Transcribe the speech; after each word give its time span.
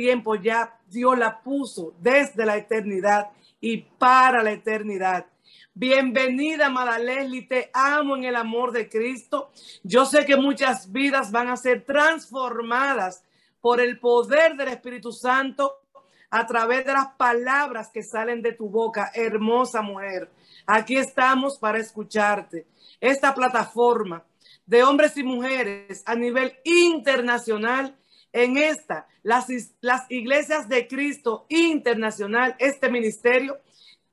tiempo 0.00 0.34
ya 0.34 0.78
Dios 0.88 1.18
la 1.18 1.42
puso 1.42 1.92
desde 2.00 2.46
la 2.46 2.56
eternidad 2.56 3.26
y 3.60 3.82
para 3.82 4.42
la 4.42 4.52
eternidad. 4.52 5.26
Bienvenida, 5.74 6.68
amada 6.68 6.98
Leslie. 6.98 7.42
Te 7.42 7.70
amo 7.74 8.16
en 8.16 8.24
el 8.24 8.34
amor 8.34 8.72
de 8.72 8.88
Cristo. 8.88 9.50
Yo 9.82 10.06
sé 10.06 10.24
que 10.24 10.36
muchas 10.36 10.90
vidas 10.90 11.30
van 11.30 11.48
a 11.48 11.56
ser 11.58 11.84
transformadas 11.84 13.24
por 13.60 13.78
el 13.78 14.00
poder 14.00 14.56
del 14.56 14.68
Espíritu 14.68 15.12
Santo 15.12 15.82
a 16.30 16.46
través 16.46 16.86
de 16.86 16.94
las 16.94 17.08
palabras 17.18 17.90
que 17.92 18.02
salen 18.02 18.40
de 18.40 18.52
tu 18.52 18.70
boca, 18.70 19.10
hermosa 19.14 19.82
mujer. 19.82 20.30
Aquí 20.64 20.96
estamos 20.96 21.58
para 21.58 21.76
escucharte. 21.76 22.66
Esta 23.02 23.34
plataforma 23.34 24.24
de 24.64 24.82
hombres 24.82 25.14
y 25.18 25.24
mujeres 25.24 26.02
a 26.06 26.14
nivel 26.14 26.56
internacional, 26.64 27.94
en 28.32 28.56
esta, 28.56 29.06
las, 29.22 29.46
las 29.80 30.10
iglesias 30.10 30.68
de 30.68 30.86
Cristo 30.86 31.46
internacional, 31.48 32.56
este 32.58 32.90
ministerio, 32.90 33.58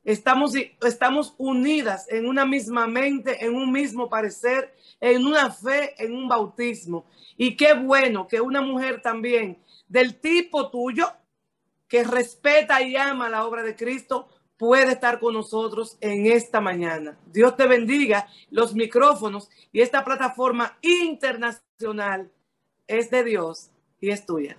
estamos, 0.04 0.54
estamos 0.82 1.36
unidas 1.38 2.08
en 2.10 2.28
una 2.28 2.46
misma 2.46 2.88
mente, 2.88 3.46
en 3.46 3.56
un 3.56 3.72
mismo 3.72 4.10
parecer, 4.10 4.74
en 5.00 5.26
una 5.26 5.52
fe, 5.52 5.94
en 6.04 6.16
un 6.16 6.28
bautismo. 6.28 7.06
Y 7.38 7.56
qué 7.56 7.74
bueno 7.74 8.28
que 8.28 8.42
una 8.42 8.62
mujer 8.62 9.02
también 9.02 9.60
del 9.88 10.20
tipo 10.20 10.70
tuyo, 10.70 11.12
que 11.88 12.04
respeta 12.04 12.82
y 12.82 12.96
ama 12.98 13.30
la 13.30 13.46
obra 13.46 13.64
de 13.64 13.76
Cristo, 13.76 14.28
puede 14.58 14.94
estar 14.94 15.20
con 15.20 15.36
nosotros 15.36 15.98
en 16.02 16.26
esta 16.26 16.60
mañana. 16.60 17.18
Dios 17.28 17.56
te 17.56 17.68
bendiga. 17.68 18.28
Los 18.50 18.74
micrófonos 18.74 19.50
y 19.72 19.82
esta 19.82 20.04
plataforma 20.04 20.78
internacional 20.82 22.32
es 22.88 23.10
de 23.12 23.24
Dios 23.24 23.72
y 24.00 24.10
es 24.10 24.26
tuya. 24.26 24.58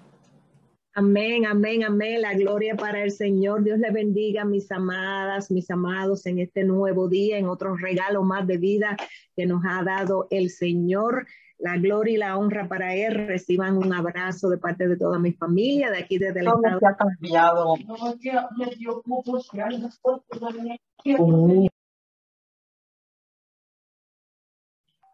Amén, 0.95 1.47
amén, 1.47 1.85
amén. 1.85 2.23
La 2.23 2.35
gloria 2.35 2.75
para 2.75 3.03
el 3.03 3.13
Señor. 3.13 3.63
Dios 3.63 3.79
le 3.79 3.91
bendiga, 3.91 4.45
mis 4.45 4.71
amadas, 4.73 5.51
mis 5.51 5.71
amados, 5.71 6.27
en 6.27 6.41
este 6.41 6.65
nuevo 6.65 7.09
día, 7.09 7.39
en 7.39 7.47
otro 7.47 7.77
regalo 7.77 8.25
más 8.25 8.47
de 8.47 8.59
vida 8.59 8.97
que 9.37 9.47
nos 9.47 9.63
ha 9.65 9.85
dado 9.85 10.27
el 10.31 10.51
Señor 10.51 11.27
la 11.59 11.77
gloria 11.77 12.15
y 12.15 12.17
la 12.19 12.39
honra 12.39 12.69
para 12.69 12.95
él. 12.95 13.15
Reciban 13.27 13.77
un 13.77 13.93
abrazo 13.93 14.49
de 14.49 14.59
parte 14.59 14.89
de 14.89 14.97
toda 14.97 15.19
mi 15.19 15.33
familia, 15.33 15.91
de 15.91 15.99
aquí 15.99 16.19
desde 16.19 16.41
el 16.41 16.47
estado. 16.47 16.79
Ha 16.87 16.97
cambiado. 16.97 17.75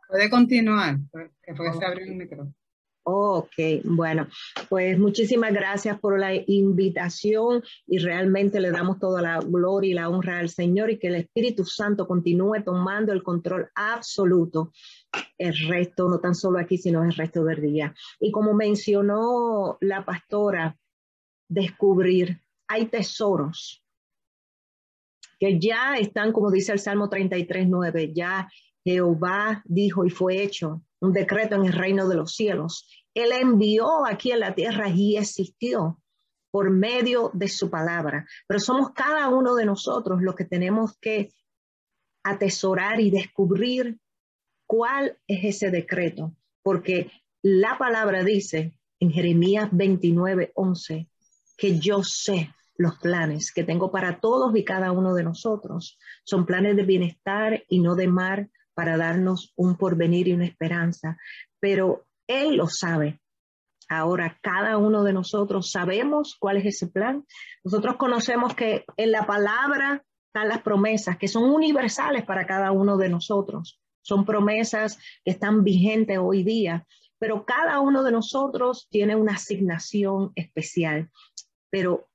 Puede 0.09 0.31
continuar, 0.31 0.99
porque 1.11 1.73
se 1.79 1.85
abrió 1.85 2.05
el 2.05 2.15
micrófono. 2.15 2.55
Ok, 3.07 3.53
bueno, 3.85 4.29
pues 4.71 4.99
muchísimas 4.99 5.53
gracias 5.53 6.01
por 6.01 6.19
la 6.19 6.35
invitación 6.35 7.63
y 7.87 7.99
realmente 7.99 8.61
le 8.61 8.71
damos 8.71 8.99
toda 8.99 9.21
la 9.21 9.41
gloria 9.41 9.91
y 9.91 9.95
la 9.95 10.09
honra 10.09 10.39
al 10.39 10.49
Señor 10.49 10.91
y 10.91 10.99
que 10.99 11.09
el 11.09 11.17
Espíritu 11.17 11.67
Santo 11.67 12.09
continúe 12.09 12.63
tomando 12.65 13.13
el 13.13 13.23
control 13.23 13.69
absoluto 13.75 14.73
el 15.37 15.55
resto, 15.69 16.09
no 16.09 16.19
tan 16.19 16.35
solo 16.35 16.59
aquí, 16.59 16.79
sino 16.79 17.05
el 17.05 17.13
resto 17.13 17.45
del 17.45 17.61
día. 17.61 17.95
Y 18.21 18.31
como 18.31 18.55
mencionó 18.55 19.77
la 19.81 20.05
pastora, 20.05 20.79
descubrir, 21.47 22.41
hay 22.69 22.87
tesoros 22.87 23.85
que 25.39 25.59
ya 25.59 25.97
están, 25.97 26.33
como 26.33 26.51
dice 26.51 26.73
el 26.73 26.79
Salmo 26.79 27.11
33, 27.11 27.69
9, 27.69 28.13
ya 28.15 28.49
Jehová 28.83 29.63
dijo 29.67 30.05
y 30.05 30.11
fue 30.11 30.43
hecho 30.43 30.83
un 31.01 31.13
decreto 31.13 31.57
en 31.57 31.67
el 31.67 31.73
reino 31.73 32.09
de 32.09 32.17
los 32.17 32.35
cielos. 32.35 32.89
Él 33.15 33.33
envió 33.33 34.05
aquí 34.07 34.33
a 34.33 34.37
la 34.37 34.55
tierra 34.55 34.89
y 34.89 35.17
existió 35.17 36.01
por 36.51 36.71
medio 36.71 37.31
de 37.35 37.49
su 37.49 37.71
palabra. 37.71 38.27
Pero 38.47 38.61
somos 38.61 38.91
cada 38.93 39.29
uno 39.29 39.55
de 39.55 39.65
nosotros 39.65 40.23
los 40.23 40.35
que 40.35 40.45
tenemos 40.45 40.97
que 40.99 41.33
atesorar 42.23 43.01
y 43.01 43.11
descubrir 43.11 43.99
cuál 44.67 45.19
es 45.27 45.45
ese 45.57 45.71
decreto, 45.71 46.35
porque 46.63 47.11
la 47.43 47.77
palabra 47.77 48.25
dice 48.25 48.79
en 49.01 49.11
Jeremías 49.11 49.69
29, 49.73 50.53
11, 50.55 51.09
que 51.57 51.79
yo 51.79 52.03
sé 52.03 52.55
los 52.77 52.99
planes 52.99 53.53
que 53.53 53.65
tengo 53.65 53.91
para 53.91 54.21
todos 54.21 54.57
y 54.57 54.65
cada 54.65 54.93
uno 54.93 55.15
de 55.15 55.23
nosotros. 55.23 55.99
Son 56.25 56.47
planes 56.47 56.77
de 56.77 56.85
bienestar 56.85 57.65
y 57.69 57.81
no 57.81 57.95
de 57.95 58.09
mar 58.09 58.49
para 58.75 58.97
darnos 58.97 59.53
un 59.57 59.77
porvenir 59.77 60.29
y 60.29 60.33
una 60.33 60.47
esperanza, 60.47 61.17
pero 61.61 62.07
Él 62.27 62.57
lo 62.57 62.67
sabe. 62.69 63.21
Ahora, 63.89 64.39
cada 64.43 64.79
uno 64.79 65.05
de 65.05 65.13
nosotros 65.13 65.71
sabemos 65.71 66.37
cuál 66.39 66.57
es 66.57 66.67
ese 66.67 66.87
plan. 66.87 67.25
Nosotros 67.63 67.97
conocemos 67.97 68.55
que 68.55 68.85
en 68.97 69.13
la 69.13 69.27
palabra 69.27 70.03
están 70.27 70.49
las 70.49 70.63
promesas 70.63 71.19
que 71.19 71.29
son 71.29 71.45
universales 71.45 72.25
para 72.25 72.47
cada 72.47 72.73
uno 72.73 72.97
de 72.97 73.09
nosotros. 73.09 73.81
Son 74.03 74.25
promesas 74.25 74.99
que 75.25 75.31
están 75.31 75.65
vigentes 75.65 76.19
hoy 76.21 76.43
día, 76.45 76.87
pero 77.19 77.45
cada 77.45 77.81
uno 77.81 78.03
de 78.03 78.13
nosotros 78.13 78.89
tiene 78.91 79.17
una 79.17 79.35
asignación 79.35 80.33
especial. 80.35 81.11
Pero 81.71 82.09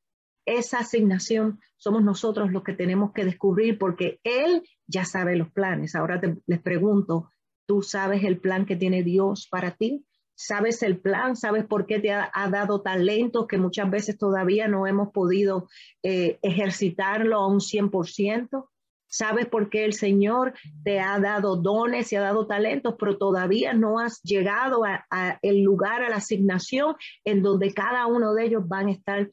esa 0.46 0.80
asignación 0.80 1.60
somos 1.78 2.04
nosotros 2.04 2.52
los 2.52 2.64
que 2.64 2.74
tenemos 2.74 3.14
que 3.14 3.26
descubrir 3.26 3.78
porque 3.78 4.20
Él 4.24 4.64
ya 4.88 5.06
sabe 5.06 5.36
los 5.36 5.52
planes. 5.52 5.96
Ahora 5.96 6.20
les 6.46 6.62
pregunto, 6.62 7.32
¿tú 7.70 7.84
sabes 7.84 8.24
el 8.24 8.40
plan 8.40 8.66
que 8.66 8.76
tiene 8.76 9.04
Dios 9.04 9.48
para 9.48 9.70
ti? 9.70 10.04
¿Sabes 10.34 10.82
el 10.82 10.98
plan? 10.98 11.36
¿Sabes 11.36 11.68
por 11.68 11.86
qué 11.86 12.00
te 12.00 12.12
ha, 12.12 12.32
dado 12.50 12.82
talentos 12.82 13.46
que 13.46 13.60
muchas 13.60 13.92
veces 13.92 14.18
todavía 14.18 14.68
no 14.68 14.88
hemos 14.88 15.12
podido 15.12 15.70
eh, 16.02 16.40
ejercitarlo 16.42 17.36
a 17.38 17.48
un 17.48 17.60
100%? 17.60 18.68
¿Sabes 19.06 19.46
por 19.46 19.70
qué 19.70 19.86
el 19.86 19.94
Señor 19.94 20.56
te 20.84 21.00
ha 21.00 21.20
dado 21.20 21.58
dones 21.58 22.12
y 22.12 22.16
ha 22.16 22.22
dado 22.22 22.48
talentos, 22.48 22.96
pero 22.98 23.20
todavía 23.20 23.74
no 23.74 24.00
has 24.00 24.20
llegado 24.24 24.84
a 24.84 25.38
el 25.44 25.62
lugar, 25.62 26.02
a 26.02 26.10
la 26.10 26.16
asignación 26.16 26.96
en 27.24 27.44
donde 27.44 27.72
cada 27.72 28.08
uno 28.08 28.34
de 28.34 28.46
ellos 28.46 28.68
van 28.68 28.88
a 28.88 28.94
estar 28.94 29.30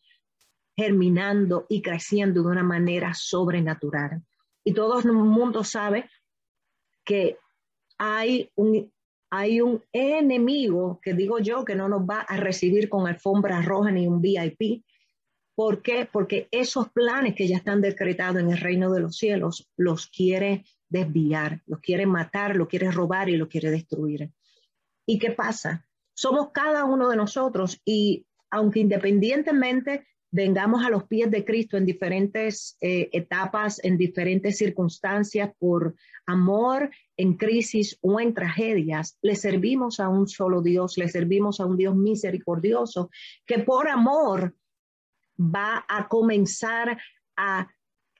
germinando 0.77 1.65
y 1.71 1.81
creciendo 1.81 2.43
de 2.43 2.49
una 2.49 2.63
manera 2.63 3.15
sobrenatural. 3.15 4.23
Y 4.63 4.75
todo 4.75 4.99
el 4.99 5.11
mundo 5.11 5.65
sabe 5.65 6.11
que 7.03 7.39
hay 7.99 8.51
un, 8.55 8.93
hay 9.31 9.61
un 9.61 9.83
enemigo 9.93 11.01
que 11.03 11.15
digo 11.15 11.39
yo 11.39 11.65
que 11.65 11.75
no 11.75 11.89
nos 11.89 12.03
va 12.03 12.21
a 12.21 12.37
recibir 12.37 12.89
con 12.89 13.07
alfombra 13.07 13.63
roja 13.63 13.91
ni 13.91 14.07
un 14.07 14.21
VIP. 14.21 14.85
¿Por 15.55 15.83
qué? 15.83 16.09
Porque 16.11 16.49
esos 16.51 16.91
planes 16.91 17.35
que 17.35 17.49
ya 17.49 17.57
están 17.57 17.81
decretados 17.81 18.41
en 18.41 18.51
el 18.51 18.59
reino 18.59 18.93
de 18.93 19.01
los 19.01 19.17
cielos 19.17 19.71
los 19.77 20.09
quiere 20.09 20.65
desviar, 20.89 21.63
los 21.67 21.81
quiere 21.81 22.07
matar, 22.07 22.57
los 22.57 22.69
quiere 22.69 22.91
robar 22.91 23.29
y 23.29 23.37
los 23.37 23.49
quiere 23.49 23.71
destruir. 23.71 24.31
¿Y 25.07 25.19
qué 25.19 25.31
pasa? 25.31 25.87
Somos 26.15 26.51
cada 26.53 26.85
uno 26.85 27.09
de 27.09 27.17
nosotros 27.17 27.81
y 27.85 28.27
aunque 28.51 28.81
independientemente 28.81 30.07
vengamos 30.37 30.85
a 30.85 30.91
los 30.91 31.05
pies 31.05 31.31
de 31.31 31.47
Cristo 31.47 31.79
en 31.79 31.87
diferentes 31.87 32.77
eh, 32.83 33.09
etapas, 33.15 33.83
en 33.83 33.97
diferentes 33.97 34.59
circunstancias, 34.59 35.51
por 35.59 35.95
amor, 36.27 36.91
en 37.17 37.39
crisis 37.39 37.97
o 38.03 38.21
en 38.21 38.35
tragedias, 38.35 39.17
le 39.23 39.35
servimos 39.35 39.99
a 39.99 40.11
un 40.11 40.29
solo 40.29 40.61
Dios, 40.61 40.99
le 40.99 41.09
servimos 41.09 41.59
a 41.59 41.65
un 41.65 41.79
Dios 41.79 41.97
misericordioso, 41.97 43.09
que 43.47 43.61
por 43.61 43.89
amor 43.89 44.55
va 45.39 45.87
a 45.89 46.07
comenzar 46.07 46.99
a 47.35 47.69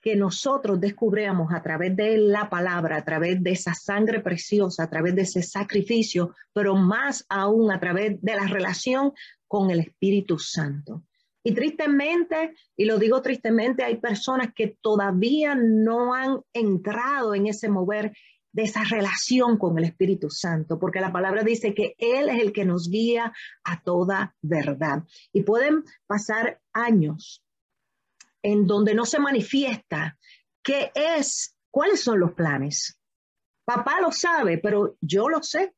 que 0.01 0.15
nosotros 0.15 0.79
descubramos 0.79 1.53
a 1.53 1.61
través 1.61 1.95
de 1.95 2.17
la 2.17 2.49
palabra, 2.49 2.97
a 2.97 3.05
través 3.05 3.43
de 3.43 3.51
esa 3.51 3.75
sangre 3.75 4.21
preciosa, 4.21 4.83
a 4.83 4.89
través 4.89 5.13
de 5.13 5.21
ese 5.21 5.43
sacrificio, 5.43 6.33
pero 6.51 6.75
más 6.75 7.25
aún 7.29 7.71
a 7.71 7.79
través 7.79 8.19
de 8.23 8.35
la 8.35 8.47
relación 8.47 9.13
con 9.47 9.69
el 9.69 9.81
Espíritu 9.81 10.39
Santo. 10.39 11.03
Y 11.47 11.53
tristemente, 11.53 12.55
y 12.75 12.83
lo 12.83 12.99
digo 12.99 13.21
tristemente, 13.21 13.81
hay 13.81 14.01
personas 14.01 14.49
que 14.53 14.77
todavía 14.81 15.55
no 15.55 16.13
han 16.13 16.41
entrado 16.51 17.33
en 17.33 17.47
ese 17.47 17.69
mover 17.69 18.11
de 18.51 18.63
esa 18.63 18.83
relación 18.83 19.57
con 19.57 19.77
el 19.77 19.85
Espíritu 19.85 20.29
Santo, 20.29 20.77
porque 20.77 20.99
la 20.99 21.13
palabra 21.13 21.43
dice 21.43 21.73
que 21.73 21.95
Él 21.99 22.27
es 22.27 22.41
el 22.41 22.51
que 22.51 22.65
nos 22.65 22.89
guía 22.89 23.31
a 23.63 23.81
toda 23.81 24.35
verdad. 24.41 25.05
Y 25.31 25.43
pueden 25.43 25.85
pasar 26.05 26.59
años 26.73 27.45
en 28.41 28.67
donde 28.67 28.93
no 28.93 29.05
se 29.05 29.19
manifiesta 29.19 30.17
qué 30.61 30.91
es, 30.95 31.55
cuáles 31.71 32.03
son 32.03 32.19
los 32.19 32.33
planes. 32.33 32.99
Papá 33.63 34.01
lo 34.01 34.11
sabe, 34.11 34.57
pero 34.57 34.97
yo 34.99 35.29
lo 35.29 35.41
sé. 35.41 35.76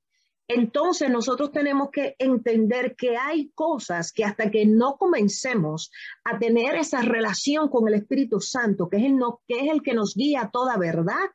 Entonces 0.52 1.12
nosotros 1.12 1.52
tenemos 1.52 1.92
que 1.92 2.16
entender 2.18 2.96
que 2.96 3.16
hay 3.16 3.52
cosas 3.54 4.12
que 4.12 4.26
hasta 4.26 4.50
que 4.50 4.66
no 4.66 4.98
comencemos 4.98 5.92
a 6.24 6.40
tener 6.40 6.74
esa 6.74 7.04
relación 7.04 7.70
con 7.70 7.88
el 7.88 7.94
Espíritu 7.94 8.42
Santo, 8.42 8.90
que 8.90 8.98
es 8.98 9.04
el, 9.04 9.20
que, 9.48 9.80
que 9.84 9.94
nos 9.94 10.16
guía 10.16 10.42
a 10.42 10.50
toda 10.50 10.76
verdad, 10.78 11.30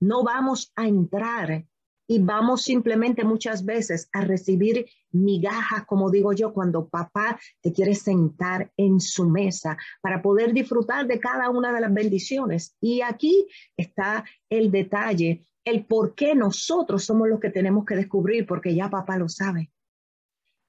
no 0.00 0.24
vamos 0.24 0.72
a 0.74 0.88
entrar 0.88 1.66
y 2.08 2.18
vamos 2.18 2.62
simplemente 2.62 3.24
muchas 3.24 3.62
veces 3.62 4.08
a 4.14 4.22
recibir 4.22 4.86
migajas, 5.10 5.84
como 5.84 6.10
digo 6.10 6.32
yo, 6.32 6.54
cuando 6.54 6.88
papá 6.88 7.38
te 7.60 7.74
quiere 7.74 7.94
sentar 7.94 8.72
en 8.78 9.00
su 9.00 9.28
mesa 9.28 9.76
para 10.00 10.22
poder 10.22 10.54
disfrutar 10.54 11.06
de 11.06 11.20
cada 11.20 11.50
una 11.50 11.74
de 11.74 11.80
las 11.82 11.92
bendiciones. 11.92 12.74
Y 12.80 13.02
aquí 13.02 13.46
está 13.76 14.24
el 14.48 14.70
detalle, 14.70 15.44
el 15.66 15.84
por 15.84 16.14
qué 16.14 16.34
nosotros 16.34 17.04
somos 17.04 17.28
los 17.28 17.40
que 17.40 17.50
tenemos 17.50 17.84
que 17.84 17.96
descubrir, 17.96 18.46
porque 18.46 18.74
ya 18.74 18.88
papá 18.88 19.18
lo 19.18 19.28
sabe. 19.28 19.70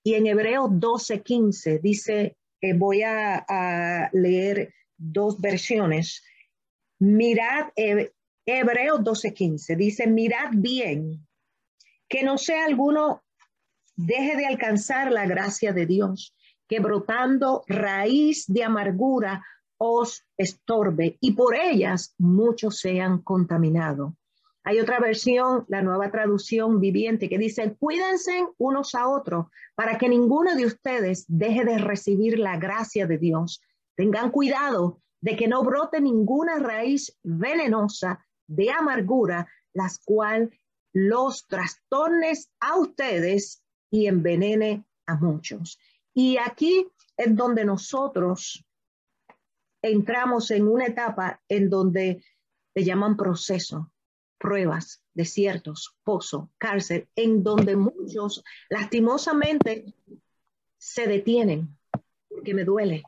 Y 0.04 0.16
en 0.16 0.26
Hebreos 0.26 0.72
12:15 0.72 1.80
dice, 1.80 2.36
eh, 2.60 2.74
voy 2.74 3.04
a, 3.04 4.10
leer 4.12 4.74
dos 4.98 5.40
versiones. 5.40 6.24
Mirad, 7.00 7.68
eh, 7.76 8.12
Hebreos 8.44 9.02
12:15 9.02 9.76
dice, 9.76 10.08
mirad 10.08 10.50
bien 10.54 11.28
que 12.10 12.24
no 12.24 12.40
sea 12.40 12.66
alguno 12.66 13.24
deje 13.96 14.36
de 14.36 14.48
alcanzar 14.48 15.12
la 15.12 15.28
gracia 15.28 15.74
de 15.74 15.86
Dios, 15.86 16.36
que 16.68 16.80
brotando 16.80 17.64
raíz 17.68 18.46
de 18.48 18.64
amargura 18.64 19.44
os 19.78 20.26
estorbe 20.38 21.18
y 21.22 21.34
por 21.34 21.56
ellas 21.56 22.16
muchos 22.18 22.80
sean 22.80 23.22
contaminados. 23.22 24.14
Hay 24.68 24.82
otra 24.82 25.00
versión, 25.00 25.64
la 25.70 25.82
nueva 25.82 26.12
traducción 26.12 26.82
viviente, 26.82 27.30
que 27.30 27.38
dice, 27.38 27.78
cuídense 27.80 28.46
unos 28.58 28.96
a 28.96 29.08
otros 29.08 29.46
para 29.76 29.98
que 29.98 30.10
ninguno 30.10 30.56
de 30.56 30.66
ustedes 30.66 31.24
deje 31.30 31.64
de 31.64 31.78
recibir 31.78 32.38
la 32.38 32.58
gracia 32.58 33.08
de 33.08 33.18
Dios. 33.18 33.62
Tengan 33.96 34.30
cuidado 34.30 35.02
de 35.22 35.38
que 35.38 35.48
no 35.48 35.64
brote 35.64 36.02
ninguna 36.02 36.60
raíz 36.60 37.18
venenosa 37.24 38.26
de 38.46 38.70
amargura, 38.70 39.48
las 39.72 40.00
cuales 40.00 40.50
los 40.92 41.48
trastornes 41.48 42.52
a 42.60 42.78
ustedes 42.78 43.64
y 43.90 44.08
envenene 44.08 44.84
a 45.06 45.16
muchos. 45.16 45.80
Y 46.14 46.36
aquí 46.36 46.86
es 47.16 47.34
donde 47.34 47.64
nosotros 47.64 48.66
entramos 49.82 50.52
en 50.52 50.68
una 50.68 50.88
etapa 50.88 51.40
en 51.48 51.70
donde 51.70 52.22
le 52.76 52.84
llaman 52.84 53.16
proceso, 53.16 53.94
pruebas, 54.38 55.04
desiertos, 55.14 55.96
pozo, 56.04 56.52
cárcel, 56.58 57.08
en 57.16 57.44
donde 57.44 57.76
muchos 57.76 58.44
lastimosamente 58.70 59.94
se 60.78 61.08
detienen 61.08 61.78
porque 62.30 62.54
me 62.54 62.64
duele, 62.64 63.04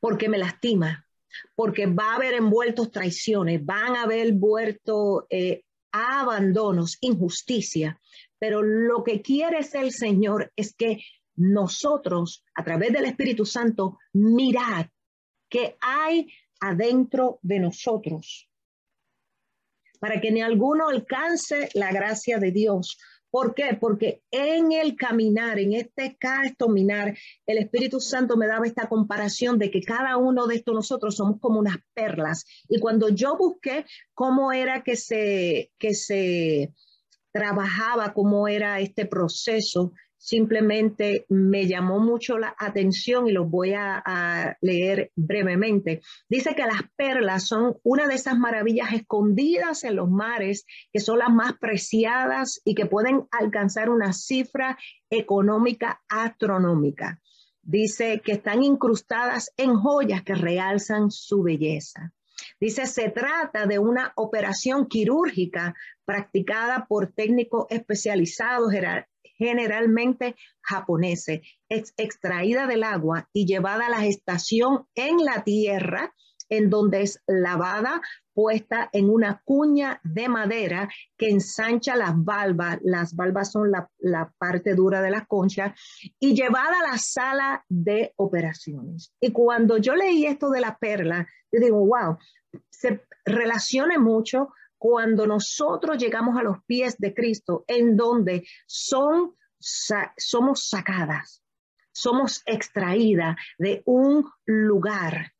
porque 0.00 0.28
me 0.28 0.38
lastima, 0.38 1.06
porque 1.54 1.86
va 1.86 2.12
a 2.12 2.16
haber 2.16 2.34
envueltos 2.34 2.90
traiciones, 2.90 3.64
van 3.64 3.96
a 3.96 4.02
haber 4.02 4.26
envueltos 4.26 5.24
eh, 5.30 5.64
abandonos, 5.92 6.98
injusticia, 7.00 8.00
pero 8.38 8.62
lo 8.62 9.04
que 9.04 9.22
quiere 9.22 9.60
el 9.74 9.92
Señor 9.92 10.52
es 10.56 10.74
que 10.74 11.02
nosotros, 11.36 12.44
a 12.54 12.64
través 12.64 12.92
del 12.92 13.06
Espíritu 13.06 13.46
Santo, 13.46 13.98
mirad 14.12 14.86
que 15.48 15.76
hay 15.80 16.28
adentro 16.60 17.38
de 17.42 17.60
nosotros, 17.60 18.48
para 20.04 20.20
que 20.20 20.30
ni 20.30 20.42
alguno 20.42 20.90
alcance 20.90 21.70
la 21.72 21.90
gracia 21.90 22.38
de 22.38 22.50
Dios, 22.50 22.98
¿Por 23.30 23.54
qué? 23.54 23.76
Porque 23.80 24.22
en 24.30 24.70
el 24.70 24.96
caminar, 24.96 25.58
en 25.58 25.72
este 25.72 26.16
caminar, 26.20 27.16
el 27.46 27.58
Espíritu 27.58 27.98
Santo 27.98 28.36
me 28.36 28.46
daba 28.46 28.66
esta 28.66 28.86
comparación 28.86 29.58
de 29.58 29.70
que 29.70 29.80
cada 29.80 30.18
uno 30.18 30.46
de 30.46 30.56
estos 30.56 30.74
nosotros 30.74 31.16
somos 31.16 31.40
como 31.40 31.58
unas 31.58 31.78
perlas. 31.94 32.44
Y 32.68 32.78
cuando 32.78 33.08
yo 33.08 33.36
busqué 33.36 33.86
cómo 34.12 34.52
era 34.52 34.84
que 34.84 34.94
se, 34.94 35.72
que 35.78 35.94
se 35.94 36.72
trabajaba, 37.32 38.12
cómo 38.12 38.46
era 38.46 38.78
este 38.78 39.06
proceso, 39.06 39.94
simplemente 40.24 41.26
me 41.28 41.66
llamó 41.66 42.00
mucho 42.00 42.38
la 42.38 42.56
atención 42.58 43.28
y 43.28 43.32
los 43.32 43.50
voy 43.50 43.74
a, 43.74 44.56
leer 44.62 45.12
brevemente. 45.14 46.00
Dice 46.30 46.54
que 46.54 46.62
las 46.62 46.82
perlas 46.96 47.46
son 47.46 47.76
una 47.82 48.06
de 48.06 48.14
esas 48.14 48.38
maravillas 48.38 48.94
escondidas 48.94 49.84
en 49.84 49.96
los 49.96 50.08
mares, 50.08 50.64
que 50.92 51.00
son 51.00 51.18
las 51.18 51.30
más 51.30 51.58
preciadas 51.58 52.62
y 52.64 52.74
que 52.74 52.86
pueden 52.86 53.26
alcanzar 53.30 53.90
una 53.90 54.14
cifra 54.14 54.78
económica 55.10 56.02
astronómica. 56.08 57.20
Dice 57.60 58.22
que 58.24 58.32
están 58.32 58.62
incrustadas 58.62 59.52
en 59.58 59.74
joyas 59.74 60.22
que 60.22 60.34
realzan 60.34 61.10
su 61.10 61.42
belleza. 61.42 62.14
Dice, 62.58 62.86
se 62.86 63.10
trata 63.10 63.66
de 63.66 63.78
una 63.78 64.12
operación 64.16 64.86
quirúrgica 64.86 65.74
practicada 66.06 66.86
por 66.86 67.12
técnicos 67.12 67.66
especializados 67.68 68.72
generalmente 69.44 70.36
japoneses, 70.62 71.40
extraída 71.68 72.66
del 72.66 72.82
agua 72.82 73.28
y 73.32 73.46
llevada 73.46 73.86
a 73.86 73.90
la 73.90 74.06
estación 74.06 74.86
en 74.94 75.24
la 75.24 75.44
tierra, 75.44 76.14
en 76.48 76.70
donde 76.70 77.02
es 77.02 77.22
lavada, 77.26 78.02
puesta 78.32 78.88
en 78.92 79.08
una 79.08 79.42
cuña 79.44 80.00
de 80.02 80.28
madera 80.28 80.88
que 81.16 81.30
ensancha 81.30 81.96
las 81.96 82.12
valvas, 82.16 82.78
las 82.82 83.14
valvas 83.14 83.52
son 83.52 83.70
la, 83.70 83.88
la 83.98 84.32
parte 84.38 84.74
dura 84.74 85.00
de 85.00 85.10
la 85.10 85.24
concha, 85.24 85.74
y 86.18 86.34
llevada 86.34 86.80
a 86.80 86.92
la 86.92 86.98
sala 86.98 87.64
de 87.68 88.12
operaciones. 88.16 89.12
Y 89.20 89.32
cuando 89.32 89.78
yo 89.78 89.94
leí 89.94 90.26
esto 90.26 90.50
de 90.50 90.60
la 90.60 90.76
perla, 90.78 91.26
yo 91.52 91.60
digo, 91.60 91.78
wow, 91.86 92.18
se 92.70 93.04
relaciona 93.24 93.98
mucho 93.98 94.48
cuando 94.84 95.26
nosotros 95.26 95.96
llegamos 95.96 96.36
a 96.36 96.42
los 96.42 96.62
pies 96.66 96.98
de 96.98 97.14
Cristo, 97.14 97.64
en 97.66 97.96
donde 97.96 98.46
son, 98.66 99.34
somos 99.58 100.68
sacadas, 100.68 101.42
somos 101.90 102.42
extraídas 102.44 103.34
de 103.56 103.82
un 103.86 104.30
lugar 104.44 105.32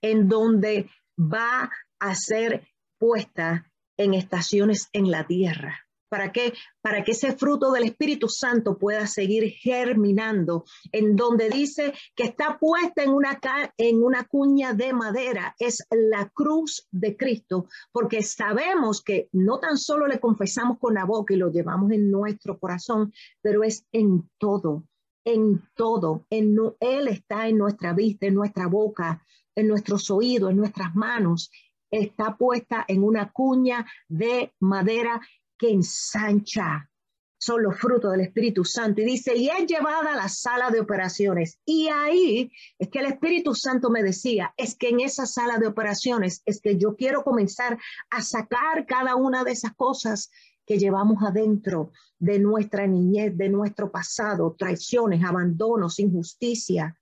en 0.00 0.28
donde 0.28 0.90
va 1.16 1.70
a 2.00 2.14
ser 2.16 2.66
puesta 2.98 3.70
en 3.96 4.14
estaciones 4.14 4.88
en 4.92 5.08
la 5.08 5.24
tierra. 5.24 5.86
¿Para 6.12 6.30
qué? 6.30 6.52
Para 6.82 7.04
que 7.04 7.12
ese 7.12 7.32
fruto 7.32 7.72
del 7.72 7.84
Espíritu 7.84 8.28
Santo 8.28 8.76
pueda 8.76 9.06
seguir 9.06 9.48
germinando, 9.48 10.66
en 10.92 11.16
donde 11.16 11.48
dice 11.48 11.94
que 12.14 12.24
está 12.24 12.58
puesta 12.58 13.02
en 13.02 13.12
una, 13.12 13.40
en 13.78 14.04
una 14.04 14.24
cuña 14.24 14.74
de 14.74 14.92
madera, 14.92 15.56
es 15.58 15.86
la 15.90 16.28
cruz 16.28 16.86
de 16.90 17.16
Cristo, 17.16 17.66
porque 17.92 18.22
sabemos 18.22 19.00
que 19.02 19.30
no 19.32 19.58
tan 19.58 19.78
solo 19.78 20.06
le 20.06 20.20
confesamos 20.20 20.78
con 20.78 20.92
la 20.92 21.06
boca 21.06 21.32
y 21.32 21.38
lo 21.38 21.50
llevamos 21.50 21.90
en 21.92 22.10
nuestro 22.10 22.58
corazón, 22.58 23.10
pero 23.40 23.64
es 23.64 23.86
en 23.90 24.28
todo, 24.36 24.84
en 25.24 25.62
todo. 25.74 26.26
En, 26.28 26.54
él 26.80 27.08
está 27.08 27.48
en 27.48 27.56
nuestra 27.56 27.94
vista, 27.94 28.26
en 28.26 28.34
nuestra 28.34 28.66
boca, 28.66 29.24
en 29.54 29.66
nuestros 29.66 30.10
oídos, 30.10 30.50
en 30.50 30.58
nuestras 30.58 30.94
manos, 30.94 31.50
está 31.90 32.36
puesta 32.36 32.84
en 32.88 33.02
una 33.02 33.30
cuña 33.32 33.86
de 34.08 34.52
madera 34.60 35.20
que 35.62 35.70
ensancha. 35.70 36.90
Son 37.38 37.62
los 37.62 37.78
frutos 37.78 38.10
del 38.10 38.22
Espíritu 38.22 38.64
Santo. 38.64 39.00
Y 39.00 39.04
dice, 39.04 39.36
y 39.36 39.48
es 39.48 39.66
llevada 39.66 40.12
a 40.12 40.16
la 40.16 40.28
sala 40.28 40.70
de 40.70 40.80
operaciones. 40.80 41.60
Y 41.64 41.88
ahí 41.88 42.50
es 42.78 42.88
que 42.88 42.98
el 42.98 43.06
Espíritu 43.06 43.54
Santo 43.54 43.88
me 43.88 44.02
decía, 44.02 44.52
es 44.56 44.76
que 44.76 44.88
en 44.88 45.00
esa 45.00 45.24
sala 45.24 45.58
de 45.58 45.68
operaciones 45.68 46.42
es 46.46 46.60
que 46.60 46.78
yo 46.78 46.96
quiero 46.96 47.22
comenzar 47.22 47.78
a 48.10 48.22
sacar 48.22 48.86
cada 48.86 49.14
una 49.14 49.44
de 49.44 49.52
esas 49.52 49.74
cosas 49.74 50.30
que 50.66 50.78
llevamos 50.78 51.22
adentro 51.22 51.92
de 52.18 52.40
nuestra 52.40 52.88
niñez, 52.88 53.36
de 53.36 53.48
nuestro 53.48 53.90
pasado, 53.92 54.56
traiciones, 54.58 55.24
abandonos, 55.24 56.00
injusticia, 56.00 56.96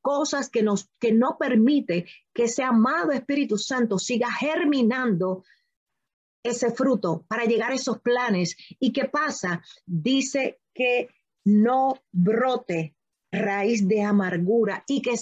cosas 0.00 0.48
que 0.48 0.62
nos 0.62 0.90
que 0.98 1.12
no 1.12 1.36
permite 1.38 2.06
que 2.32 2.44
ese 2.44 2.62
amado 2.62 3.12
Espíritu 3.12 3.58
Santo 3.58 3.98
siga 3.98 4.30
germinando 4.32 5.44
ese 6.48 6.70
fruto, 6.70 7.24
para 7.28 7.44
llegar 7.44 7.72
a 7.72 7.74
esos 7.74 8.00
planes. 8.00 8.56
¿Y 8.78 8.92
qué 8.92 9.04
pasa? 9.06 9.62
Dice 9.86 10.60
que 10.74 11.08
no 11.44 11.94
brote 12.12 12.94
raíz 13.30 13.86
de 13.86 14.02
amargura 14.02 14.84
y 14.86 15.02
que 15.02 15.14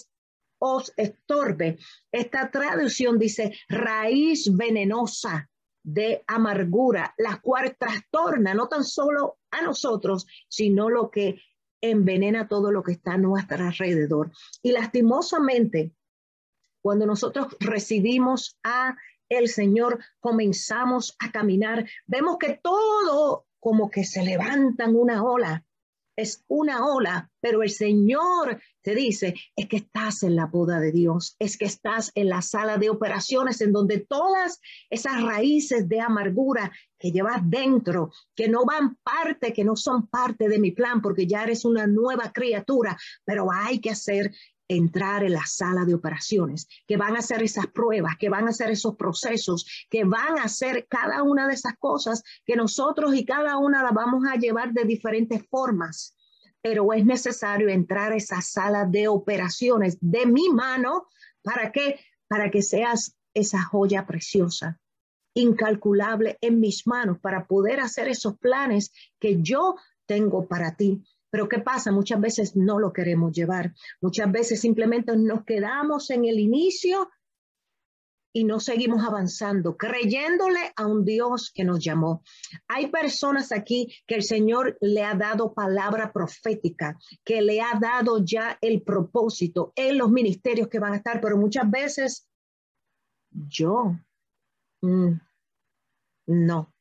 os 0.58 0.92
estorbe. 0.96 1.78
Esta 2.10 2.50
traducción 2.50 3.18
dice 3.18 3.54
raíz 3.68 4.54
venenosa 4.54 5.48
de 5.82 6.24
amargura, 6.26 7.14
la 7.16 7.40
cual 7.40 7.76
trastorna 7.78 8.54
no 8.54 8.68
tan 8.68 8.84
solo 8.84 9.38
a 9.50 9.62
nosotros, 9.62 10.26
sino 10.48 10.90
lo 10.90 11.10
que 11.10 11.40
envenena 11.80 12.48
todo 12.48 12.72
lo 12.72 12.82
que 12.82 12.92
está 12.92 13.12
a 13.12 13.18
nuestro 13.18 13.64
alrededor. 13.64 14.32
Y 14.62 14.72
lastimosamente, 14.72 15.92
cuando 16.82 17.06
nosotros 17.06 17.56
recibimos 17.60 18.58
a 18.64 18.96
el 19.28 19.48
Señor, 19.48 19.98
comenzamos 20.20 21.16
a 21.18 21.30
caminar, 21.32 21.88
vemos 22.06 22.38
que 22.38 22.60
todo 22.62 23.46
como 23.58 23.90
que 23.90 24.04
se 24.04 24.22
levanta 24.22 24.84
en 24.84 24.96
una 24.96 25.24
ola. 25.24 25.64
Es 26.16 26.44
una 26.48 26.86
ola, 26.86 27.30
pero 27.40 27.62
el 27.62 27.68
Señor 27.68 28.58
te 28.80 28.94
dice, 28.94 29.34
es 29.54 29.66
que 29.66 29.76
estás 29.76 30.22
en 30.22 30.34
la 30.34 30.46
boda 30.46 30.80
de 30.80 30.92
Dios, 30.92 31.36
es 31.38 31.58
que 31.58 31.66
estás 31.66 32.10
en 32.14 32.30
la 32.30 32.40
sala 32.40 32.78
de 32.78 32.88
operaciones 32.88 33.60
en 33.60 33.72
donde 33.72 33.98
todas 33.98 34.60
esas 34.88 35.20
raíces 35.22 35.88
de 35.88 36.00
amargura 36.00 36.72
que 36.98 37.10
llevas 37.10 37.40
dentro, 37.44 38.12
que 38.34 38.48
no 38.48 38.64
van 38.64 38.96
parte, 39.02 39.52
que 39.52 39.64
no 39.64 39.76
son 39.76 40.06
parte 40.06 40.48
de 40.48 40.58
mi 40.58 40.70
plan, 40.70 41.02
porque 41.02 41.26
ya 41.26 41.42
eres 41.42 41.66
una 41.66 41.86
nueva 41.86 42.32
criatura, 42.32 42.96
pero 43.24 43.48
hay 43.52 43.80
que 43.80 43.90
hacer 43.90 44.32
entrar 44.68 45.24
en 45.24 45.32
la 45.32 45.46
sala 45.46 45.84
de 45.84 45.94
operaciones, 45.94 46.66
que 46.86 46.96
van 46.96 47.16
a 47.16 47.20
hacer 47.20 47.42
esas 47.42 47.66
pruebas, 47.68 48.16
que 48.18 48.28
van 48.28 48.46
a 48.46 48.50
hacer 48.50 48.70
esos 48.70 48.96
procesos, 48.96 49.66
que 49.90 50.04
van 50.04 50.38
a 50.38 50.44
hacer 50.44 50.86
cada 50.88 51.22
una 51.22 51.46
de 51.46 51.54
esas 51.54 51.76
cosas 51.78 52.22
que 52.44 52.56
nosotros 52.56 53.14
y 53.14 53.24
cada 53.24 53.58
una 53.58 53.82
las 53.82 53.94
vamos 53.94 54.24
a 54.26 54.36
llevar 54.36 54.72
de 54.72 54.84
diferentes 54.84 55.46
formas. 55.48 56.16
Pero 56.60 56.92
es 56.92 57.04
necesario 57.04 57.68
entrar 57.68 58.12
a 58.12 58.16
esa 58.16 58.40
sala 58.40 58.84
de 58.84 59.08
operaciones 59.08 59.98
de 60.00 60.26
mi 60.26 60.48
mano 60.48 61.06
para 61.42 61.70
que 61.70 62.00
para 62.28 62.50
que 62.50 62.62
seas 62.62 63.16
esa 63.34 63.62
joya 63.62 64.06
preciosa, 64.06 64.80
incalculable 65.34 66.38
en 66.40 66.60
mis 66.60 66.86
manos 66.86 67.18
para 67.20 67.46
poder 67.46 67.80
hacer 67.80 68.08
esos 68.08 68.38
planes 68.38 68.92
que 69.20 69.42
yo 69.42 69.76
tengo 70.06 70.46
para 70.48 70.76
ti. 70.76 71.04
Pero 71.36 71.50
¿qué 71.50 71.58
pasa? 71.58 71.92
Muchas 71.92 72.18
veces 72.18 72.56
no 72.56 72.78
lo 72.78 72.94
queremos 72.94 73.30
llevar. 73.30 73.74
Muchas 74.00 74.32
veces 74.32 74.58
simplemente 74.58 75.14
nos 75.18 75.44
quedamos 75.44 76.08
en 76.08 76.24
el 76.24 76.40
inicio 76.40 77.10
y 78.32 78.44
no 78.44 78.58
seguimos 78.58 79.04
avanzando, 79.04 79.76
creyéndole 79.76 80.72
a 80.76 80.86
un 80.86 81.04
Dios 81.04 81.52
que 81.54 81.62
nos 81.62 81.84
llamó. 81.84 82.22
Hay 82.68 82.86
personas 82.86 83.52
aquí 83.52 83.94
que 84.06 84.14
el 84.14 84.22
Señor 84.22 84.78
le 84.80 85.04
ha 85.04 85.14
dado 85.14 85.52
palabra 85.52 86.10
profética, 86.10 86.96
que 87.22 87.42
le 87.42 87.60
ha 87.60 87.78
dado 87.78 88.24
ya 88.24 88.56
el 88.62 88.80
propósito 88.80 89.74
en 89.76 89.98
los 89.98 90.10
ministerios 90.10 90.68
que 90.68 90.78
van 90.78 90.94
a 90.94 90.96
estar, 90.96 91.20
pero 91.20 91.36
muchas 91.36 91.70
veces 91.70 92.26
yo 93.30 93.94
mm, 94.80 95.12
no. 96.28 96.72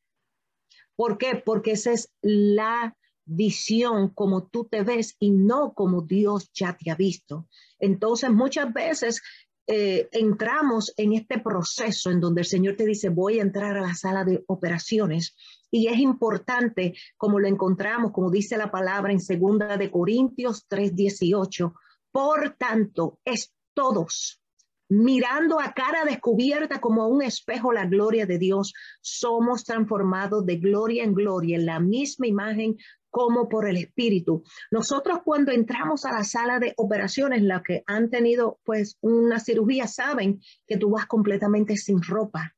¿Por 0.96 1.18
qué? 1.18 1.44
Porque 1.46 1.72
esa 1.72 1.92
es 1.92 2.10
la 2.22 2.96
visión 3.26 4.10
como 4.10 4.48
tú 4.48 4.66
te 4.66 4.84
ves 4.84 5.16
y 5.20 5.32
no 5.32 5.74
como 5.74 6.02
Dios 6.02 6.52
ya 6.54 6.78
te 6.78 6.92
ha 6.92 6.96
visto. 6.96 7.48
Entonces 7.80 8.32
muchas 8.32 8.72
veces 8.74 9.22
eh, 9.68 10.10
entramos 10.12 10.94
en 10.96 11.14
este 11.14 11.40
proceso 11.40 12.12
en 12.12 12.20
donde 12.20 12.42
el 12.42 12.48
Señor 12.48 12.76
te 12.76 12.86
dice, 12.86 13.10
voy 13.10 13.40
a 13.40 13.42
entrar 13.42 13.76
a 13.78 13.82
la 13.82 13.96
sala 13.96 14.24
de 14.24 14.44
operaciones. 14.48 15.36
Y 15.72 15.88
es 15.88 15.98
importante, 15.98 16.94
como 17.18 17.40
lo 17.40 17.48
encontramos, 17.48 18.12
como 18.12 18.30
dice 18.30 18.58
la 18.58 18.72
palabra 18.72 19.12
en 19.12 19.20
segunda 19.20 19.78
de 19.78 19.90
Corintios 19.90 20.68
3:18, 20.70 21.74
por 22.12 22.56
tanto, 22.58 23.20
es 23.26 23.54
todos 23.74 24.40
mirando 24.88 25.60
a 25.60 25.74
cara 25.74 26.06
descubierta 26.06 26.80
como 26.80 27.08
un 27.08 27.24
espejo 27.24 27.74
la 27.74 27.86
gloria 27.86 28.26
de 28.26 28.38
Dios, 28.38 28.74
somos 29.02 29.64
transformados 29.64 30.46
de 30.46 30.58
gloria 30.58 31.04
en 31.04 31.14
gloria 31.14 31.58
en 31.58 31.66
la 31.66 31.80
misma 31.80 32.28
imagen 32.28 32.78
como 33.16 33.48
por 33.48 33.66
el 33.66 33.78
Espíritu. 33.78 34.44
Nosotros 34.72 35.20
cuando 35.24 35.54
entramos 35.54 36.04
a 36.04 36.12
la 36.12 36.26
sala 36.26 36.60
de 36.60 36.74
operaciones, 36.76 37.44
la 37.44 37.64
que 37.64 37.82
han 37.88 38.10
tenido 38.10 38.60
pues 38.66 38.98
una 39.00 39.40
cirugía, 39.40 39.88
saben 39.88 40.42
que 40.68 40.76
tú 40.76 40.90
vas 40.90 41.06
completamente 41.06 41.78
sin 41.78 42.04
ropa. 42.04 42.54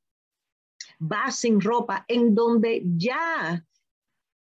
Vas 0.98 1.38
sin 1.38 1.62
ropa 1.62 2.06
en 2.08 2.34
donde 2.34 2.82
ya 2.84 3.64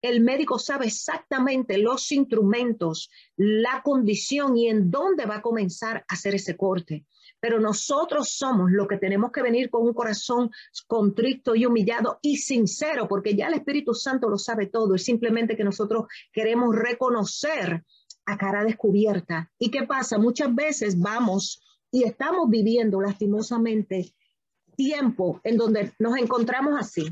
el 0.01 0.21
médico 0.21 0.57
sabe 0.57 0.87
exactamente 0.87 1.77
los 1.77 2.11
instrumentos, 2.11 3.11
la 3.37 3.83
condición 3.83 4.57
y 4.57 4.67
en 4.67 4.89
dónde 4.89 5.27
va 5.27 5.35
a 5.35 5.41
comenzar 5.43 5.97
a 5.97 6.13
hacer 6.15 6.33
ese 6.33 6.57
corte 6.57 7.05
pero 7.39 7.59
nosotros 7.59 8.29
somos 8.29 8.71
los 8.71 8.87
que 8.87 8.97
tenemos 8.97 9.31
que 9.31 9.41
venir 9.41 9.69
con 9.69 9.83
un 9.83 9.93
corazón 9.93 10.51
contrito 10.87 11.55
y 11.55 11.65
humillado 11.65 12.19
y 12.21 12.37
sincero, 12.37 13.07
porque 13.07 13.35
ya 13.35 13.47
el 13.47 13.55
Espíritu 13.55 13.93
Santo 13.93 14.29
lo 14.29 14.37
sabe 14.37 14.67
todo, 14.67 14.95
es 14.95 15.03
simplemente 15.03 15.55
que 15.55 15.63
nosotros 15.63 16.05
queremos 16.31 16.75
reconocer 16.75 17.83
a 18.25 18.37
cara 18.37 18.63
descubierta. 18.63 19.51
¿Y 19.57 19.71
qué 19.71 19.83
pasa? 19.83 20.17
Muchas 20.17 20.53
veces 20.53 20.99
vamos 20.99 21.61
y 21.91 22.03
estamos 22.03 22.49
viviendo 22.49 23.01
lastimosamente 23.01 24.13
tiempo 24.75 25.41
en 25.43 25.57
donde 25.57 25.93
nos 25.99 26.17
encontramos 26.17 26.79
así. 26.79 27.09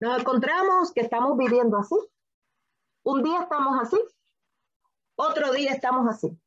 Nos 0.00 0.20
encontramos 0.20 0.92
que 0.92 1.00
estamos 1.00 1.36
viviendo 1.36 1.76
así. 1.78 1.96
Un 3.02 3.22
día 3.22 3.42
estamos 3.42 3.78
así, 3.80 3.98
otro 5.16 5.52
día 5.52 5.72
estamos 5.72 6.06
así. 6.08 6.38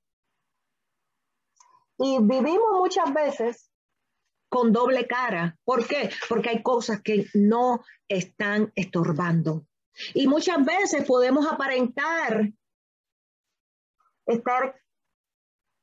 Y 1.97 2.17
vivimos 2.21 2.73
muchas 2.73 3.13
veces 3.13 3.71
con 4.49 4.71
doble 4.71 5.07
cara. 5.07 5.57
¿Por 5.63 5.87
qué? 5.87 6.09
Porque 6.29 6.49
hay 6.49 6.63
cosas 6.63 7.01
que 7.01 7.27
no 7.33 7.83
están 8.07 8.71
estorbando. 8.75 9.65
Y 10.13 10.27
muchas 10.27 10.63
veces 10.65 11.05
podemos 11.05 11.45
aparentar 11.51 12.51
estar 14.25 14.79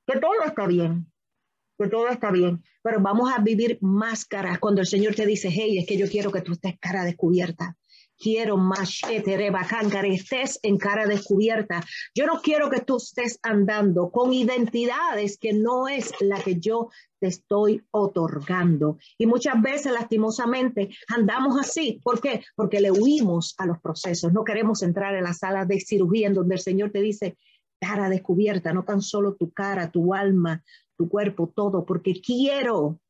que 0.07 0.19
todo 0.19 0.43
está 0.45 0.67
bien, 0.67 1.13
que 1.79 1.89
todo 1.89 2.09
está 2.09 2.31
bien, 2.31 2.65
pero 2.83 3.01
vamos 3.01 3.33
a 3.33 3.41
vivir 3.41 3.79
máscaras 3.81 4.59
cuando 4.59 4.81
el 4.81 4.87
Señor 4.87 5.15
te 5.15 5.27
dice, 5.27 5.49
hey, 5.51 5.79
es 5.79 5.87
que 5.87 5.97
yo 5.97 6.09
quiero 6.09 6.33
que 6.33 6.41
tú 6.41 6.53
estés 6.53 6.79
cara 6.81 7.05
descubierta 7.05 7.77
quiero 8.21 8.59
más 8.59 9.01
que 9.01 9.23
estés 10.13 10.61
en 10.63 10.77
cara 10.77 11.07
descubierta. 11.07 11.83
Yo 12.15 12.27
no 12.27 12.41
quiero 12.43 12.69
que 12.71 12.81
tú 12.81 12.99
estés 12.99 13.39
andando 13.43 14.11
con 14.11 14.33
identidades 14.33 15.39
que 15.39 15.53
no 15.55 15.89
es 15.89 16.13
la 16.21 16.41
que 16.41 16.61
yo 16.61 16.91
te 17.19 17.29
estoy 17.29 17.83
otorgando. 17.91 18.99
Y 19.19 19.27
muchas 19.27 19.61
veces, 19.61 19.93
lastimosamente, 19.93 20.91
andamos 21.09 21.59
así. 21.59 22.01
¿Por 22.05 22.21
qué? 22.21 22.45
Porque 22.55 22.81
le 22.81 22.91
huimos 22.91 23.55
a 23.59 23.67
los 23.67 23.81
procesos. 23.81 24.33
No 24.33 24.45
queremos 24.45 24.83
entrar 24.83 25.15
en 25.15 25.25
la 25.25 25.35
sala 25.35 25.65
de 25.65 25.81
cirugía 25.81 26.29
en 26.29 26.35
donde 26.35 26.57
el 26.57 26.61
Señor 26.61 26.91
te 26.91 27.01
dice, 27.01 27.37
cara 27.81 28.09
descubierta, 28.11 28.73
no 28.73 28.85
tan 28.85 29.01
solo 29.01 29.35
tu 29.35 29.51
cara, 29.51 29.91
tu 29.91 30.13
alma, 30.13 30.63
tu 30.97 31.09
cuerpo, 31.09 31.51
todo, 31.55 31.87
porque 31.87 32.21
quiero, 32.21 33.01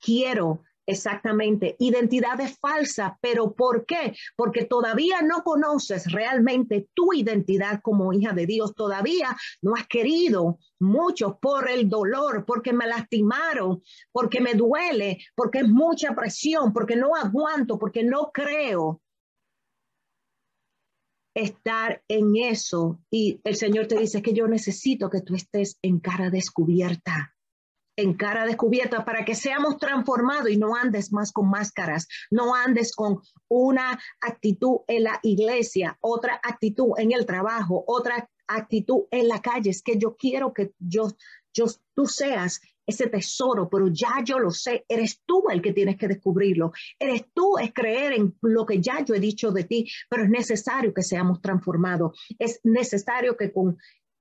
quiero 0.00 0.62
Exactamente, 0.86 1.76
identidad 1.78 2.38
es 2.40 2.58
falsa, 2.58 3.18
pero 3.22 3.54
¿por 3.54 3.86
qué? 3.86 4.14
Porque 4.36 4.66
todavía 4.66 5.22
no 5.22 5.42
conoces 5.42 6.12
realmente 6.12 6.88
tu 6.92 7.14
identidad 7.14 7.80
como 7.82 8.12
hija 8.12 8.34
de 8.34 8.44
Dios, 8.44 8.74
todavía 8.74 9.34
no 9.62 9.74
has 9.74 9.86
querido 9.86 10.58
mucho 10.78 11.38
por 11.40 11.70
el 11.70 11.88
dolor, 11.88 12.44
porque 12.46 12.74
me 12.74 12.86
lastimaron, 12.86 13.82
porque 14.12 14.42
me 14.42 14.52
duele, 14.52 15.18
porque 15.34 15.60
es 15.60 15.68
mucha 15.68 16.14
presión, 16.14 16.74
porque 16.74 16.96
no 16.96 17.16
aguanto, 17.16 17.78
porque 17.78 18.04
no 18.04 18.30
creo 18.30 19.00
estar 21.34 22.02
en 22.08 22.36
eso. 22.36 23.00
Y 23.10 23.40
el 23.44 23.56
Señor 23.56 23.86
te 23.86 23.98
dice 23.98 24.20
que 24.20 24.34
yo 24.34 24.46
necesito 24.46 25.08
que 25.08 25.22
tú 25.22 25.34
estés 25.34 25.78
en 25.82 25.98
cara 25.98 26.28
descubierta 26.28 27.33
en 27.96 28.14
cara 28.14 28.46
descubierta 28.46 29.04
para 29.04 29.24
que 29.24 29.34
seamos 29.34 29.78
transformados 29.78 30.50
y 30.50 30.56
no 30.56 30.74
andes 30.74 31.12
más 31.12 31.32
con 31.32 31.48
máscaras, 31.48 32.08
no 32.30 32.54
andes 32.54 32.94
con 32.94 33.20
una 33.48 33.98
actitud 34.20 34.78
en 34.86 35.04
la 35.04 35.20
iglesia, 35.22 35.96
otra 36.00 36.40
actitud 36.42 36.92
en 36.98 37.12
el 37.12 37.26
trabajo, 37.26 37.84
otra 37.86 38.28
actitud 38.46 39.04
en 39.10 39.28
la 39.28 39.40
calle. 39.40 39.70
Es 39.70 39.82
que 39.82 39.98
yo 39.98 40.16
quiero 40.16 40.52
que 40.52 40.72
yo, 40.78 41.08
yo, 41.52 41.66
tú 41.94 42.06
seas 42.06 42.60
ese 42.86 43.06
tesoro, 43.08 43.68
pero 43.70 43.88
ya 43.88 44.22
yo 44.22 44.38
lo 44.38 44.50
sé, 44.50 44.84
eres 44.88 45.22
tú 45.24 45.44
el 45.50 45.62
que 45.62 45.72
tienes 45.72 45.96
que 45.96 46.08
descubrirlo, 46.08 46.72
eres 46.98 47.24
tú 47.32 47.56
es 47.58 47.72
creer 47.72 48.12
en 48.12 48.36
lo 48.42 48.66
que 48.66 48.80
ya 48.80 49.02
yo 49.04 49.14
he 49.14 49.20
dicho 49.20 49.50
de 49.52 49.64
ti, 49.64 49.90
pero 50.08 50.24
es 50.24 50.30
necesario 50.30 50.92
que 50.92 51.02
seamos 51.02 51.40
transformados, 51.40 52.18
es 52.38 52.60
necesario 52.62 53.36
que 53.36 53.52
con 53.52 53.78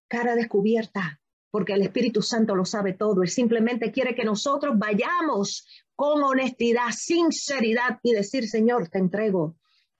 cara 0.07 0.35
descubierta 0.35 1.19
porque 1.53 1.73
el 1.73 1.83
Espíritu 1.83 2.23
Santo 2.23 2.55
lo 2.55 2.65
sabe 2.65 2.93
todo. 2.93 3.21
Él 3.21 3.29
simplemente 3.29 3.91
quiere 3.91 4.15
que 4.15 4.25
nosotros 4.25 4.73
vayamos 4.75 5.67
con 5.95 6.23
honestidad, 6.23 6.89
sinceridad 6.89 7.99
y 8.01 8.13
decir, 8.13 8.47
Señor, 8.47 8.89
te 8.89 8.97
entrego, 8.97 9.55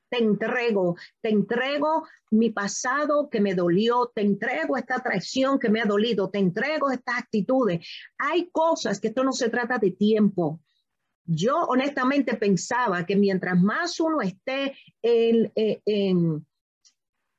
te 0.10 0.18
entrego, 0.18 0.98
te 1.22 1.30
entrego 1.30 2.08
mi 2.32 2.50
pasado 2.50 3.30
que 3.30 3.40
me 3.40 3.54
dolió, 3.54 4.12
te 4.16 4.22
entrego 4.22 4.78
esta 4.78 5.00
traición 5.04 5.60
que 5.60 5.70
me 5.70 5.80
ha 5.80 5.86
dolido, 5.86 6.32
te 6.32 6.40
entrego 6.40 6.90
estas 6.90 7.20
actitudes. 7.20 7.88
Hay 8.18 8.50
cosas 8.50 9.00
que 9.00 9.10
esto 9.10 9.24
no 9.24 9.32
se 9.32 9.50
trata 9.50 9.78
de 9.78 9.92
tiempo. 9.92 10.60
Yo 11.24 11.58
honestamente 11.68 12.34
pensaba 12.36 13.06
que 13.06 13.16
mientras 13.16 13.62
más 13.62 14.00
uno 14.00 14.22
esté 14.22 14.76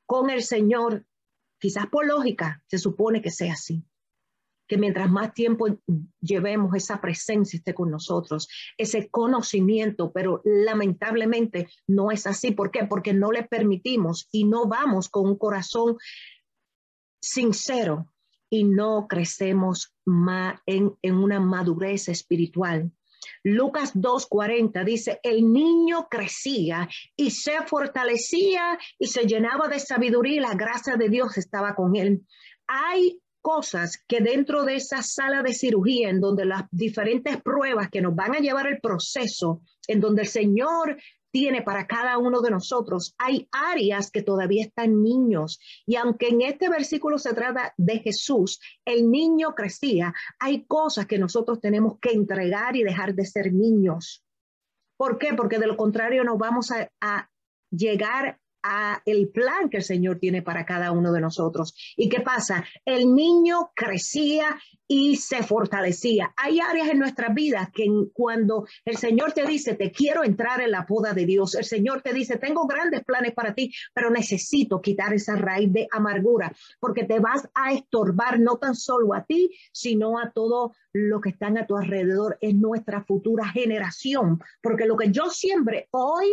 con 0.05 0.29
el 0.29 0.41
Señor, 0.41 1.05
quizás 1.59 1.87
por 1.87 2.07
lógica, 2.07 2.63
se 2.67 2.77
supone 2.77 3.21
que 3.21 3.29
sea 3.29 3.51
así. 3.51 3.83
Que 4.67 4.77
mientras 4.77 5.09
más 5.09 5.33
tiempo 5.33 5.67
llevemos 6.21 6.75
esa 6.75 6.99
presencia 7.01 7.57
esté 7.57 7.73
con 7.73 7.91
nosotros, 7.91 8.47
ese 8.77 9.09
conocimiento, 9.09 10.11
pero 10.11 10.41
lamentablemente 10.43 11.67
no 11.87 12.11
es 12.11 12.27
así. 12.27 12.51
¿Por 12.51 12.71
qué? 12.71 12.85
Porque 12.85 13.13
no 13.13 13.31
le 13.31 13.43
permitimos 13.43 14.27
y 14.31 14.45
no 14.45 14.67
vamos 14.67 15.09
con 15.09 15.27
un 15.27 15.37
corazón 15.37 15.97
sincero 17.21 18.11
y 18.49 18.63
no 18.63 19.07
crecemos 19.07 19.93
más 20.05 20.59
en, 20.65 20.93
en 21.01 21.15
una 21.15 21.39
madurez 21.39 22.09
espiritual. 22.09 22.91
Lucas 23.43 23.95
2.40 23.95 24.83
dice, 24.83 25.19
el 25.23 25.51
niño 25.51 26.07
crecía 26.09 26.87
y 27.15 27.31
se 27.31 27.61
fortalecía 27.65 28.77
y 28.99 29.07
se 29.07 29.25
llenaba 29.25 29.67
de 29.67 29.79
sabiduría 29.79 30.37
y 30.37 30.39
la 30.39 30.53
gracia 30.53 30.95
de 30.95 31.09
Dios 31.09 31.37
estaba 31.37 31.75
con 31.75 31.95
él. 31.95 32.25
Hay 32.67 33.19
cosas 33.45 34.03
que 34.07 34.21
dentro 34.21 34.63
de 34.63 34.77
esa 34.77 35.03
sala 35.03 35.43
de 35.43 35.53
cirugía, 35.53 36.09
en 36.09 36.19
donde 36.19 36.45
las 36.45 36.63
diferentes 36.71 37.39
pruebas 37.43 37.91
que 37.91 38.01
nos 38.01 38.15
van 38.15 38.33
a 38.33 38.39
llevar 38.39 38.65
el 38.65 38.81
proceso, 38.81 39.61
en 39.87 39.99
donde 39.99 40.23
el 40.23 40.27
Señor 40.27 40.97
tiene 41.29 41.61
para 41.61 41.85
cada 41.85 42.17
uno 42.17 42.41
de 42.41 42.49
nosotros, 42.49 43.13
hay 43.19 43.47
áreas 43.51 44.09
que 44.09 44.23
todavía 44.23 44.63
están 44.63 45.03
niños. 45.03 45.59
Y 45.85 45.95
aunque 45.95 46.29
en 46.29 46.41
este 46.41 46.69
versículo 46.69 47.19
se 47.19 47.35
trata 47.35 47.71
de 47.77 47.99
Jesús, 47.99 48.59
el 48.83 49.11
niño 49.11 49.53
crecía, 49.53 50.15
hay 50.39 50.65
cosas 50.65 51.05
que 51.05 51.19
nosotros 51.19 51.61
tenemos 51.61 51.99
que 51.99 52.13
entregar 52.13 52.75
y 52.75 52.81
dejar 52.81 53.13
de 53.13 53.25
ser 53.27 53.53
niños. 53.53 54.25
¿Por 54.97 55.19
qué? 55.19 55.35
Porque 55.35 55.59
de 55.59 55.67
lo 55.67 55.77
contrario 55.77 56.23
nos 56.23 56.39
vamos 56.39 56.71
a, 56.71 56.89
a 56.99 57.29
llegar 57.69 58.39
el 59.05 59.29
plan 59.29 59.69
que 59.69 59.77
el 59.77 59.83
Señor 59.83 60.19
tiene 60.19 60.41
para 60.41 60.65
cada 60.65 60.91
uno 60.91 61.11
de 61.11 61.21
nosotros. 61.21 61.75
¿Y 61.95 62.09
qué 62.09 62.21
pasa? 62.21 62.65
El 62.85 63.13
niño 63.13 63.71
crecía 63.75 64.57
y 64.87 65.15
se 65.15 65.43
fortalecía. 65.43 66.33
Hay 66.37 66.59
áreas 66.59 66.89
en 66.89 66.99
nuestras 66.99 67.33
vidas 67.33 67.69
que 67.73 67.87
cuando 68.13 68.67
el 68.83 68.97
Señor 68.97 69.33
te 69.33 69.45
dice, 69.45 69.75
te 69.75 69.91
quiero 69.91 70.23
entrar 70.23 70.61
en 70.61 70.71
la 70.71 70.85
poda 70.85 71.13
de 71.13 71.25
Dios, 71.25 71.55
el 71.55 71.65
Señor 71.65 72.01
te 72.01 72.13
dice, 72.13 72.37
tengo 72.37 72.67
grandes 72.67 73.03
planes 73.03 73.33
para 73.33 73.53
ti, 73.55 73.71
pero 73.93 74.09
necesito 74.09 74.81
quitar 74.81 75.13
esa 75.13 75.35
raíz 75.35 75.71
de 75.73 75.87
amargura, 75.91 76.53
porque 76.79 77.03
te 77.03 77.19
vas 77.19 77.47
a 77.53 77.73
estorbar 77.73 78.39
no 78.39 78.57
tan 78.57 78.75
solo 78.75 79.13
a 79.13 79.25
ti, 79.25 79.49
sino 79.71 80.19
a 80.19 80.31
todo 80.31 80.73
lo 80.93 81.19
que 81.19 81.29
están 81.29 81.57
a 81.57 81.65
tu 81.65 81.77
alrededor, 81.77 82.37
es 82.41 82.55
nuestra 82.55 83.03
futura 83.03 83.47
generación, 83.47 84.39
porque 84.61 84.85
lo 84.85 84.97
que 84.97 85.11
yo 85.11 85.29
siembre 85.29 85.87
hoy, 85.91 86.27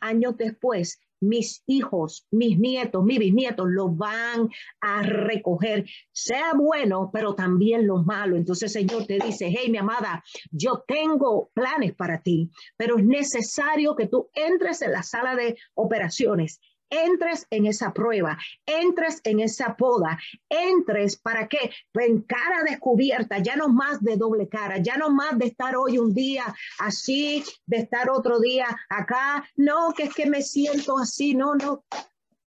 años 0.00 0.36
después, 0.36 1.00
mis 1.20 1.62
hijos, 1.66 2.26
mis 2.30 2.58
nietos, 2.58 3.04
mis 3.04 3.18
bisnietos 3.18 3.66
lo 3.68 3.88
van 3.88 4.48
a 4.80 5.02
recoger, 5.02 5.84
sea 6.12 6.52
bueno, 6.54 7.10
pero 7.12 7.34
también 7.34 7.86
lo 7.86 8.02
malo. 8.02 8.36
Entonces, 8.36 8.72
Señor 8.72 9.06
te 9.06 9.18
dice, 9.18 9.46
hey, 9.48 9.70
mi 9.70 9.78
amada, 9.78 10.22
yo 10.50 10.84
tengo 10.86 11.50
planes 11.54 11.94
para 11.94 12.22
ti, 12.22 12.50
pero 12.76 12.98
es 12.98 13.04
necesario 13.04 13.94
que 13.96 14.06
tú 14.06 14.28
entres 14.34 14.82
en 14.82 14.92
la 14.92 15.02
sala 15.02 15.34
de 15.34 15.56
operaciones 15.74 16.60
entres 17.02 17.46
en 17.50 17.66
esa 17.66 17.92
prueba, 17.92 18.38
entres 18.66 19.20
en 19.24 19.40
esa 19.40 19.76
poda, 19.76 20.18
entres 20.48 21.16
para 21.16 21.48
qué? 21.48 21.70
En 21.94 22.22
cara 22.22 22.62
descubierta, 22.64 23.38
ya 23.38 23.56
no 23.56 23.68
más 23.68 24.02
de 24.02 24.16
doble 24.16 24.48
cara, 24.48 24.78
ya 24.78 24.96
no 24.96 25.10
más 25.10 25.38
de 25.38 25.46
estar 25.46 25.76
hoy 25.76 25.98
un 25.98 26.14
día 26.14 26.54
así, 26.78 27.42
de 27.66 27.78
estar 27.78 28.10
otro 28.10 28.38
día 28.40 28.66
acá, 28.88 29.44
no, 29.56 29.92
que 29.96 30.04
es 30.04 30.14
que 30.14 30.26
me 30.26 30.42
siento 30.42 30.98
así, 30.98 31.34
no, 31.34 31.54
no. 31.54 31.84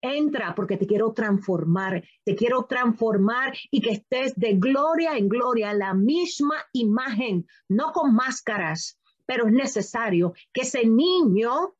Entra 0.04 0.52
porque 0.56 0.76
te 0.76 0.87
quiero 0.87 1.12
transformar, 1.12 2.02
te 2.25 2.34
quiero 2.34 2.64
transformar 2.64 3.56
y 3.70 3.80
que 3.80 3.90
estés 3.90 4.34
de 4.34 4.54
gloria 4.54 5.16
en 5.16 5.28
gloria, 5.28 5.72
la 5.72 5.94
misma 5.94 6.56
imagen, 6.72 7.46
no 7.68 7.92
con 7.92 8.12
máscaras, 8.12 8.99
pero 9.26 9.46
es 9.46 9.52
necesario 9.52 10.34
que 10.52 10.62
ese 10.62 10.84
niño 10.87 11.76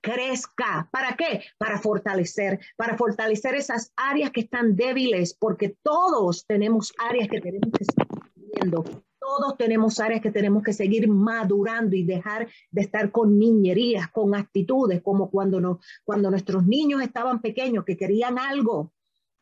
crezca. 0.00 0.88
¿Para 0.90 1.16
qué? 1.16 1.42
Para 1.58 1.78
fortalecer, 1.78 2.60
para 2.76 2.96
fortalecer 2.96 3.54
esas 3.54 3.92
áreas 3.96 4.30
que 4.30 4.40
están 4.40 4.76
débiles, 4.76 5.34
porque 5.34 5.76
todos 5.82 6.46
tenemos 6.46 6.92
áreas 6.98 7.28
que 7.28 7.40
tenemos 7.40 7.70
que 7.72 7.84
seguir 7.84 8.32
viendo. 8.34 8.84
Todos 9.20 9.56
tenemos 9.58 10.00
áreas 10.00 10.22
que 10.22 10.30
tenemos 10.30 10.62
que 10.62 10.72
seguir 10.72 11.08
madurando 11.08 11.94
y 11.96 12.04
dejar 12.04 12.48
de 12.70 12.80
estar 12.80 13.10
con 13.10 13.38
niñerías, 13.38 14.08
con 14.08 14.34
actitudes, 14.34 15.02
como 15.02 15.30
cuando, 15.30 15.60
no, 15.60 15.80
cuando 16.04 16.30
nuestros 16.30 16.66
niños 16.66 17.02
estaban 17.02 17.40
pequeños 17.40 17.84
que 17.84 17.96
querían 17.96 18.38
algo 18.38 18.92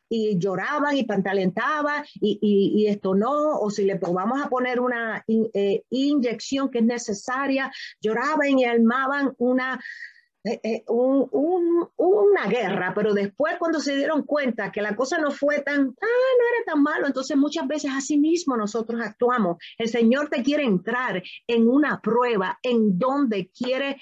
y 0.09 0.39
lloraban 0.39 0.97
y 0.97 1.05
pantalentaban 1.05 2.05
y, 2.15 2.39
y, 2.41 2.87
esto 2.87 3.15
no, 3.15 3.59
o 3.59 3.71
si 3.71 3.85
le 3.85 3.95
vamos 3.95 4.43
a 4.43 4.49
poner 4.49 4.81
una 4.81 5.25
eh, 5.27 5.83
inyección 5.91 6.71
que 6.71 6.79
es 6.79 6.85
necesaria, 6.85 7.73
lloraban 8.01 8.59
y 8.59 8.65
armaban 8.65 9.35
una 9.39 9.81
eh, 10.47 10.61
eh, 10.63 10.85
una 10.87 12.47
guerra, 12.49 12.93
pero 12.95 13.13
después 13.13 13.57
cuando 13.59 13.81
se 13.81 13.97
dieron 13.97 14.23
cuenta 14.23 14.71
que 14.71 14.81
la 14.81 14.95
cosa 14.95 15.19
no 15.19 15.33
fue 15.33 15.61
tan, 15.61 15.81
ah, 15.81 15.83
no 15.83 16.47
era 16.55 16.65
tan 16.65 16.83
malo, 16.83 17.09
entonces 17.09 17.37
muchas 17.37 17.67
veces 17.67 17.91
así 17.93 18.17
mismo 18.17 18.57
nosotros 18.57 19.01
actuamos. 19.01 19.57
El 19.77 19.89
Señor 19.89 20.29
te 20.29 20.45
quiere 20.45 20.63
entrar 20.63 21.21
en 21.49 21.69
una 21.69 22.01
prueba 22.01 22.61
en 22.63 22.97
donde 22.97 23.51
quiere 23.51 23.97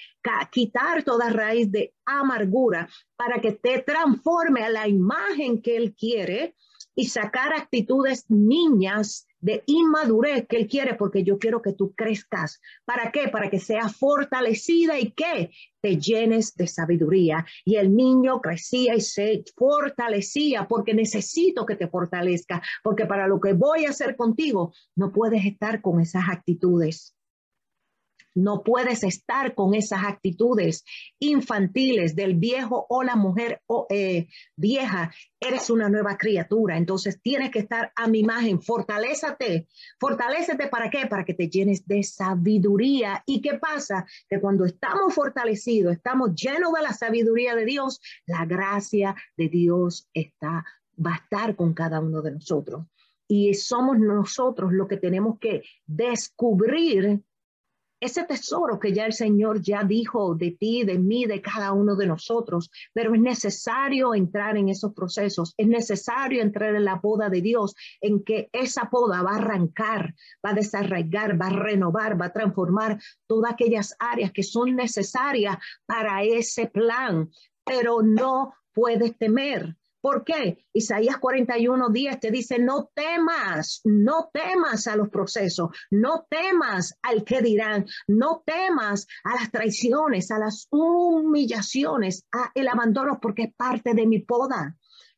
quitar 0.50 1.02
toda 1.02 1.30
raíz 1.30 1.72
de 1.72 1.94
amargura 2.04 2.88
para 3.16 3.40
que 3.40 3.52
te 3.52 3.80
transforme 3.80 4.64
a 4.64 4.68
la 4.68 4.86
imagen 4.86 5.62
que 5.62 5.76
Él 5.78 5.94
quiere 5.94 6.54
y 6.94 7.06
sacar 7.06 7.52
actitudes 7.52 8.24
niñas 8.28 9.26
de 9.40 9.62
inmadurez 9.66 10.46
que 10.48 10.56
Él 10.56 10.68
quiere, 10.68 10.94
porque 10.94 11.22
yo 11.22 11.38
quiero 11.38 11.60
que 11.60 11.74
tú 11.74 11.94
crezcas. 11.94 12.60
¿Para 12.86 13.12
qué? 13.12 13.28
Para 13.28 13.50
que 13.50 13.60
seas 13.60 13.94
fortalecida 13.94 14.98
y 14.98 15.10
que 15.10 15.50
te 15.82 15.98
llenes 15.98 16.54
de 16.54 16.66
sabiduría. 16.66 17.44
Y 17.64 17.76
el 17.76 17.94
niño 17.94 18.40
crecía 18.40 18.94
y 18.94 19.02
se 19.02 19.44
fortalecía 19.54 20.66
porque 20.66 20.94
necesito 20.94 21.66
que 21.66 21.76
te 21.76 21.88
fortalezca, 21.88 22.62
porque 22.82 23.04
para 23.04 23.28
lo 23.28 23.38
que 23.38 23.52
voy 23.52 23.84
a 23.84 23.90
hacer 23.90 24.16
contigo, 24.16 24.72
no 24.96 25.12
puedes 25.12 25.44
estar 25.44 25.82
con 25.82 26.00
esas 26.00 26.24
actitudes. 26.30 27.14
No 28.34 28.62
puedes 28.62 29.04
estar 29.04 29.54
con 29.54 29.74
esas 29.74 30.04
actitudes 30.04 30.84
infantiles 31.18 32.16
del 32.16 32.34
viejo 32.34 32.86
o 32.88 33.02
la 33.02 33.16
mujer 33.16 33.62
eh, 33.90 34.28
vieja. 34.56 35.12
Eres 35.40 35.70
una 35.70 35.88
nueva 35.88 36.16
criatura, 36.16 36.76
entonces 36.76 37.20
tienes 37.22 37.50
que 37.50 37.60
estar 37.60 37.92
a 37.94 38.08
mi 38.08 38.20
imagen. 38.20 38.60
Fortalézate. 38.60 39.68
Fortalézate 39.98 40.68
para 40.68 40.90
qué? 40.90 41.06
Para 41.06 41.24
que 41.24 41.34
te 41.34 41.48
llenes 41.48 41.86
de 41.86 42.02
sabiduría. 42.02 43.22
¿Y 43.26 43.40
qué 43.40 43.54
pasa? 43.54 44.06
Que 44.28 44.40
cuando 44.40 44.64
estamos 44.64 45.14
fortalecidos, 45.14 45.92
estamos 45.94 46.34
llenos 46.34 46.72
de 46.72 46.82
la 46.82 46.92
sabiduría 46.92 47.54
de 47.54 47.64
Dios, 47.64 48.00
la 48.26 48.44
gracia 48.44 49.14
de 49.36 49.48
Dios 49.48 50.08
está 50.12 50.64
va 50.98 51.12
a 51.14 51.16
estar 51.16 51.56
con 51.56 51.74
cada 51.74 52.00
uno 52.00 52.22
de 52.22 52.32
nosotros. 52.32 52.86
Y 53.26 53.54
somos 53.54 53.98
nosotros 53.98 54.72
los 54.72 54.86
que 54.86 54.96
tenemos 54.96 55.38
que 55.38 55.62
descubrir 55.86 57.22
ese 58.04 58.24
tesoro 58.24 58.78
que 58.78 58.92
ya 58.92 59.06
el 59.06 59.14
Señor 59.14 59.62
ya 59.62 59.82
dijo 59.82 60.34
de 60.34 60.50
ti, 60.50 60.84
de 60.84 60.98
mí, 60.98 61.24
de 61.24 61.40
cada 61.40 61.72
uno 61.72 61.96
de 61.96 62.06
nosotros, 62.06 62.70
pero 62.92 63.14
es 63.14 63.20
necesario 63.20 64.14
entrar 64.14 64.56
en 64.56 64.68
esos 64.68 64.92
procesos, 64.92 65.54
es 65.56 65.66
necesario 65.66 66.42
entrar 66.42 66.74
en 66.74 66.84
la 66.84 67.00
poda 67.00 67.30
de 67.30 67.40
Dios, 67.40 67.74
en 68.02 68.22
que 68.22 68.50
esa 68.52 68.90
poda 68.90 69.22
va 69.22 69.32
a 69.32 69.36
arrancar, 69.36 70.14
va 70.44 70.50
a 70.50 70.54
desarraigar, 70.54 71.40
va 71.40 71.46
a 71.46 71.50
renovar, 71.50 72.20
va 72.20 72.26
a 72.26 72.32
transformar 72.32 73.00
todas 73.26 73.52
aquellas 73.52 73.96
áreas 73.98 74.32
que 74.32 74.42
son 74.42 74.76
necesarias 74.76 75.56
para 75.86 76.22
ese 76.22 76.66
plan, 76.66 77.30
pero 77.64 78.02
no 78.02 78.52
puedes 78.74 79.16
temer, 79.16 79.76
¿Por 80.04 80.22
qué? 80.22 80.58
Isaías 80.74 81.16
41, 81.16 81.88
10 81.88 82.20
te 82.20 82.30
dice, 82.30 82.58
no 82.58 82.90
temas, 82.94 83.80
no 83.84 84.28
temas 84.34 84.86
a 84.86 84.96
los 84.96 85.08
procesos, 85.08 85.70
no 85.90 86.26
temas 86.28 86.98
al 87.00 87.24
que 87.24 87.40
dirán, 87.40 87.86
no 88.06 88.42
temas 88.44 89.06
a 89.24 89.34
las 89.34 89.50
traiciones, 89.50 90.30
a 90.30 90.38
las 90.38 90.68
humillaciones, 90.70 92.26
a 92.32 92.52
el 92.54 92.68
abandono, 92.68 93.18
porque 93.18 93.44
es 93.44 93.54
parte 93.54 93.94
de 93.94 94.06
mi 94.06 94.18
poda, 94.18 94.76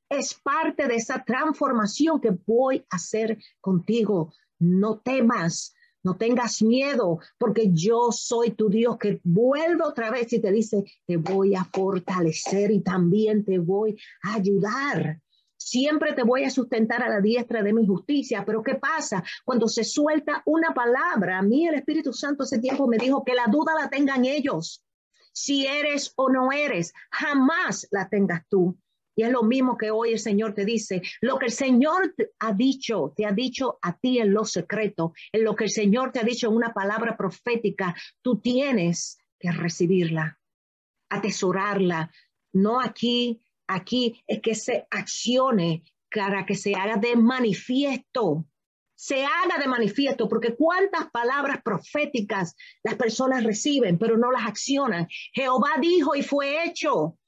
es 0.09 0.35
parte 0.35 0.87
de 0.87 0.95
esa 0.95 1.25
transformación 1.25 2.21
que 2.21 2.39
voy 2.47 2.87
a 2.89 2.95
hacer 2.95 3.39
contigo. 3.61 4.33
No 4.61 5.01
temas, 5.01 5.75
no 6.07 6.17
tengas 6.17 6.63
miedo, 6.63 7.19
porque 7.37 7.73
yo 7.73 8.13
soy 8.13 8.53
tu 8.53 8.69
Dios 8.69 8.97
que 8.97 9.21
vuelve 9.25 9.83
otra 9.83 10.09
vez 10.13 10.33
y 10.33 10.41
te 10.41 10.53
dice, 10.53 10.85
te 11.05 11.17
voy 11.17 11.57
a 11.57 11.65
fortalecer 11.65 12.71
y 12.71 12.81
también 12.81 13.45
te 13.45 13.59
voy 13.59 13.99
a 14.23 14.35
ayudar. 14.35 15.21
Siempre 15.57 16.13
te 16.13 16.23
voy 16.23 16.45
a 16.45 16.51
sustentar 16.51 17.03
a 17.03 17.09
la 17.09 17.21
diestra 17.21 17.61
de 17.61 17.73
mi 17.73 17.85
justicia. 17.85 18.45
Pero 18.47 18.63
¿qué 18.63 18.77
pasa? 18.77 19.25
Cuando 19.45 19.67
se 19.67 19.83
suelta 19.83 20.45
una 20.47 20.73
palabra, 20.73 21.39
a 21.39 21.43
mí 21.43 21.67
el 21.67 21.75
Espíritu 21.75 22.13
Santo 22.13 22.45
ese 22.45 22.61
tiempo 22.61 22.87
me 22.87 22.99
dijo 22.99 23.25
que 23.25 23.35
la 23.35 23.47
duda 23.51 23.73
la 23.75 23.91
tengan 23.91 24.25
ellos. 24.25 24.85
Si 25.33 25.67
eres 25.67 26.13
o 26.15 26.31
no 26.31 26.53
eres, 26.53 26.95
jamás 27.11 27.89
la 27.91 28.09
tengas 28.09 28.47
tú. 28.49 28.79
Y 29.17 29.23
es 29.23 29.31
lo 29.31 29.43
mismo 29.43 29.77
que 29.77 29.91
hoy 29.91 30.13
el 30.13 30.19
Señor 30.19 30.55
te 30.55 30.65
dice. 30.65 31.03
Lo 31.23 31.39
que 31.39 31.47
el 31.47 31.53
Señor 31.53 32.15
ha 32.39 32.53
dicho, 32.53 33.15
te 33.17 33.25
ha 33.25 33.33
dicho 33.33 33.79
a 33.83 33.99
ti 33.99 34.19
en 34.19 34.33
lo 34.33 34.45
secreto, 34.45 35.15
en 35.33 35.43
lo 35.43 35.57
que 35.57 35.65
el 35.65 35.71
Señor 35.71 36.13
te 36.13 36.21
ha 36.21 36.23
dicho 36.23 36.49
en 36.49 36.55
una 36.55 36.75
palabra 36.75 37.17
profética, 37.17 37.97
tú 38.23 38.41
tienes 38.41 39.19
que 39.39 39.51
recibirla, 39.51 40.39
atesorarla. 41.09 42.13
No 42.53 42.81
aquí, 42.81 43.41
aquí 43.67 44.23
es 44.27 44.41
que 44.43 44.55
se 44.55 44.87
accione 44.91 45.83
para 46.15 46.45
que 46.45 46.55
se 46.55 46.75
haga 46.75 46.97
de 46.97 47.17
manifiesto 47.17 48.47
se 48.97 49.25
haga 49.25 49.59
de 49.61 49.69
manifiesto, 49.69 50.27
porque 50.27 50.57
cuántas 50.57 51.11
palabras 51.11 51.61
proféticas 51.63 52.57
las 52.83 52.95
personas 52.95 53.45
reciben, 53.45 53.99
pero 53.99 54.17
no 54.17 54.33
las 54.33 54.47
accionan. 54.47 55.07
Jehová 55.33 55.77
dijo 55.81 56.17
y 56.17 56.23
fue 56.23 56.65
hecho. 56.65 57.19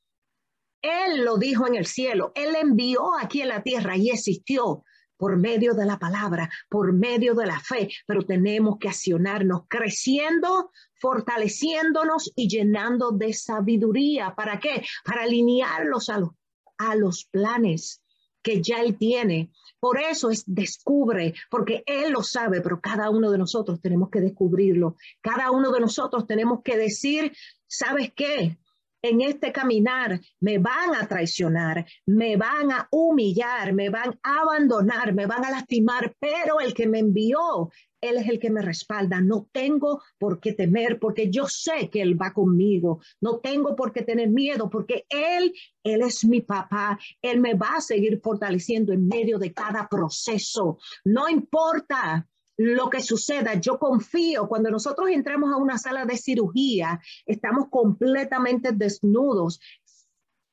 Él 0.82 1.24
lo 1.24 1.36
dijo 1.38 1.66
en 1.66 1.74
el 1.74 1.86
cielo, 1.86 2.32
Él 2.34 2.54
envió 2.54 3.16
aquí 3.20 3.42
en 3.42 3.48
la 3.48 3.62
tierra 3.62 3.96
y 3.96 4.10
existió 4.10 4.84
por 5.18 5.36
medio 5.36 5.74
de 5.74 5.84
la 5.84 5.98
palabra, 5.98 6.48
por 6.70 6.92
medio 6.92 7.34
de 7.34 7.46
la 7.46 7.60
fe, 7.60 7.90
pero 8.06 8.24
tenemos 8.24 8.78
que 8.78 8.88
accionarnos 8.88 9.62
creciendo, 9.68 10.70
fortaleciéndonos 11.00 12.32
y 12.36 12.48
llenando 12.48 13.10
de 13.10 13.32
sabiduría. 13.32 14.34
¿Para 14.36 14.60
qué? 14.60 14.84
Para 15.04 15.24
alinearlos 15.24 16.08
a 16.08 16.20
los, 16.20 16.30
a 16.78 16.94
los 16.94 17.24
planes 17.24 18.02
que 18.42 18.62
ya 18.62 18.80
Él 18.80 18.96
tiene. 18.96 19.50
Por 19.80 20.00
eso 20.00 20.30
es 20.30 20.44
descubre, 20.46 21.34
porque 21.50 21.82
Él 21.86 22.12
lo 22.12 22.22
sabe, 22.22 22.60
pero 22.60 22.80
cada 22.80 23.10
uno 23.10 23.30
de 23.30 23.38
nosotros 23.38 23.80
tenemos 23.80 24.10
que 24.10 24.20
descubrirlo. 24.20 24.96
Cada 25.20 25.50
uno 25.50 25.72
de 25.72 25.80
nosotros 25.80 26.26
tenemos 26.26 26.60
que 26.62 26.76
decir, 26.76 27.32
¿sabes 27.66 28.12
qué? 28.14 28.56
En 29.02 29.20
este 29.20 29.52
caminar 29.52 30.20
me 30.40 30.58
van 30.58 30.94
a 30.94 31.06
traicionar, 31.06 31.86
me 32.06 32.36
van 32.36 32.72
a 32.72 32.88
humillar, 32.90 33.72
me 33.72 33.90
van 33.90 34.18
a 34.22 34.40
abandonar, 34.40 35.14
me 35.14 35.26
van 35.26 35.44
a 35.44 35.50
lastimar, 35.50 36.14
pero 36.18 36.60
el 36.60 36.74
que 36.74 36.88
me 36.88 36.98
envió, 36.98 37.70
Él 38.00 38.16
es 38.16 38.28
el 38.28 38.38
que 38.38 38.50
me 38.50 38.62
respalda. 38.62 39.20
No 39.20 39.48
tengo 39.52 40.02
por 40.18 40.40
qué 40.40 40.52
temer 40.52 40.98
porque 40.98 41.30
yo 41.30 41.46
sé 41.46 41.90
que 41.90 42.02
Él 42.02 42.20
va 42.20 42.32
conmigo. 42.32 43.00
No 43.20 43.40
tengo 43.40 43.74
por 43.74 43.92
qué 43.92 44.02
tener 44.02 44.30
miedo 44.30 44.70
porque 44.70 45.04
Él, 45.08 45.52
Él 45.82 46.02
es 46.02 46.24
mi 46.24 46.40
papá. 46.40 46.98
Él 47.22 47.40
me 47.40 47.54
va 47.54 47.76
a 47.76 47.80
seguir 47.80 48.20
fortaleciendo 48.22 48.92
en 48.92 49.08
medio 49.08 49.38
de 49.38 49.52
cada 49.52 49.88
proceso. 49.88 50.78
No 51.04 51.28
importa 51.28 52.28
lo 52.58 52.90
que 52.90 53.00
suceda, 53.00 53.54
yo 53.54 53.78
confío, 53.78 54.48
cuando 54.48 54.70
nosotros 54.70 55.08
entramos 55.10 55.52
a 55.52 55.56
una 55.56 55.78
sala 55.78 56.04
de 56.04 56.16
cirugía, 56.16 57.00
estamos 57.24 57.68
completamente 57.70 58.72
desnudos, 58.72 59.60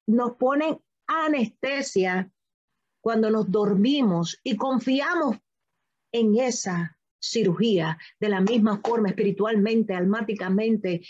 nos 0.07 0.35
ponen 0.37 0.79
anestesia 1.07 2.31
cuando 3.01 3.31
nos 3.31 3.49
dormimos 3.49 4.39
y 4.43 4.55
confiamos 4.55 5.37
en 6.11 6.37
esa 6.39 6.97
cirugía. 7.19 7.97
De 8.19 8.29
la 8.29 8.39
misma 8.39 8.79
forma 8.85 9.09
espiritualmente, 9.09 9.95
almáticamente, 9.95 11.01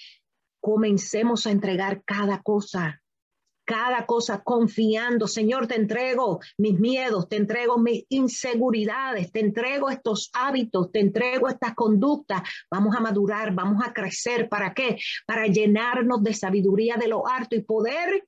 comencemos 0.62 1.46
a 1.46 1.52
entregar 1.52 2.04
cada 2.06 2.42
cosa 2.42 3.04
cada 3.66 4.06
cosa 4.06 4.44
confiando, 4.44 5.28
Señor, 5.28 5.68
te 5.68 5.76
entrego 5.76 6.40
mis 6.58 6.80
miedos, 6.80 7.28
te 7.28 7.38
entrego 7.38 7.78
mis 7.80 8.06
inseguridades, 8.10 9.32
te 9.32 9.40
entrego 9.40 9.90
estos 9.90 10.30
hábitos, 10.34 10.92
te 10.92 11.00
entrego 11.00 11.50
estas 11.50 11.74
conductas. 11.74 12.44
Vamos 12.70 12.96
a 12.96 13.02
madurar, 13.02 13.54
vamos 13.54 13.84
a 13.86 13.92
crecer. 13.92 14.48
¿Para 14.48 14.74
qué? 14.74 14.98
Para 15.26 15.48
llenarnos 15.48 16.24
de 16.24 16.34
sabiduría 16.34 16.96
de 16.96 17.08
lo 17.08 17.28
alto 17.28 17.56
y 17.56 17.64
poder 17.64 18.28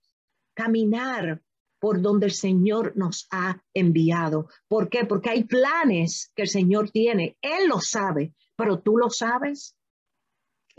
caminar 0.56 1.42
por 1.80 2.02
donde 2.02 2.26
el 2.26 2.34
Señor 2.34 2.94
nos 2.96 3.28
ha 3.32 3.62
enviado. 3.74 4.48
¿Por 4.68 4.90
qué? 4.90 5.06
Porque 5.06 5.30
hay 5.30 5.44
planes 5.44 6.32
que 6.36 6.42
el 6.44 6.50
Señor 6.50 6.90
tiene. 6.90 7.38
Él 7.42 7.68
lo 7.68 7.80
sabe, 7.80 8.34
pero 8.56 8.80
tú 8.80 8.98
lo 8.98 9.12
sabes. 9.12 9.77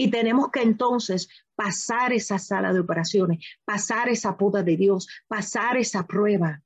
Y 0.00 0.10
tenemos 0.10 0.50
que 0.52 0.62
entonces 0.62 1.28
pasar 1.56 2.12
esa 2.12 2.38
sala 2.38 2.72
de 2.72 2.78
operaciones, 2.78 3.44
pasar 3.64 4.08
esa 4.08 4.36
poda 4.36 4.62
de 4.62 4.76
Dios, 4.76 5.08
pasar 5.26 5.76
esa 5.76 6.06
prueba. 6.06 6.62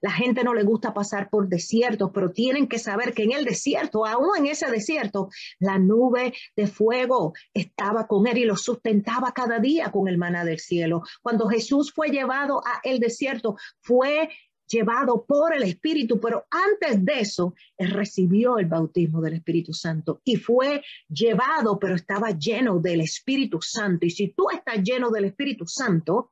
La 0.00 0.12
gente 0.12 0.44
no 0.44 0.54
le 0.54 0.62
gusta 0.62 0.94
pasar 0.94 1.28
por 1.28 1.48
desiertos, 1.48 2.12
pero 2.14 2.30
tienen 2.30 2.68
que 2.68 2.78
saber 2.78 3.12
que 3.12 3.24
en 3.24 3.32
el 3.32 3.44
desierto, 3.44 4.06
aún 4.06 4.30
en 4.38 4.46
ese 4.46 4.70
desierto, 4.70 5.28
la 5.58 5.78
nube 5.78 6.32
de 6.56 6.68
fuego 6.68 7.34
estaba 7.52 8.06
con 8.06 8.26
él 8.28 8.38
y 8.38 8.44
lo 8.44 8.56
sustentaba 8.56 9.32
cada 9.32 9.58
día 9.58 9.90
con 9.90 10.06
el 10.06 10.16
maná 10.16 10.44
del 10.44 10.60
cielo. 10.60 11.02
Cuando 11.22 11.48
Jesús 11.48 11.92
fue 11.92 12.08
llevado 12.08 12.62
a 12.64 12.80
el 12.84 13.00
desierto, 13.00 13.56
fue 13.80 14.30
llevado 14.70 15.24
por 15.26 15.54
el 15.54 15.64
Espíritu, 15.64 16.20
pero 16.20 16.46
antes 16.50 17.04
de 17.04 17.20
eso, 17.20 17.54
recibió 17.76 18.58
el 18.58 18.66
bautismo 18.66 19.20
del 19.20 19.34
Espíritu 19.34 19.72
Santo 19.72 20.20
y 20.24 20.36
fue 20.36 20.82
llevado, 21.08 21.78
pero 21.78 21.96
estaba 21.96 22.30
lleno 22.30 22.78
del 22.78 23.00
Espíritu 23.00 23.60
Santo. 23.60 24.06
Y 24.06 24.10
si 24.10 24.28
tú 24.28 24.48
estás 24.50 24.82
lleno 24.82 25.10
del 25.10 25.26
Espíritu 25.26 25.66
Santo, 25.66 26.30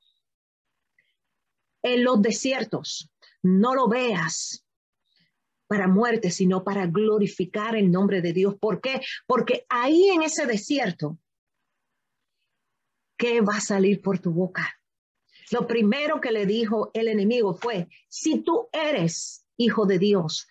en 1.82 2.04
los 2.04 2.20
desiertos, 2.22 3.10
no 3.42 3.74
lo 3.74 3.88
veas 3.88 4.64
para 5.66 5.86
muerte, 5.86 6.30
sino 6.30 6.64
para 6.64 6.86
glorificar 6.86 7.76
el 7.76 7.90
nombre 7.90 8.22
de 8.22 8.32
Dios. 8.32 8.56
¿Por 8.58 8.80
qué? 8.80 9.00
Porque 9.26 9.66
ahí 9.68 10.08
en 10.08 10.22
ese 10.22 10.46
desierto, 10.46 11.18
¿qué 13.16 13.40
va 13.42 13.56
a 13.56 13.60
salir 13.60 14.00
por 14.00 14.18
tu 14.18 14.32
boca? 14.32 14.77
Lo 15.50 15.66
primero 15.66 16.20
que 16.20 16.32
le 16.32 16.46
dijo 16.46 16.90
el 16.94 17.08
enemigo 17.08 17.54
fue, 17.54 17.88
si 18.08 18.40
tú 18.40 18.68
eres 18.72 19.46
hijo 19.56 19.86
de 19.86 19.98
Dios, 19.98 20.46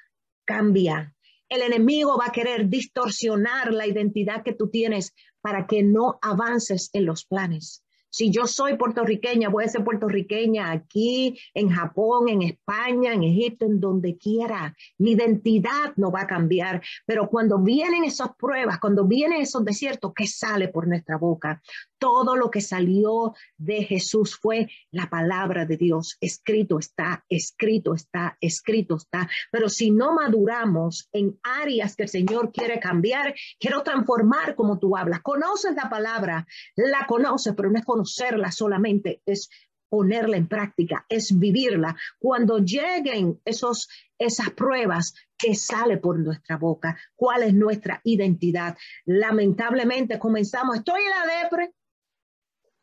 cambia. 0.46 1.16
El 1.50 1.62
enemigo 1.62 2.18
va 2.18 2.28
a 2.28 2.32
querer 2.32 2.68
distorsionar 2.68 3.72
la 3.72 3.88
identidad 3.88 4.44
que 4.44 4.54
tú 4.54 4.70
tienes 4.70 5.14
para 5.42 5.66
que 5.66 5.84
no 5.84 6.20
avances 6.22 6.90
en 6.94 7.06
los 7.06 7.26
planes. 7.26 7.84
Si 8.10 8.32
yo 8.32 8.48
soy 8.48 8.78
puertorriqueña, 8.78 9.50
voy 9.50 9.66
a 9.66 9.68
ser 9.68 9.84
puertorriqueña 9.84 10.72
aquí, 10.72 11.38
en 11.54 11.70
Japón, 11.70 12.30
en 12.30 12.42
España, 12.42 13.14
en 13.14 13.24
Egipto, 13.24 13.66
en 13.66 13.80
donde 13.80 14.18
quiera. 14.18 14.76
Mi 14.98 15.12
identidad 15.12 15.94
no 15.98 16.12
va 16.12 16.22
a 16.22 16.28
cambiar. 16.28 16.82
Pero 17.06 17.30
cuando 17.30 17.60
vienen 17.60 18.06
esas 18.06 18.30
pruebas, 18.36 18.80
cuando 18.80 19.06
vienen 19.06 19.42
esos 19.42 19.64
desiertos, 19.64 20.14
¿qué 20.16 20.26
sale 20.26 20.70
por 20.70 20.88
nuestra 20.88 21.18
boca? 21.18 21.62
Todo 22.00 22.36
lo 22.36 22.52
que 22.52 22.62
salió 22.62 23.34
de 23.58 23.84
Jesús 23.84 24.38
fue 24.38 24.70
la 24.92 25.10
palabra 25.10 25.66
de 25.66 25.78
Dios. 25.78 26.18
Escrito 26.22 26.80
está, 26.80 27.26
escrito 27.30 27.94
está, 27.94 28.38
escrito 28.40 28.96
está. 28.96 29.30
Pero 29.52 29.70
si 29.70 29.92
no 29.92 30.14
maduramos 30.14 31.10
en 31.12 31.40
áreas 31.44 31.96
que 31.96 32.04
el 32.04 32.10
Señor 32.10 32.52
quiere 32.52 32.80
cambiar, 32.80 33.34
quiero 33.60 33.84
transformar 33.84 34.56
como 34.56 34.80
tú 34.80 34.96
hablas. 34.96 35.22
Conoces 35.22 35.76
la 35.76 35.90
palabra, 35.90 36.48
la 36.76 37.06
conoces, 37.08 37.54
pero 37.56 37.70
no 37.70 37.80
es 37.80 37.86
conocerla 37.86 38.52
solamente, 38.52 39.22
es 39.26 39.50
ponerla 39.90 40.38
en 40.38 40.48
práctica, 40.48 41.06
es 41.10 41.38
vivirla. 41.38 41.96
Cuando 42.20 42.60
lleguen 42.60 43.40
esos, 43.46 43.88
esas 44.18 44.52
pruebas, 44.52 45.14
¿qué 45.38 45.56
sale 45.56 45.98
por 45.98 46.20
nuestra 46.20 46.58
boca? 46.58 46.98
¿Cuál 47.16 47.44
es 47.44 47.54
nuestra 47.54 48.02
identidad? 48.04 48.78
Lamentablemente 49.06 50.20
comenzamos, 50.20 50.78
estoy 50.78 51.02
en 51.02 51.10
la 51.10 51.44
depre, 51.44 51.74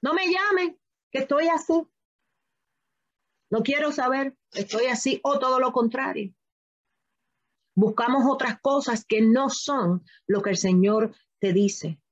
no 0.04 0.12
me 0.12 0.30
llamen, 0.30 0.78
que 1.10 1.20
estoy 1.20 1.48
así. 1.48 1.72
No 3.50 3.62
quiero 3.62 3.90
saber, 3.90 4.36
estoy 4.52 4.86
así 4.86 5.18
o 5.24 5.38
todo 5.38 5.58
lo 5.58 5.72
contrario. 5.72 6.34
Buscamos 7.74 8.24
otras 8.28 8.60
cosas 8.60 9.06
que 9.06 9.22
no 9.22 9.48
son 9.48 10.04
lo 10.26 10.42
que 10.42 10.50
el 10.50 10.58
Señor 10.58 11.16
te 11.40 11.54
dice, 11.54 12.02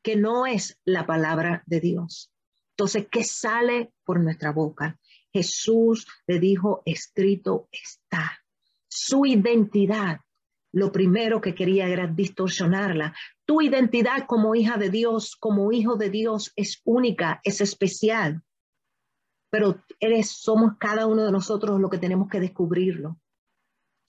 que 0.00 0.14
no 0.14 0.46
es 0.46 0.78
la 0.84 1.04
palabra 1.04 1.64
de 1.66 1.80
Dios. 1.80 2.32
Entonces, 2.76 3.08
¿qué 3.10 3.24
sale 3.24 3.92
por 4.04 4.20
nuestra 4.20 4.52
boca? 4.52 5.00
Jesús 5.32 6.06
le 6.28 6.38
dijo, 6.38 6.82
escrito 6.84 7.68
está. 7.72 8.44
Su 8.86 9.26
identidad 9.26 10.20
lo 10.72 10.90
primero 10.90 11.40
que 11.40 11.54
quería 11.54 11.86
era 11.88 12.06
distorsionarla. 12.06 13.14
Tu 13.44 13.62
identidad 13.62 14.26
como 14.26 14.54
hija 14.54 14.78
de 14.78 14.90
Dios, 14.90 15.36
como 15.36 15.70
hijo 15.72 15.96
de 15.96 16.10
Dios, 16.10 16.52
es 16.56 16.80
única, 16.84 17.40
es 17.44 17.60
especial. 17.60 18.42
Pero 19.50 19.82
eres, 20.00 20.30
somos 20.30 20.72
cada 20.78 21.06
uno 21.06 21.24
de 21.24 21.32
nosotros 21.32 21.78
lo 21.78 21.90
que 21.90 21.98
tenemos 21.98 22.28
que 22.28 22.40
descubrirlo. 22.40 23.18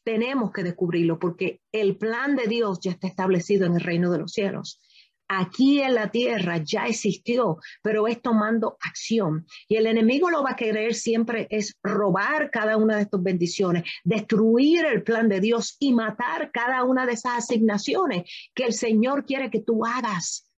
Tenemos 0.05 0.51
que 0.51 0.63
descubrirlo 0.63 1.19
porque 1.19 1.61
el 1.71 1.97
plan 1.97 2.35
de 2.35 2.47
Dios 2.47 2.79
ya 2.81 2.91
está 2.91 3.07
establecido 3.07 3.65
en 3.65 3.75
el 3.75 3.81
reino 3.81 4.11
de 4.11 4.19
los 4.19 4.31
cielos 4.31 4.79
aquí 5.27 5.81
en 5.81 5.95
la 5.95 6.11
tierra 6.11 6.57
ya 6.63 6.85
existió, 6.85 7.57
pero 7.81 8.07
es 8.07 8.21
tomando 8.21 8.77
acción. 8.81 9.45
Y 9.67 9.75
el 9.75 9.87
enemigo 9.87 10.29
lo 10.29 10.43
va 10.43 10.51
a 10.51 10.55
querer 10.55 10.93
siempre 10.93 11.47
es 11.49 11.77
robar 11.81 12.51
cada 12.51 12.77
una 12.77 12.97
de 12.97 13.03
estas 13.03 13.23
bendiciones, 13.23 13.83
destruir 14.03 14.85
el 14.85 15.03
plan 15.03 15.29
de 15.29 15.39
Dios 15.39 15.75
y 15.79 15.93
matar 15.93 16.51
cada 16.51 16.83
una 16.83 17.05
de 17.05 17.13
esas 17.13 17.39
asignaciones 17.39 18.23
que 18.53 18.65
el 18.65 18.73
Señor 18.73 19.25
quiere 19.25 19.49
que 19.49 19.61
tú 19.61 19.85
hagas 19.85 20.49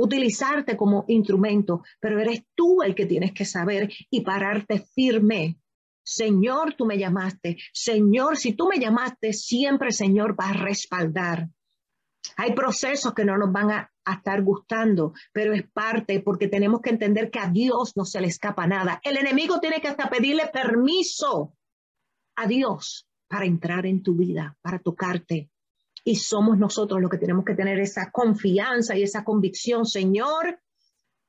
utilizarte 0.00 0.76
como 0.76 1.04
instrumento, 1.08 1.82
pero 1.98 2.20
eres 2.20 2.44
tú 2.54 2.82
el 2.82 2.94
que 2.94 3.06
tienes 3.06 3.32
que 3.32 3.44
saber 3.44 3.92
y 4.10 4.20
pararte 4.20 4.86
firme 4.94 5.58
Señor, 6.08 6.72
tú 6.72 6.86
me 6.86 6.96
llamaste. 6.96 7.58
Señor, 7.70 8.38
si 8.38 8.54
tú 8.54 8.66
me 8.66 8.78
llamaste, 8.78 9.34
siempre, 9.34 9.92
Señor, 9.92 10.34
va 10.40 10.48
a 10.48 10.52
respaldar. 10.54 11.50
Hay 12.36 12.52
procesos 12.54 13.14
que 13.14 13.24
no 13.24 13.36
nos 13.36 13.52
van 13.52 13.70
a, 13.70 13.90
estar 14.10 14.42
gustando, 14.42 15.12
pero 15.34 15.52
es 15.52 15.70
parte 15.70 16.20
porque 16.20 16.48
tenemos 16.48 16.80
que 16.80 16.88
entender 16.88 17.30
que 17.30 17.40
a 17.40 17.50
Dios 17.50 17.94
no 17.94 18.06
se 18.06 18.22
le 18.22 18.28
escapa 18.28 18.66
nada. 18.66 19.02
El 19.04 19.18
enemigo 19.18 19.60
tiene 19.60 19.82
que 19.82 19.88
hasta 19.88 20.08
pedirle 20.08 20.46
permiso 20.46 21.52
a 22.36 22.46
Dios 22.46 23.06
para 23.28 23.44
entrar 23.44 23.84
en 23.84 24.02
tu 24.02 24.16
vida, 24.16 24.56
para 24.62 24.78
tocarte. 24.78 25.50
Y 26.04 26.16
somos 26.16 26.56
nosotros 26.56 27.02
los 27.02 27.10
que 27.10 27.18
tenemos 27.18 27.44
que 27.44 27.54
tener 27.54 27.78
esa 27.80 28.10
confianza 28.10 28.96
y 28.96 29.02
esa 29.02 29.24
convicción. 29.24 29.84
Señor, 29.84 30.58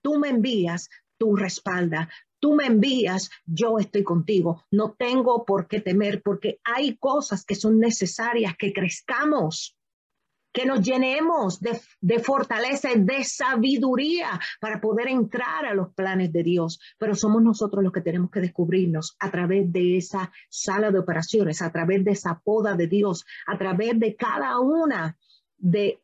tú 0.01 0.17
me 0.17 0.29
envías, 0.29 0.89
tú 1.17 1.35
respalda, 1.35 2.07
tú 2.39 2.55
me 2.55 2.65
envías, 2.65 3.29
yo 3.45 3.77
estoy 3.77 4.03
contigo. 4.03 4.63
No 4.71 4.95
tengo 4.97 5.43
por 5.43 5.67
qué 5.67 5.81
temer 5.81 6.21
porque 6.23 6.61
hay 6.63 6.95
cosas 6.97 7.43
que 7.43 7.55
son 7.55 7.77
necesarias 7.77 8.55
que 8.57 8.71
crezcamos 8.71 9.75
que 10.51 10.65
nos 10.65 10.81
llenemos 10.81 11.59
de, 11.59 12.19
fortaleza 12.19 12.91
y 12.91 13.01
de 13.01 13.23
sabiduría 13.23 14.39
para 14.59 14.81
poder 14.81 15.07
entrar 15.07 15.65
a 15.65 15.73
los 15.73 15.93
planes 15.93 16.31
de 16.31 16.43
Dios. 16.43 16.79
Pero 16.97 17.15
somos 17.15 17.41
nosotros 17.41 17.83
los 17.83 17.93
que 17.93 18.01
tenemos 18.01 18.31
que 18.31 18.41
descubrirnos 18.41 19.15
a 19.19 19.29
través 19.29 19.71
de 19.71 19.97
esa 19.97 20.31
sala 20.49 20.91
de 20.91 20.99
operaciones, 20.99 21.61
a 21.61 21.71
través 21.71 22.03
de 22.03 22.11
esa 22.11 22.39
poda 22.39 22.75
de 22.75 22.87
Dios, 22.87 23.25
a 23.45 23.57
través 23.57 23.99
de 23.99 24.15
cada 24.15 24.59
una 24.59 25.17
de 25.57 25.99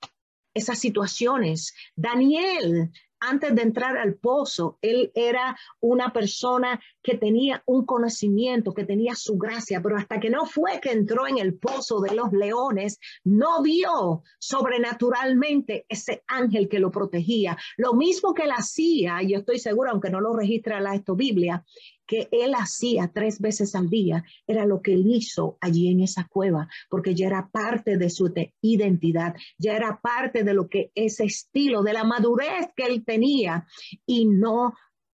esas 0.53 0.79
situaciones. 0.79 1.73
Daniel 1.95 2.91
antes 3.29 3.53
de 3.55 3.61
entrar 3.61 3.97
al 3.97 4.15
pozo, 4.15 4.77
él 4.81 5.11
era 5.15 5.57
una 5.79 6.11
persona 6.11 6.79
que 7.01 7.17
tenía 7.17 7.63
un 7.65 7.85
conocimiento, 7.85 8.73
que 8.73 8.85
tenía 8.85 9.15
su 9.15 9.37
gracia, 9.37 9.81
pero 9.81 9.97
hasta 9.97 10.19
que 10.19 10.29
no 10.29 10.45
fue 10.45 10.79
que 10.81 10.91
entró 10.91 11.27
en 11.27 11.37
el 11.37 11.55
pozo 11.55 11.99
de 12.01 12.15
los 12.15 12.31
leones, 12.31 12.99
no 13.23 13.61
vio 13.61 14.23
sobrenaturalmente 14.39 15.85
ese 15.89 16.23
ángel 16.27 16.67
que 16.67 16.79
lo 16.79 16.91
protegía. 16.91 17.57
Lo 17.77 17.93
mismo 17.93 18.33
que 18.33 18.43
él 18.43 18.51
hacía, 18.51 19.21
yo 19.21 19.39
estoy 19.39 19.59
segura, 19.59 19.91
aunque 19.91 20.09
no 20.09 20.21
lo 20.21 20.33
registra 20.33 20.79
la 20.79 20.95
esto 20.95 21.15
Biblia, 21.15 21.63
que 22.05 22.27
él 22.31 22.53
hacía 22.55 23.11
tres 23.13 23.39
veces 23.39 23.75
al 23.75 23.89
día 23.89 24.23
era 24.47 24.65
lo 24.65 24.81
que 24.81 24.93
él 24.93 25.05
hizo 25.07 25.57
allí 25.61 25.89
en 25.89 26.01
esa 26.01 26.27
cueva, 26.27 26.67
porque 26.89 27.15
ya 27.15 27.27
era 27.27 27.49
parte 27.51 27.97
de 27.97 28.09
su 28.09 28.33
identidad, 28.61 29.35
ya 29.57 29.75
era 29.75 29.99
parte 30.01 30.43
de 30.43 30.53
lo 30.53 30.67
que 30.69 30.91
ese 30.95 31.25
estilo, 31.25 31.83
de 31.83 31.93
la 31.93 32.03
madurez 32.03 32.67
que 32.75 32.85
él 32.85 33.03
tenía 33.05 33.67
y 34.05 34.25
no, 34.25 34.73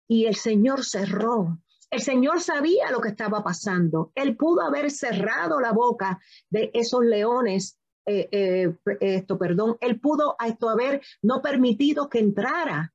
y 0.06 0.26
el 0.26 0.36
Señor 0.36 0.84
cerró. 0.84 1.58
El 1.90 2.00
Señor 2.00 2.40
sabía 2.40 2.90
lo 2.90 3.00
que 3.00 3.08
estaba 3.08 3.42
pasando. 3.42 4.12
Él 4.14 4.36
pudo 4.36 4.62
haber 4.62 4.90
cerrado 4.90 5.58
la 5.58 5.72
boca 5.72 6.20
de 6.50 6.70
esos 6.74 7.02
leones 7.02 7.78
eh, 8.10 8.28
eh, 8.32 8.74
esto, 9.00 9.36
perdón, 9.36 9.76
él 9.82 10.00
pudo 10.00 10.34
esto 10.42 10.70
haber 10.70 11.02
no 11.20 11.42
permitido 11.42 12.08
que 12.08 12.20
entrara, 12.20 12.94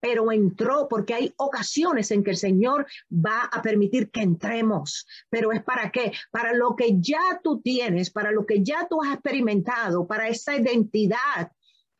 pero 0.00 0.30
entró 0.32 0.86
porque 0.88 1.14
hay 1.14 1.34
ocasiones 1.36 2.10
en 2.10 2.22
que 2.22 2.30
el 2.30 2.36
Señor 2.36 2.86
va 3.10 3.42
a 3.52 3.62
permitir 3.62 4.10
que 4.10 4.22
entremos. 4.22 5.06
Pero 5.30 5.52
es 5.52 5.62
para 5.62 5.90
qué? 5.90 6.12
Para 6.30 6.52
lo 6.52 6.76
que 6.76 7.00
ya 7.00 7.40
tú 7.42 7.60
tienes, 7.60 8.10
para 8.10 8.30
lo 8.30 8.46
que 8.46 8.62
ya 8.62 8.86
tú 8.88 9.02
has 9.02 9.14
experimentado, 9.14 10.06
para 10.06 10.28
esa 10.28 10.56
identidad 10.56 11.50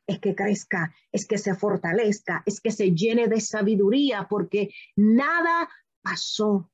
es 0.06 0.20
que 0.20 0.34
crezca, 0.34 0.94
es 1.10 1.26
que 1.26 1.38
se 1.38 1.54
fortalezca, 1.54 2.42
es 2.46 2.60
que 2.60 2.70
se 2.70 2.92
llene 2.92 3.26
de 3.26 3.40
sabiduría, 3.40 4.26
porque 4.28 4.70
nada 4.94 5.68
pasó 6.00 6.70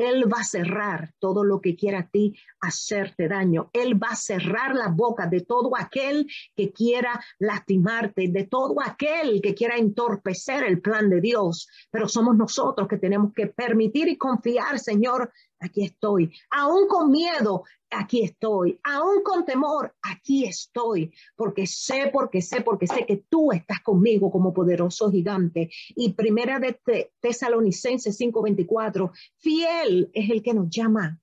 él 0.00 0.32
va 0.32 0.40
a 0.40 0.44
cerrar 0.44 1.12
todo 1.18 1.44
lo 1.44 1.60
que 1.60 1.76
quiera 1.76 2.00
a 2.00 2.08
ti 2.08 2.34
hacerte 2.60 3.28
daño. 3.28 3.68
Él 3.74 4.02
va 4.02 4.08
a 4.12 4.16
cerrar 4.16 4.74
la 4.74 4.88
boca 4.88 5.26
de 5.26 5.42
todo 5.42 5.72
aquel 5.76 6.26
que 6.56 6.72
quiera 6.72 7.20
lastimarte, 7.38 8.28
de 8.28 8.44
todo 8.44 8.76
aquel 8.82 9.42
que 9.42 9.54
quiera 9.54 9.76
entorpecer 9.76 10.64
el 10.64 10.80
plan 10.80 11.10
de 11.10 11.20
Dios. 11.20 11.68
Pero 11.90 12.08
somos 12.08 12.34
nosotros 12.34 12.88
que 12.88 12.96
tenemos 12.96 13.34
que 13.34 13.48
permitir 13.48 14.08
y 14.08 14.16
confiar, 14.16 14.78
Señor, 14.78 15.30
aquí 15.60 15.84
estoy. 15.84 16.32
Aún 16.50 16.88
con 16.88 17.10
miedo, 17.10 17.64
aquí 17.90 18.22
estoy. 18.24 18.80
Aún 18.82 19.22
con 19.22 19.44
temor, 19.44 19.94
aquí 20.02 20.44
estoy. 20.44 21.12
Porque 21.36 21.66
sé, 21.66 22.10
porque 22.12 22.42
sé, 22.42 22.62
porque 22.62 22.86
sé 22.86 23.06
que 23.06 23.24
tú 23.28 23.52
estás 23.52 23.80
conmigo 23.80 24.30
como 24.30 24.52
poderoso 24.52 25.10
gigante. 25.10 25.70
Y 25.94 26.12
primera 26.14 26.58
de 26.58 26.80
Tesalonicenses 27.20 28.18
5:24, 28.18 29.12
fiel 29.36 30.10
es 30.12 30.30
el 30.30 30.42
que 30.42 30.54
nos 30.54 30.68
llama. 30.70 31.20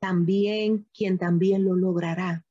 También 0.00 0.86
quien 0.94 1.18
también 1.18 1.64
lo 1.64 1.74
logrará. 1.74 2.44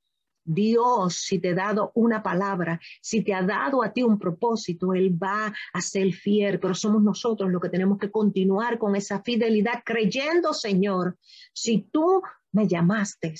Dios, 0.52 1.16
si 1.16 1.38
te 1.38 1.50
ha 1.50 1.54
dado 1.54 1.92
una 1.94 2.24
palabra, 2.24 2.80
si 3.02 3.22
te 3.22 3.36
ha 3.36 3.44
dado 3.44 3.84
a 3.84 3.94
ti 3.94 4.02
un 4.02 4.18
propósito, 4.18 4.96
Él 4.96 5.16
va 5.22 5.54
a 5.74 5.82
ser 5.82 6.12
fiel, 6.12 6.60
pero 6.60 6.74
somos 6.74 7.04
nosotros 7.04 7.52
los 7.52 7.62
que 7.62 7.70
tenemos 7.70 8.00
que 8.00 8.10
continuar 8.10 8.80
con 8.80 8.96
esa 8.96 9.22
fidelidad, 9.22 9.84
creyendo, 9.86 10.56
Señor, 10.56 11.20
si 11.54 11.88
tú 11.92 12.24
me 12.52 12.68
llamaste 12.68 13.36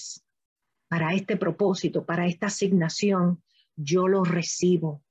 para 0.88 1.15
este 1.15 1.36
propósito, 1.36 2.06
para 2.06 2.28
esta 2.28 2.45
asignación, 2.45 3.41
yo 3.76 4.08
lo 4.08 4.24
recibo. 4.24 5.02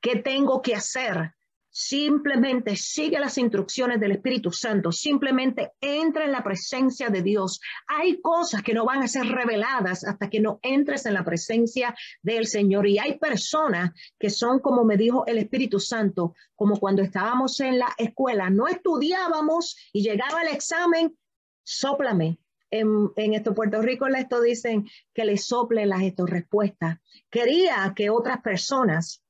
¿Qué 0.00 0.16
tengo 0.16 0.62
que 0.62 0.76
hacer? 0.76 1.34
Simplemente 1.74 2.76
sigue 2.76 3.18
las 3.18 3.38
instrucciones 3.38 3.98
del 3.98 4.12
Espíritu 4.12 4.52
Santo, 4.52 4.92
simplemente 4.92 5.72
entra 5.80 6.26
en 6.26 6.32
la 6.32 6.44
presencia 6.44 7.08
de 7.08 7.22
Dios. 7.22 7.60
Hay 7.86 8.20
cosas 8.20 8.62
que 8.62 8.74
no 8.74 8.84
van 8.84 9.02
a 9.02 9.08
ser 9.08 9.24
reveladas 9.24 10.04
hasta 10.04 10.28
que 10.28 10.38
no 10.38 10.60
entres 10.62 11.06
en 11.06 11.14
la 11.14 11.24
presencia 11.24 11.94
del 12.20 12.46
Señor. 12.46 12.86
Y 12.86 12.98
hay 12.98 13.18
personas 13.18 13.92
que 14.18 14.28
son, 14.28 14.58
como 14.58 14.84
me 14.84 14.98
dijo 14.98 15.24
el 15.26 15.38
Espíritu 15.38 15.80
Santo, 15.80 16.34
como 16.54 16.78
cuando 16.78 17.00
estábamos 17.00 17.58
en 17.60 17.78
la 17.78 17.88
escuela, 17.96 18.50
no 18.50 18.68
estudiábamos 18.68 19.74
y 19.94 20.02
llegaba 20.02 20.42
el 20.42 20.54
examen, 20.54 21.16
sóplame. 21.64 22.38
En, 22.70 23.10
en 23.16 23.34
esto 23.34 23.54
Puerto 23.54 23.80
Rico 23.80 24.06
esto 24.08 24.42
dicen 24.42 24.86
que 25.14 25.24
le 25.24 25.38
sople 25.38 25.86
las 25.86 26.00
respuestas. 26.26 26.98
Quería 27.30 27.92
que 27.96 28.10
otras 28.10 28.42
personas 28.42 29.21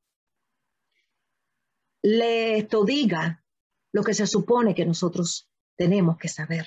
le 2.03 2.69
diga 2.85 3.45
lo 3.93 4.03
que 4.03 4.15
se 4.15 4.27
supone 4.27 4.75
que 4.75 4.85
nosotros 4.85 5.49
tenemos 5.77 6.19
que 6.19 6.29
saber. 6.29 6.67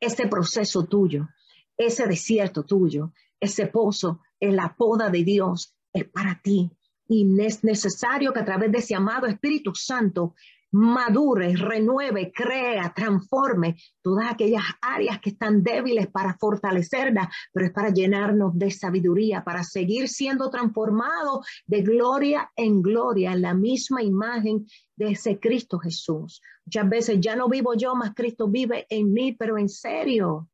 Ese 0.00 0.26
proceso 0.26 0.84
tuyo, 0.84 1.28
ese 1.76 2.06
desierto 2.06 2.64
tuyo, 2.64 3.12
ese 3.40 3.66
pozo 3.66 4.20
en 4.40 4.56
la 4.56 4.74
poda 4.76 5.10
de 5.10 5.22
Dios 5.24 5.74
es 5.92 6.04
para 6.08 6.40
ti. 6.42 6.70
Y 7.08 7.40
es 7.40 7.62
necesario 7.62 8.32
que 8.32 8.40
a 8.40 8.44
través 8.44 8.72
de 8.72 8.78
ese 8.78 8.94
amado 8.94 9.26
Espíritu 9.26 9.74
Santo 9.74 10.34
madure, 10.76 11.56
renueve, 11.56 12.30
crea, 12.32 12.92
transforme 12.94 13.76
todas 14.02 14.30
aquellas 14.30 14.62
áreas 14.82 15.20
que 15.20 15.30
están 15.30 15.62
débiles 15.62 16.08
para 16.08 16.34
fortalecerlas, 16.34 17.28
pero 17.50 17.66
es 17.66 17.72
para 17.72 17.88
llenarnos 17.88 18.58
de 18.58 18.70
sabiduría, 18.70 19.42
para 19.42 19.64
seguir 19.64 20.08
siendo 20.08 20.50
transformados 20.50 21.46
de 21.66 21.80
gloria 21.80 22.50
en 22.56 22.82
gloria, 22.82 23.32
en 23.32 23.40
la 23.40 23.54
misma 23.54 24.02
imagen 24.02 24.66
de 24.96 25.12
ese 25.12 25.40
Cristo 25.40 25.78
Jesús. 25.78 26.42
Muchas 26.66 26.88
veces 26.90 27.20
ya 27.20 27.36
no 27.36 27.48
vivo 27.48 27.72
yo, 27.74 27.94
más 27.94 28.12
Cristo 28.14 28.46
vive 28.46 28.86
en 28.90 29.12
mí, 29.14 29.32
pero 29.32 29.56
en 29.56 29.70
serio, 29.70 30.48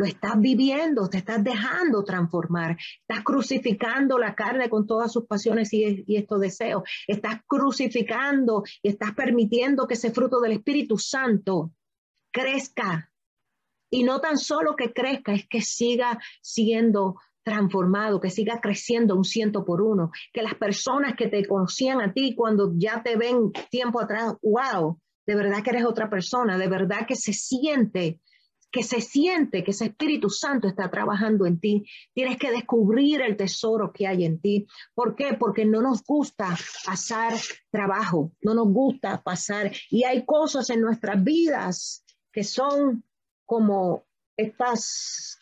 lo 0.00 0.06
estás 0.06 0.40
viviendo, 0.40 1.10
te 1.10 1.18
estás 1.18 1.44
dejando 1.44 2.02
transformar, 2.04 2.74
estás 3.06 3.22
crucificando 3.22 4.18
la 4.18 4.34
carne 4.34 4.70
con 4.70 4.86
todas 4.86 5.12
sus 5.12 5.26
pasiones 5.26 5.74
y, 5.74 6.16
estos 6.16 6.40
deseos, 6.40 6.84
estás 7.06 7.42
crucificando 7.46 8.62
y 8.82 8.88
estás 8.88 9.12
permitiendo 9.12 9.86
que 9.86 9.94
ese 9.94 10.10
fruto 10.10 10.40
del 10.40 10.52
Espíritu 10.52 10.96
Santo 10.96 11.72
crezca. 12.32 13.12
Y 13.90 14.02
no 14.02 14.22
tan 14.22 14.38
solo 14.38 14.74
que 14.74 14.94
crezca, 14.94 15.34
es 15.34 15.46
que 15.46 15.60
siga 15.60 16.18
siendo 16.40 17.16
transformado, 17.42 18.20
que 18.20 18.30
siga 18.30 18.58
creciendo 18.58 19.14
un 19.14 19.24
ciento 19.24 19.66
por 19.66 19.82
uno, 19.82 20.12
que 20.32 20.42
las 20.42 20.54
personas 20.54 21.14
que 21.14 21.28
te 21.28 21.46
conocían 21.46 22.00
a 22.00 22.14
ti 22.14 22.34
cuando 22.34 22.72
ya 22.74 23.02
te 23.02 23.16
ven 23.16 23.52
tiempo 23.70 24.00
atrás, 24.00 24.32
wow, 24.40 24.98
de 25.26 25.34
verdad 25.34 25.62
que 25.62 25.70
eres 25.70 25.84
otra 25.84 26.08
persona, 26.08 26.56
de 26.56 26.68
verdad 26.68 27.06
que 27.06 27.16
se 27.16 27.34
siente 27.34 28.18
que 28.70 28.82
se 28.82 29.00
siente 29.00 29.64
que 29.64 29.72
ese 29.72 29.86
Espíritu 29.86 30.30
Santo 30.30 30.68
está 30.68 30.90
trabajando 30.90 31.46
en 31.46 31.58
ti. 31.58 31.84
Tienes 32.14 32.38
que 32.38 32.50
descubrir 32.50 33.20
el 33.20 33.36
tesoro 33.36 33.92
que 33.92 34.06
hay 34.06 34.24
en 34.24 34.40
ti. 34.40 34.66
¿Por 34.94 35.16
qué? 35.16 35.34
Porque 35.34 35.64
no 35.64 35.82
nos 35.82 36.04
gusta 36.04 36.56
pasar 36.84 37.34
trabajo, 37.70 38.32
no 38.42 38.54
nos 38.54 38.68
gusta 38.68 39.20
pasar. 39.22 39.72
Y 39.90 40.04
hay 40.04 40.24
cosas 40.24 40.70
en 40.70 40.80
nuestras 40.80 41.22
vidas 41.22 42.04
que 42.32 42.44
son 42.44 43.04
como 43.44 44.04
estas 44.36 45.38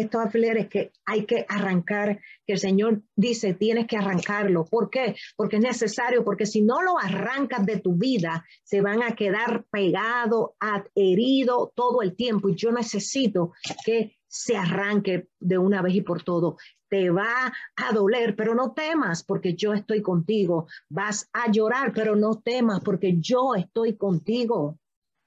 estos 0.00 0.20
alfileres 0.20 0.68
que 0.68 0.92
hay 1.04 1.24
que 1.24 1.44
arrancar, 1.48 2.20
que 2.46 2.54
el 2.54 2.58
Señor 2.58 3.02
dice, 3.14 3.54
tienes 3.54 3.86
que 3.86 3.96
arrancarlo. 3.96 4.64
¿Por 4.64 4.90
qué? 4.90 5.16
Porque 5.36 5.56
es 5.56 5.62
necesario, 5.62 6.24
porque 6.24 6.46
si 6.46 6.62
no 6.62 6.82
lo 6.82 6.98
arrancas 6.98 7.64
de 7.64 7.80
tu 7.80 7.94
vida, 7.94 8.44
se 8.62 8.80
van 8.80 9.02
a 9.02 9.14
quedar 9.14 9.64
pegados, 9.70 10.50
heridos 10.94 11.70
todo 11.74 12.02
el 12.02 12.14
tiempo. 12.14 12.48
Y 12.48 12.54
yo 12.54 12.72
necesito 12.72 13.52
que 13.84 14.16
se 14.28 14.56
arranque 14.56 15.28
de 15.40 15.58
una 15.58 15.82
vez 15.82 15.94
y 15.94 16.00
por 16.02 16.22
todo. 16.22 16.56
Te 16.88 17.10
va 17.10 17.52
a 17.76 17.92
doler, 17.92 18.36
pero 18.36 18.54
no 18.54 18.72
temas 18.72 19.24
porque 19.24 19.54
yo 19.54 19.72
estoy 19.72 20.02
contigo. 20.02 20.68
Vas 20.88 21.28
a 21.32 21.50
llorar, 21.50 21.92
pero 21.94 22.14
no 22.14 22.40
temas 22.40 22.80
porque 22.80 23.16
yo 23.18 23.54
estoy 23.54 23.96
contigo. 23.96 24.78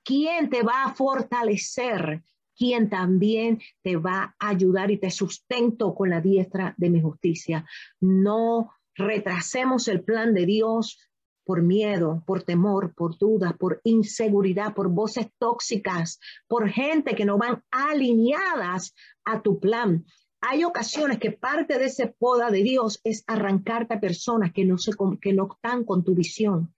¿Quién 0.04 0.50
te 0.50 0.64
va 0.64 0.86
a 0.86 0.94
fortalecer? 0.94 2.24
Quien 2.60 2.90
también 2.90 3.62
te 3.82 3.96
va 3.96 4.36
a 4.38 4.50
ayudar 4.50 4.92
y 4.92 4.98
te 4.98 5.10
sustento 5.10 5.96
con 5.96 6.10
la 6.10 6.20
diestra 6.20 6.76
de 6.78 6.90
mi 6.90 7.02
justicia. 7.02 7.66
No 8.02 8.72
retrasemos 8.96 9.88
el 9.88 10.04
plan 10.04 10.34
de 10.34 10.46
Dios 10.46 11.00
por 11.46 11.62
miedo, 11.62 12.22
por 12.28 12.44
temor, 12.44 12.94
por 12.94 13.18
dudas, 13.18 13.54
por 13.58 13.80
inseguridad, 13.86 14.76
por 14.76 14.90
voces 14.90 15.28
tóxicas, 15.40 16.20
por 16.48 16.70
gente 16.70 17.16
que 17.16 17.24
no 17.24 17.38
van 17.38 17.64
alineadas 17.72 18.94
a 19.24 19.42
tu 19.42 19.60
plan. 19.62 20.06
Hay 20.42 20.66
ocasiones 20.66 21.18
que 21.18 21.32
parte 21.32 21.80
de 21.80 21.86
ese 21.86 22.08
poda 22.08 22.52
de 22.52 22.62
Dios 22.62 23.00
es 23.06 23.24
arrancarte 23.26 23.94
a 23.94 24.02
personas 24.02 24.52
que 24.52 24.66
no, 24.66 24.78
se, 24.78 24.92
que 25.22 25.32
no 25.32 25.48
están 25.50 25.86
con 25.86 26.04
tu 26.04 26.14
visión 26.14 26.74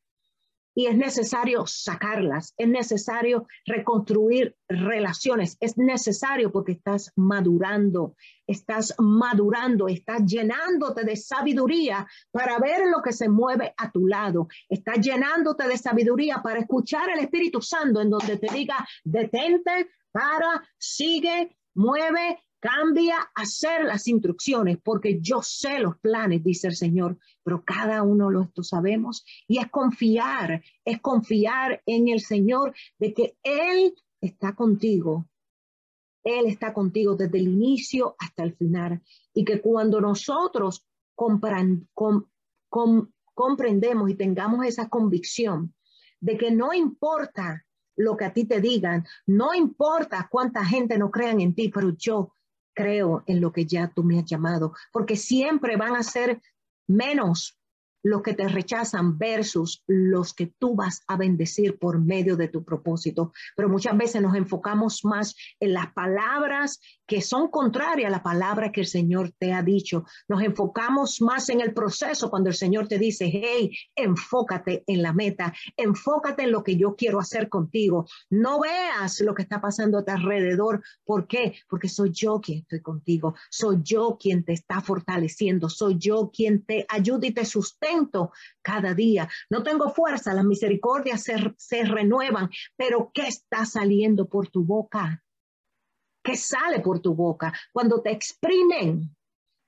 y 0.74 0.88
es 0.88 0.96
necesario 0.96 1.66
sacarlas, 1.68 2.54
es 2.58 2.68
necesario 2.68 3.48
reconstruir 3.66 4.56
relaciones, 4.68 5.58
es 5.60 5.78
necesario 5.78 6.52
porque 6.52 6.74
estás 6.74 7.12
madurando, 7.16 8.16
estás 8.48 8.96
madurando, 9.00 9.88
estás 9.88 10.26
llenándote 10.26 11.04
de 11.04 11.16
sabiduría 11.16 12.08
para 12.32 12.58
ver 12.60 12.88
lo 12.88 13.02
que 13.02 13.12
se 13.12 13.28
mueve 13.28 13.74
a 13.78 13.92
tu 13.92 14.08
lado, 14.08 14.48
estás 14.70 15.00
llenándote 15.00 15.68
de 15.68 15.78
sabiduría 15.78 16.42
para 16.42 16.60
escuchar 16.60 17.10
el 17.10 17.20
Espíritu 17.20 17.62
Santo 17.62 18.02
en 18.02 18.10
donde 18.10 18.38
te 18.38 18.54
diga, 18.54 18.88
detente, 19.04 19.90
para, 20.12 20.64
sigue, 20.78 21.58
mueve, 21.74 22.44
Cambia 22.62 23.18
a 23.18 23.42
hacer 23.42 23.86
las 23.86 24.08
instrucciones, 24.08 24.78
porque 24.84 25.20
yo 25.20 25.42
sé 25.42 25.80
los 25.80 25.98
planes, 25.98 26.44
dice 26.44 26.68
el 26.68 26.76
Señor, 26.76 27.18
pero 27.44 27.64
cada 27.66 28.04
uno 28.04 28.30
lo 28.30 28.52
sabemos. 28.62 29.26
Y 29.48 29.58
es 29.58 29.68
confiar, 29.72 30.64
es 30.86 31.02
confiar 31.02 31.82
en 31.88 32.08
el 32.08 32.22
Señor 32.22 32.76
de 33.00 33.16
que 33.16 33.36
Él 33.42 33.96
está 34.22 34.54
contigo. 34.54 35.28
Él 36.24 36.46
está 36.46 36.72
contigo 36.72 37.16
desde 37.16 37.40
el 37.40 37.48
inicio 37.48 38.16
hasta 38.20 38.44
el 38.44 38.56
final. 38.56 39.02
Y 39.34 39.44
que 39.44 39.60
cuando 39.60 40.00
nosotros 40.00 40.86
comprendemos 41.16 44.10
y 44.10 44.14
tengamos 44.14 44.68
esa 44.68 44.88
convicción 44.88 45.74
de 46.20 46.38
que 46.38 46.52
no 46.52 46.74
importa 46.74 47.66
lo 47.96 48.16
que 48.16 48.26
a 48.26 48.34
ti 48.34 48.46
te 48.46 48.62
digan, 48.62 49.04
no 49.26 49.56
importa 49.56 50.28
cuánta 50.30 50.64
gente 50.64 51.00
no 51.00 51.10
crean 51.10 51.42
en 51.42 51.56
ti, 51.56 51.70
pero 51.70 51.90
yo 51.98 52.36
creo 52.74 53.24
en 53.28 53.42
lo 53.42 53.52
que 53.52 53.66
ya 53.66 53.92
tú 53.94 54.04
me 54.04 54.20
has 54.20 54.26
llamado, 54.26 54.74
porque 54.92 55.16
siempre 55.16 55.78
van 55.78 55.96
a 55.96 56.04
ser 56.04 56.42
menos 56.88 57.61
los 58.04 58.22
que 58.22 58.34
te 58.34 58.48
rechazan 58.48 59.18
versus 59.18 59.84
los 59.88 60.34
que 60.34 60.48
tú 60.48 60.76
vas 60.76 61.04
a 61.08 61.18
bendecir 61.18 61.78
por 61.78 62.00
medio 62.00 62.36
de 62.36 62.48
tu 62.48 62.64
propósito. 62.64 63.34
Pero 63.56 63.70
muchas 63.70 63.98
veces 63.98 64.22
nos 64.22 64.36
enfocamos 64.36 65.04
más 65.06 65.36
en 65.60 65.74
las 65.74 65.94
palabras 65.94 66.80
que 67.06 67.22
son 67.22 67.50
contrarias 67.50 68.08
a 68.08 68.12
la 68.12 68.24
palabra 68.24 68.72
que 68.72 68.82
el 68.82 68.88
Señor 68.88 69.32
te 69.38 69.54
ha 69.54 69.62
dicho. 69.62 70.06
Nos 70.28 70.42
enfocamos 70.42 71.22
más 71.22 71.50
en 71.50 71.62
el 71.62 71.74
proceso 71.74 72.30
cuando 72.30 72.50
el 72.50 72.56
Señor 72.56 72.88
te 72.88 72.98
dice, 72.98 73.30
hey, 73.32 73.72
enfócate 73.96 74.84
en 74.88 75.02
la 75.02 75.14
meta, 75.14 75.54
enfócate 75.76 76.44
en 76.44 76.52
lo 76.52 76.64
que 76.64 76.78
yo 76.78 76.96
quiero 76.96 77.20
hacer 77.20 77.50
contigo. 77.50 78.08
No 78.30 78.62
veas 78.62 79.20
lo 79.22 79.36
que 79.36 79.44
está 79.44 79.60
pasando 79.60 79.98
a 79.98 80.06
tu 80.06 80.12
alrededor. 80.12 80.82
¿Por 81.04 81.28
qué? 81.28 81.56
Porque 81.68 81.90
soy 81.90 82.12
yo 82.12 82.40
quien 82.40 82.60
estoy 82.60 82.82
contigo, 82.82 83.36
soy 83.50 83.80
yo 83.84 84.18
quien 84.20 84.46
te 84.46 84.54
está 84.54 84.80
fortaleciendo, 84.80 85.70
soy 85.70 85.98
yo 85.98 86.32
quien 86.34 86.64
te 86.64 86.86
ayuda 86.90 87.28
y 87.28 87.32
te 87.32 87.46
sustenta 87.46 87.91
cada 88.62 88.94
día. 88.94 89.30
No 89.50 89.64
tengo 89.64 89.90
fuerza, 89.90 90.34
las 90.34 90.46
misericordias 90.46 91.24
se, 91.24 91.36
se 91.58 91.84
renuevan, 91.84 92.50
pero 92.76 93.12
¿qué 93.14 93.28
está 93.28 93.66
saliendo 93.66 94.28
por 94.28 94.50
tu 94.50 94.64
boca? 94.64 95.24
¿Qué 96.24 96.38
sale 96.38 96.80
por 96.82 97.00
tu 97.00 97.16
boca? 97.16 97.54
Cuando 97.74 98.02
te 98.02 98.12
exprimen, 98.12 99.16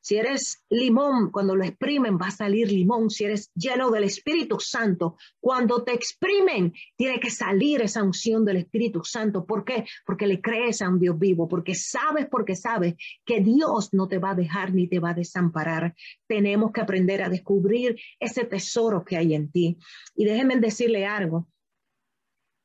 si 0.03 0.17
eres 0.17 0.61
limón, 0.69 1.31
cuando 1.31 1.55
lo 1.55 1.63
exprimen 1.63 2.17
va 2.17 2.27
a 2.27 2.31
salir 2.31 2.69
limón. 2.69 3.09
Si 3.09 3.23
eres 3.23 3.49
lleno 3.55 3.89
del 3.89 4.03
Espíritu 4.03 4.59
Santo, 4.59 5.15
cuando 5.39 5.81
te 5.85 5.93
exprimen, 5.93 6.73
tiene 6.97 7.21
que 7.21 7.31
salir 7.31 7.81
esa 7.81 8.03
unción 8.03 8.43
del 8.43 8.57
Espíritu 8.57 9.05
Santo. 9.05 9.45
¿Por 9.45 9.63
qué? 9.63 9.85
Porque 10.05 10.27
le 10.27 10.41
crees 10.41 10.81
a 10.81 10.89
un 10.89 10.99
Dios 10.99 11.17
vivo, 11.17 11.47
porque 11.47 11.73
sabes, 11.73 12.27
porque 12.29 12.53
sabes 12.53 12.95
que 13.23 13.39
Dios 13.39 13.93
no 13.93 14.09
te 14.09 14.17
va 14.17 14.31
a 14.31 14.35
dejar 14.35 14.73
ni 14.73 14.89
te 14.89 14.99
va 14.99 15.11
a 15.11 15.13
desamparar. 15.13 15.95
Tenemos 16.27 16.73
que 16.73 16.81
aprender 16.81 17.23
a 17.23 17.29
descubrir 17.29 17.97
ese 18.19 18.43
tesoro 18.43 19.05
que 19.05 19.15
hay 19.15 19.33
en 19.33 19.53
ti. 19.53 19.77
Y 20.15 20.25
déjenme 20.25 20.57
decirle 20.57 21.05
algo. 21.05 21.47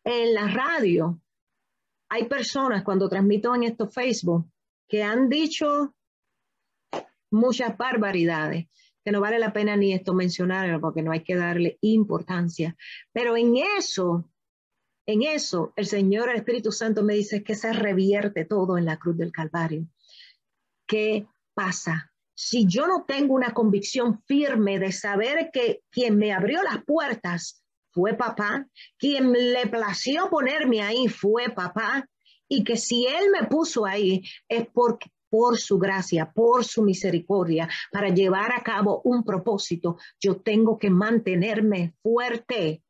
En 0.03 0.35
la 0.35 0.48
radio 0.48 1.20
hay 2.09 2.24
personas 2.24 2.83
cuando 2.83 3.09
transmito 3.09 3.55
en 3.55 3.62
esto 3.62 3.88
Facebook 3.88 4.51
que 4.88 5.05
han 5.05 5.29
dicho 5.29 5.94
muchas 7.31 7.77
barbaridades, 7.77 8.67
que 9.05 9.12
no 9.12 9.21
vale 9.21 9.38
la 9.38 9.53
pena 9.53 9.77
ni 9.77 9.93
esto 9.93 10.14
mencionarlo 10.14 10.81
porque 10.81 11.03
no 11.03 11.12
hay 11.12 11.23
que 11.23 11.37
darle 11.37 11.79
importancia. 11.81 12.77
Pero 13.12 13.37
en 13.37 13.55
eso, 13.79 14.31
en 15.07 15.23
eso, 15.23 15.73
el 15.77 15.87
Señor, 15.87 16.29
el 16.29 16.37
Espíritu 16.37 16.73
Santo 16.73 17.03
me 17.03 17.14
dice 17.14 17.43
que 17.43 17.55
se 17.55 17.73
revierte 17.73 18.45
todo 18.45 18.77
en 18.77 18.85
la 18.85 18.99
cruz 18.99 19.17
del 19.17 19.33
Calvario. 19.33 19.87
¿Qué 20.87 21.27
pasa? 21.55 22.12
Si 22.35 22.67
yo 22.67 22.87
no 22.87 23.05
tengo 23.07 23.35
una 23.35 23.53
convicción 23.53 24.23
firme 24.27 24.79
de 24.79 24.93
saber 24.93 25.51
que 25.53 25.83
quien 25.91 26.17
me 26.17 26.33
abrió 26.33 26.62
las 26.62 26.85
puertas 26.85 27.64
fue 27.91 28.14
papá, 28.14 28.67
quien 28.97 29.33
le 29.33 29.67
plació 29.67 30.31
ponerme 30.31 30.83
ahí 30.83 31.09
fue 31.09 31.49
papá, 31.49 32.07
y 32.49 32.64
que 32.64 32.77
si 32.77 33.07
él 33.07 33.31
me 33.31 33.47
puso 33.47 33.85
ahí 33.85 34.23
es 34.49 34.67
porque 34.73 35.11
por 35.31 35.59
su 35.59 35.79
gracia, 35.79 36.33
por 36.33 36.64
su 36.64 36.83
misericordia, 36.83 37.69
para 37.93 38.09
llevar 38.09 38.53
a 38.53 38.62
cabo 38.62 39.01
un 39.05 39.25
propósito, 39.25 39.99
yo 40.21 40.41
tengo 40.41 40.79
que 40.79 40.91
mantenerme 40.91 41.95
fuerte. 42.03 42.83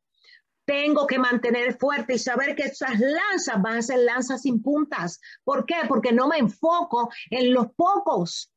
Tengo 0.65 1.07
que 1.07 1.17
mantener 1.17 1.77
fuerte 1.79 2.13
y 2.13 2.19
saber 2.19 2.55
que 2.55 2.63
esas 2.63 2.99
lanzas 2.99 3.59
van 3.61 3.77
a 3.77 3.81
ser 3.81 3.99
lanzas 3.99 4.43
sin 4.43 4.61
puntas. 4.61 5.19
¿Por 5.43 5.65
qué? 5.65 5.77
Porque 5.87 6.11
no 6.11 6.27
me 6.27 6.37
enfoco 6.37 7.09
en 7.31 7.53
los 7.53 7.71
pocos 7.75 8.51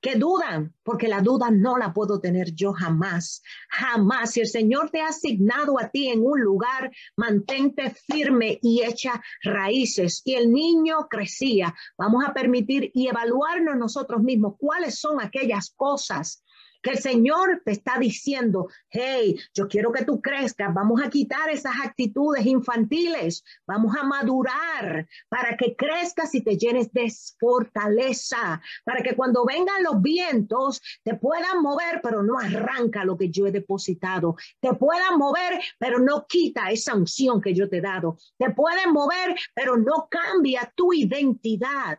que 0.00 0.16
dudan, 0.16 0.74
porque 0.82 1.08
la 1.08 1.20
duda 1.20 1.50
no 1.50 1.76
la 1.76 1.92
puedo 1.92 2.20
tener 2.20 2.54
yo 2.54 2.72
jamás, 2.72 3.42
jamás. 3.68 4.32
Si 4.32 4.40
el 4.40 4.46
Señor 4.46 4.90
te 4.90 5.00
ha 5.00 5.08
asignado 5.08 5.78
a 5.78 5.88
ti 5.88 6.08
en 6.08 6.24
un 6.24 6.40
lugar, 6.40 6.90
mantente 7.16 7.90
firme 7.90 8.58
y 8.62 8.82
echa 8.82 9.22
raíces. 9.42 10.22
Y 10.24 10.34
el 10.34 10.52
niño 10.52 11.08
crecía. 11.08 11.74
Vamos 11.98 12.24
a 12.26 12.32
permitir 12.32 12.90
y 12.94 13.08
evaluarnos 13.08 13.76
nosotros 13.76 14.22
mismos 14.22 14.54
cuáles 14.58 14.98
son 14.98 15.20
aquellas 15.20 15.72
cosas 15.76 16.42
que 16.82 16.90
el 16.90 16.98
Señor 16.98 17.62
te 17.64 17.72
está 17.72 17.98
diciendo, 17.98 18.68
hey, 18.90 19.38
yo 19.54 19.68
quiero 19.68 19.92
que 19.92 20.04
tú 20.04 20.20
crezcas, 20.20 20.72
vamos 20.72 21.00
a 21.02 21.10
quitar 21.10 21.50
esas 21.50 21.74
actitudes 21.84 22.46
infantiles, 22.46 23.44
vamos 23.66 23.94
a 23.96 24.04
madurar 24.04 25.08
para 25.28 25.56
que 25.56 25.76
crezcas 25.76 26.34
y 26.34 26.42
te 26.42 26.56
llenes 26.56 26.92
de 26.92 27.12
fortaleza, 27.38 28.60
para 28.84 29.02
que 29.02 29.14
cuando 29.14 29.44
vengan 29.44 29.82
los 29.82 30.00
vientos 30.00 30.80
te 31.02 31.14
puedan 31.14 31.62
mover, 31.62 32.00
pero 32.02 32.22
no 32.22 32.38
arranca 32.38 33.04
lo 33.04 33.16
que 33.16 33.30
yo 33.30 33.46
he 33.46 33.52
depositado, 33.52 34.36
te 34.60 34.74
puedan 34.74 35.18
mover, 35.18 35.60
pero 35.78 35.98
no 35.98 36.26
quita 36.26 36.70
esa 36.70 36.94
unción 36.94 37.40
que 37.40 37.54
yo 37.54 37.68
te 37.68 37.78
he 37.78 37.80
dado, 37.80 38.16
te 38.38 38.50
pueden 38.50 38.92
mover, 38.92 39.34
pero 39.54 39.76
no 39.76 40.08
cambia 40.10 40.72
tu 40.74 40.92
identidad. 40.92 41.98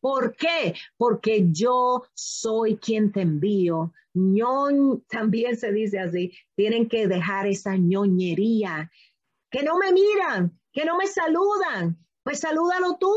¿Por 0.00 0.34
qué? 0.34 0.74
Porque 0.96 1.46
yo 1.50 2.04
soy 2.14 2.78
quien 2.78 3.12
te 3.12 3.20
envío. 3.20 3.92
Ñoñ 4.14 5.02
también 5.08 5.56
se 5.56 5.72
dice 5.72 5.98
así. 5.98 6.32
Tienen 6.54 6.88
que 6.88 7.06
dejar 7.06 7.46
esa 7.46 7.76
ñoñería. 7.76 8.90
Que 9.50 9.62
no 9.62 9.78
me 9.78 9.92
miran, 9.92 10.58
que 10.72 10.84
no 10.84 10.96
me 10.96 11.06
saludan. 11.06 11.98
Pues 12.22 12.40
salúdalo 12.40 12.98
tú. 12.98 13.14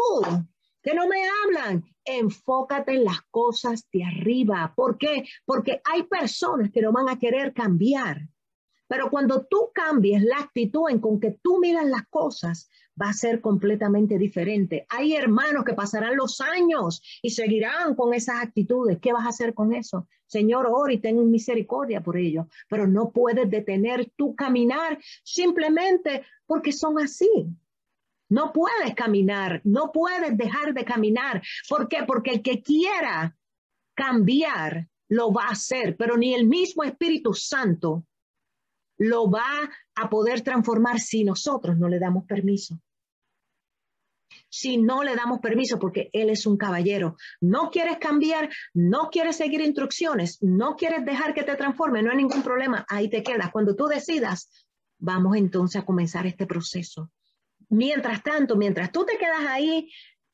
Que 0.82 0.94
no 0.94 1.08
me 1.08 1.18
hablan. 1.44 1.84
Enfócate 2.06 2.94
en 2.94 3.06
las 3.06 3.22
cosas 3.30 3.88
de 3.92 4.04
arriba. 4.04 4.74
¿Por 4.76 4.98
qué? 4.98 5.26
Porque 5.46 5.82
hay 5.86 6.04
personas 6.04 6.72
que 6.72 6.82
no 6.82 6.92
van 6.92 7.10
a 7.10 7.18
querer 7.18 7.54
cambiar 7.54 8.28
Pero 8.88 9.10
cuando 9.10 9.46
tú 9.46 9.72
cambies 9.74 10.22
la 10.24 10.40
actitud 10.40 10.90
en 10.90 11.00
con 11.00 11.20
que 11.20 11.40
tú 11.42 11.60
miras 11.60 11.86
las 11.86 12.08
cosas, 12.10 12.70
va 13.02 13.10
a 13.10 13.14
ser 13.14 13.42
completamente 13.42 14.18
diferente. 14.18 14.86
Hay 14.90 15.16
hermanos 15.16 15.64
que 15.66 15.74
pasarán 15.74 16.16
los 16.16 16.42
años 16.42 17.02
y 17.22 17.32
seguirán 17.32 17.96
con 17.96 18.14
esas 18.14 18.42
actitudes. 18.42 19.00
¿Qué 19.00 19.14
vas 19.14 19.26
a 19.26 19.30
hacer 19.30 19.54
con 19.54 19.74
eso? 19.74 20.08
Señor, 20.26 20.68
ora 20.70 20.94
y 20.94 21.00
ten 21.00 21.30
misericordia 21.30 22.02
por 22.02 22.18
ellos, 22.18 22.48
pero 22.68 22.88
no 22.88 23.12
puedes 23.12 23.50
detener 23.50 24.12
tu 24.16 24.36
caminar 24.36 25.00
simplemente 25.24 26.24
porque 26.46 26.72
son 26.72 27.00
así. 27.00 27.48
No 28.30 28.52
puedes 28.52 28.96
caminar, 28.96 29.62
no 29.64 29.92
puedes 29.92 30.36
dejar 30.38 30.74
de 30.74 30.86
caminar. 30.86 31.44
¿Por 31.70 31.88
qué? 31.88 32.04
Porque 32.08 32.32
el 32.32 32.42
que 32.42 32.64
quiera 32.64 33.38
cambiar 33.94 34.88
lo 35.10 35.32
va 35.32 35.44
a 35.46 35.52
hacer, 35.52 35.96
pero 35.98 36.18
ni 36.18 36.34
el 36.34 36.48
mismo 36.48 36.84
Espíritu 36.84 37.34
Santo 37.34 38.06
lo 38.98 39.30
va 39.30 39.70
a 39.96 40.10
poder 40.10 40.42
transformar 40.42 41.00
si 41.00 41.24
nosotros 41.24 41.78
no 41.78 41.88
le 41.88 42.00
damos 42.00 42.26
permiso. 42.26 42.80
Si 44.50 44.78
no 44.78 45.04
le 45.04 45.16
damos 45.16 45.40
permiso, 45.40 45.80
porque 45.80 46.10
Él 46.14 46.30
es 46.30 46.46
un 46.46 46.58
caballero. 46.58 47.16
No 47.42 47.70
quieres 47.70 47.98
cambiar, 47.98 48.50
no 48.74 49.10
quieres 49.12 49.36
seguir 49.38 49.62
instrucciones, 49.62 50.42
no 50.42 50.76
quieres 50.76 51.06
dejar 51.06 51.34
que 51.34 51.44
te 51.44 51.56
transforme, 51.56 52.02
no 52.02 52.12
hay 52.12 52.18
ningún 52.18 52.44
problema, 52.44 52.86
ahí 52.90 53.10
te 53.10 53.24
quedas. 53.24 53.52
Cuando 53.52 53.76
tú 53.76 53.88
decidas, 53.88 54.50
vamos 55.00 55.38
entonces 55.38 55.82
a 55.82 55.86
comenzar 55.86 56.26
este 56.26 56.46
proceso. 56.46 57.12
Mientras 57.70 58.24
tanto, 58.24 58.56
mientras 58.56 58.92
tú 58.92 59.06
te 59.06 59.18
quedas 59.18 59.46
ahí 59.48 59.90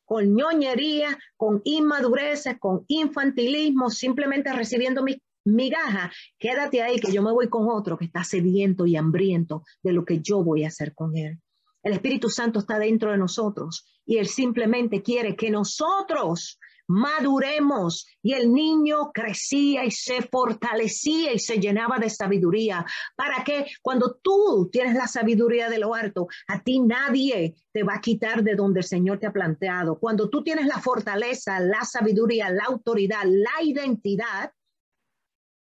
con 0.06 0.36
ñoñería, 0.36 1.18
con 1.38 1.62
inmadureces, 1.64 2.58
con 2.60 2.84
infantilismo, 2.88 3.90
simplemente 3.90 4.52
recibiendo 4.52 5.04
mis 5.04 5.18
migaja, 5.50 6.12
quédate 6.38 6.82
ahí 6.82 7.00
que 7.00 7.12
yo 7.12 7.22
me 7.22 7.32
voy 7.32 7.50
con 7.50 7.68
otro 7.70 7.98
que 7.98 8.06
está 8.06 8.24
sediento 8.24 8.86
y 8.86 8.96
hambriento 8.96 9.64
de 9.84 9.94
lo 9.94 10.06
que 10.06 10.20
yo 10.20 10.44
voy 10.44 10.64
a 10.64 10.68
hacer 10.68 10.94
con 10.94 11.16
él. 11.16 11.40
El 11.82 11.94
Espíritu 11.94 12.30
Santo 12.30 12.60
está 12.60 12.78
dentro 12.78 13.12
de 13.12 13.18
nosotros 13.18 13.86
y 14.06 14.18
Él 14.18 14.28
simplemente 14.28 15.02
quiere 15.02 15.36
que 15.36 15.50
nosotros 15.50 16.60
maduremos 16.90 18.08
y 18.24 18.34
el 18.34 18.52
niño 18.52 19.12
crecía 19.14 19.86
y 19.86 19.92
se 19.92 20.24
fortalecía 20.24 21.32
y 21.32 21.40
se 21.40 21.60
llenaba 21.60 22.00
de 22.00 22.10
sabiduría 22.10 22.84
para 23.16 23.44
que 23.44 23.68
cuando 23.84 24.18
tú 24.24 24.70
tienes 24.72 24.96
la 24.96 25.08
sabiduría 25.08 25.70
de 25.70 25.78
lo 25.78 25.94
alto, 25.94 26.28
a 26.48 26.64
ti 26.64 26.80
nadie 26.80 27.56
te 27.72 27.84
va 27.84 27.96
a 27.96 28.02
quitar 28.02 28.44
de 28.44 28.56
donde 28.56 28.80
el 28.80 28.86
Señor 28.86 29.20
te 29.20 29.28
ha 29.28 29.32
planteado. 29.32 30.00
Cuando 30.00 30.30
tú 30.30 30.44
tienes 30.44 30.66
la 30.66 30.80
fortaleza, 30.80 31.60
la 31.60 31.84
sabiduría, 31.86 32.50
la 32.50 32.64
autoridad, 32.64 33.24
la 33.24 33.64
identidad, 33.64 34.52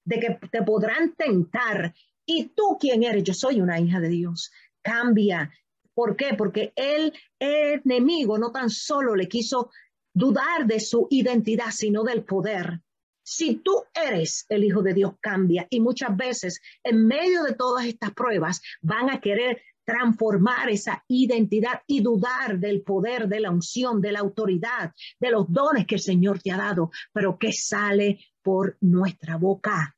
de 0.04 0.20
que 0.20 0.48
te 0.50 0.62
podrán 0.62 1.14
tentar. 1.14 1.94
¿Y 2.26 2.48
tú 2.54 2.76
quién 2.80 3.02
eres? 3.02 3.24
Yo 3.24 3.34
soy 3.34 3.60
una 3.60 3.80
hija 3.80 4.00
de 4.00 4.08
Dios. 4.08 4.50
Cambia. 4.82 5.50
¿Por 5.94 6.16
qué? 6.16 6.34
Porque 6.36 6.72
el 6.76 7.12
enemigo 7.38 8.38
no 8.38 8.50
tan 8.50 8.70
solo 8.70 9.14
le 9.14 9.28
quiso 9.28 9.70
dudar 10.14 10.66
de 10.66 10.80
su 10.80 11.06
identidad, 11.10 11.70
sino 11.70 12.02
del 12.02 12.24
poder. 12.24 12.80
Si 13.24 13.56
tú 13.56 13.84
eres 13.94 14.46
el 14.48 14.64
Hijo 14.64 14.82
de 14.82 14.94
Dios, 14.94 15.14
cambia. 15.20 15.66
Y 15.70 15.80
muchas 15.80 16.16
veces, 16.16 16.60
en 16.82 17.06
medio 17.06 17.44
de 17.44 17.54
todas 17.54 17.86
estas 17.86 18.12
pruebas, 18.12 18.60
van 18.80 19.10
a 19.10 19.20
querer 19.20 19.62
transformar 19.84 20.70
esa 20.70 21.04
identidad 21.08 21.82
y 21.86 22.00
dudar 22.00 22.58
del 22.58 22.82
poder, 22.82 23.28
de 23.28 23.40
la 23.40 23.50
unción, 23.50 24.00
de 24.00 24.12
la 24.12 24.20
autoridad, 24.20 24.92
de 25.18 25.30
los 25.30 25.52
dones 25.52 25.86
que 25.86 25.96
el 25.96 26.00
Señor 26.00 26.40
te 26.40 26.52
ha 26.52 26.56
dado, 26.56 26.90
pero 27.12 27.38
que 27.38 27.52
sale 27.52 28.18
por 28.42 28.76
nuestra 28.80 29.36
boca. 29.36 29.96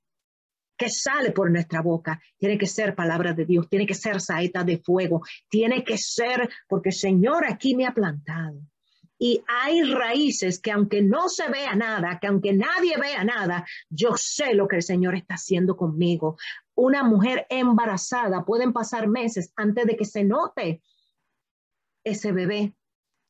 Que 0.77 0.91
sale 0.91 1.31
por 1.31 1.51
nuestra 1.51 1.83
boca. 1.83 2.21
Tiene 2.37 2.59
que 2.59 2.67
ser 2.67 2.95
palabra 2.95 3.33
de 3.33 3.45
Dios, 3.45 3.69
tiene 3.69 3.87
que 3.87 3.95
ser 3.95 4.21
saeta 4.21 4.65
de 4.65 4.79
fuego, 4.79 5.23
tiene 5.49 5.85
que 5.85 5.97
ser 5.99 6.49
porque 6.69 6.91
Señor 6.91 7.45
aquí 7.47 7.77
me 7.77 7.87
ha 7.87 7.95
plantado. 7.95 8.61
Y 9.19 9.43
hay 9.47 9.83
raíces 9.85 10.61
que 10.61 10.73
aunque 10.73 11.01
no 11.01 11.29
se 11.29 11.49
vea 11.49 11.75
nada, 11.77 12.19
que 12.21 12.27
aunque 12.27 12.53
nadie 12.53 12.99
vea 12.99 13.23
nada, 13.25 13.65
yo 13.89 14.17
sé 14.17 14.55
lo 14.55 14.67
que 14.67 14.77
el 14.77 14.83
Señor 14.83 15.15
está 15.15 15.35
haciendo 15.35 15.77
conmigo. 15.77 16.37
Una 16.75 17.05
mujer 17.05 17.47
embarazada 17.49 18.45
pueden 18.45 18.73
pasar 18.73 19.07
meses 19.07 19.53
antes 19.55 19.87
de 19.87 19.97
que 19.97 20.05
se 20.05 20.25
note 20.25 20.83
ese 22.03 22.33
bebé 22.33 22.75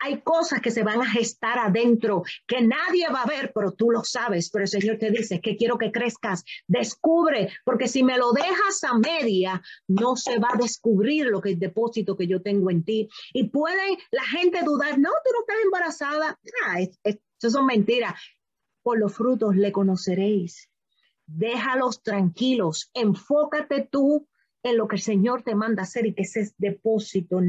hay 0.05 0.21
cosas 0.21 0.61
que 0.61 0.71
se 0.71 0.83
van 0.83 1.01
a 1.01 1.11
gestar 1.11 1.59
adentro 1.59 2.25
que 2.47 2.61
nadie 2.61 3.09
va 3.09 3.23
a 3.23 3.27
ver, 3.27 3.53
pero 3.55 3.73
tú 3.73 3.91
lo 3.91 4.05
sabes. 4.05 4.51
Pero 4.51 4.65
el 4.65 4.69
Señor 4.69 4.99
te 4.99 5.11
dice 5.11 5.41
que 5.41 5.57
quiero 5.57 5.79
que 5.79 5.91
crezcas, 5.91 6.45
descubre, 6.67 7.51
porque 7.65 7.89
si 7.89 8.03
me 8.03 8.19
lo 8.19 8.33
dejas 8.33 8.85
a 8.85 8.99
media, 8.99 9.63
no 9.89 10.17
se 10.17 10.39
va 10.39 10.49
a 10.53 10.59
descubrir 10.59 11.27
lo 11.27 11.41
que 11.41 11.53
es 11.53 11.59
depósito 11.59 12.17
que 12.17 12.27
yo 12.27 12.43
tengo 12.43 12.71
en 12.71 12.85
ti. 12.85 13.09
Y 13.33 13.49
puede 13.49 13.99
la 14.11 14.25
gente 14.25 14.63
dudar, 14.63 14.99
no, 14.99 15.11
tú 15.25 15.31
no 15.33 15.41
estás 15.41 15.65
embarazada. 15.65 16.39
Ah, 16.67 16.81
eso 16.81 17.51
son 17.51 17.67
mentiras. 17.67 18.13
Por 18.83 18.99
los 18.99 19.15
frutos 19.15 19.57
le 19.57 19.73
conoceréis. 19.73 20.69
Déjalos 21.27 22.03
tranquilos, 22.03 22.91
enfócate 22.93 23.89
tú 23.91 24.29
en 24.65 24.79
lo 24.79 24.89
que 24.89 24.97
el 24.97 25.03
Señor 25.03 25.43
te 25.43 25.55
manda 25.55 25.83
hacer 25.83 26.07
y 26.07 26.15
que 26.15 26.23
ese 26.23 26.51
depósito 26.59 27.41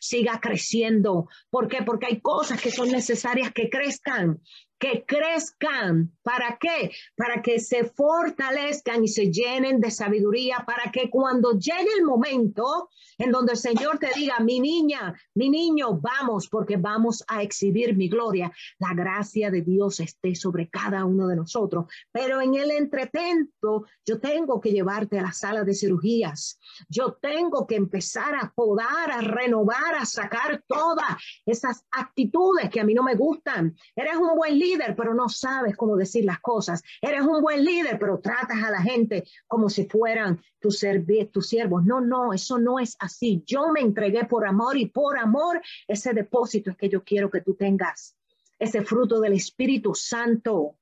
siga 0.00 0.40
creciendo. 0.40 1.28
¿Por 1.50 1.68
qué? 1.68 1.82
Porque 1.82 2.06
hay 2.06 2.20
cosas 2.20 2.60
que 2.60 2.70
son 2.70 2.90
necesarias 2.90 3.52
que 3.52 3.68
crezcan 3.68 4.40
que 4.78 5.04
crezcan. 5.06 6.12
¿Para 6.22 6.58
qué? 6.60 6.90
Para 7.16 7.40
que 7.40 7.60
se 7.60 7.84
fortalezcan 7.84 9.04
y 9.04 9.08
se 9.08 9.30
llenen 9.30 9.80
de 9.80 9.90
sabiduría, 9.90 10.64
para 10.66 10.90
que 10.90 11.08
cuando 11.08 11.52
llegue 11.58 11.88
el 11.98 12.04
momento 12.04 12.90
en 13.18 13.30
donde 13.30 13.52
el 13.52 13.58
Señor 13.58 13.98
te 13.98 14.10
diga, 14.14 14.40
mi 14.40 14.60
niña, 14.60 15.14
mi 15.34 15.48
niño, 15.48 15.98
vamos, 16.00 16.48
porque 16.48 16.76
vamos 16.76 17.24
a 17.28 17.42
exhibir 17.42 17.96
mi 17.96 18.08
gloria, 18.08 18.52
la 18.78 18.92
gracia 18.94 19.50
de 19.50 19.62
Dios 19.62 20.00
esté 20.00 20.34
sobre 20.34 20.68
cada 20.68 21.04
uno 21.04 21.26
de 21.26 21.36
nosotros. 21.36 21.86
Pero 22.12 22.40
en 22.40 22.54
el 22.54 22.70
entretento, 22.70 23.86
yo 24.04 24.20
tengo 24.20 24.60
que 24.60 24.72
llevarte 24.72 25.18
a 25.18 25.22
la 25.22 25.32
sala 25.32 25.64
de 25.64 25.74
cirugías. 25.74 26.58
Yo 26.88 27.14
tengo 27.20 27.66
que 27.66 27.76
empezar 27.76 28.34
a 28.34 28.52
podar, 28.54 29.10
a 29.10 29.20
renovar, 29.20 29.94
a 29.98 30.04
sacar 30.04 30.62
todas 30.66 31.16
esas 31.46 31.84
actitudes 31.90 32.68
que 32.70 32.80
a 32.80 32.84
mí 32.84 32.94
no 32.94 33.02
me 33.02 33.14
gustan. 33.14 33.74
Eres 33.94 34.16
un 34.16 34.36
buen 34.36 34.58
líder, 34.58 34.65
pero 34.96 35.14
no 35.14 35.28
sabes 35.28 35.76
cómo 35.76 35.96
decir 35.96 36.24
las 36.24 36.40
cosas. 36.40 36.82
Eres 37.00 37.22
un 37.22 37.40
buen 37.40 37.64
líder, 37.64 37.98
pero 37.98 38.18
tratas 38.18 38.62
a 38.62 38.70
la 38.70 38.82
gente 38.82 39.24
como 39.46 39.68
si 39.68 39.86
fueran 39.86 40.40
tus, 40.58 40.84
tus 41.32 41.48
siervos. 41.48 41.84
No, 41.84 42.00
no, 42.00 42.32
eso 42.32 42.58
no 42.58 42.78
es 42.78 42.96
así. 42.98 43.42
Yo 43.46 43.70
me 43.72 43.80
entregué 43.80 44.24
por 44.24 44.46
amor 44.46 44.76
y 44.76 44.86
por 44.86 45.18
amor 45.18 45.60
ese 45.86 46.12
depósito 46.12 46.70
es 46.70 46.76
que 46.76 46.88
yo 46.88 47.02
quiero 47.04 47.30
que 47.30 47.40
tú 47.40 47.54
tengas. 47.54 48.16
Ese 48.58 48.82
fruto 48.82 49.20
del 49.20 49.34
Espíritu 49.34 49.94
Santo. 49.94 50.76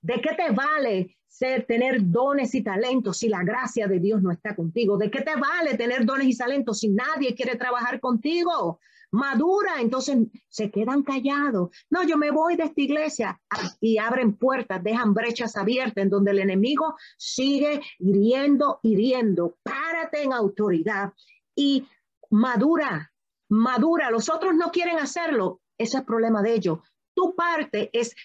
¿De 0.00 0.20
qué 0.20 0.34
te 0.34 0.50
vale 0.50 1.16
ser, 1.28 1.64
tener 1.64 2.00
dones 2.10 2.54
y 2.54 2.62
talentos 2.62 3.18
si 3.18 3.28
la 3.28 3.44
gracia 3.44 3.86
de 3.86 4.00
Dios 4.00 4.22
no 4.22 4.32
está 4.32 4.56
contigo? 4.56 4.96
¿De 4.96 5.10
qué 5.10 5.20
te 5.20 5.36
vale 5.36 5.76
tener 5.76 6.04
dones 6.04 6.26
y 6.26 6.36
talentos 6.36 6.80
si 6.80 6.88
nadie 6.88 7.34
quiere 7.34 7.56
trabajar 7.56 8.00
contigo? 8.00 8.80
Madura, 9.12 9.80
entonces 9.80 10.18
se 10.48 10.70
quedan 10.70 11.02
callados. 11.02 11.70
No, 11.90 12.02
yo 12.02 12.16
me 12.16 12.30
voy 12.30 12.56
de 12.56 12.64
esta 12.64 12.80
iglesia 12.80 13.40
y 13.80 13.98
abren 13.98 14.36
puertas, 14.36 14.82
dejan 14.82 15.14
brechas 15.14 15.56
abiertas 15.56 16.02
en 16.02 16.10
donde 16.10 16.32
el 16.32 16.40
enemigo 16.40 16.94
sigue 17.16 17.80
hiriendo, 17.98 18.80
hiriendo. 18.82 19.58
Párate 19.62 20.22
en 20.22 20.32
autoridad 20.32 21.12
y 21.54 21.86
madura, 22.30 23.12
madura. 23.48 24.10
Los 24.10 24.30
otros 24.30 24.54
no 24.54 24.70
quieren 24.70 24.98
hacerlo, 24.98 25.60
ese 25.78 25.96
es 25.96 26.00
el 26.00 26.06
problema 26.06 26.42
de 26.42 26.54
ellos. 26.54 26.78
Tu 27.14 27.34
parte 27.36 27.90
es 27.92 28.16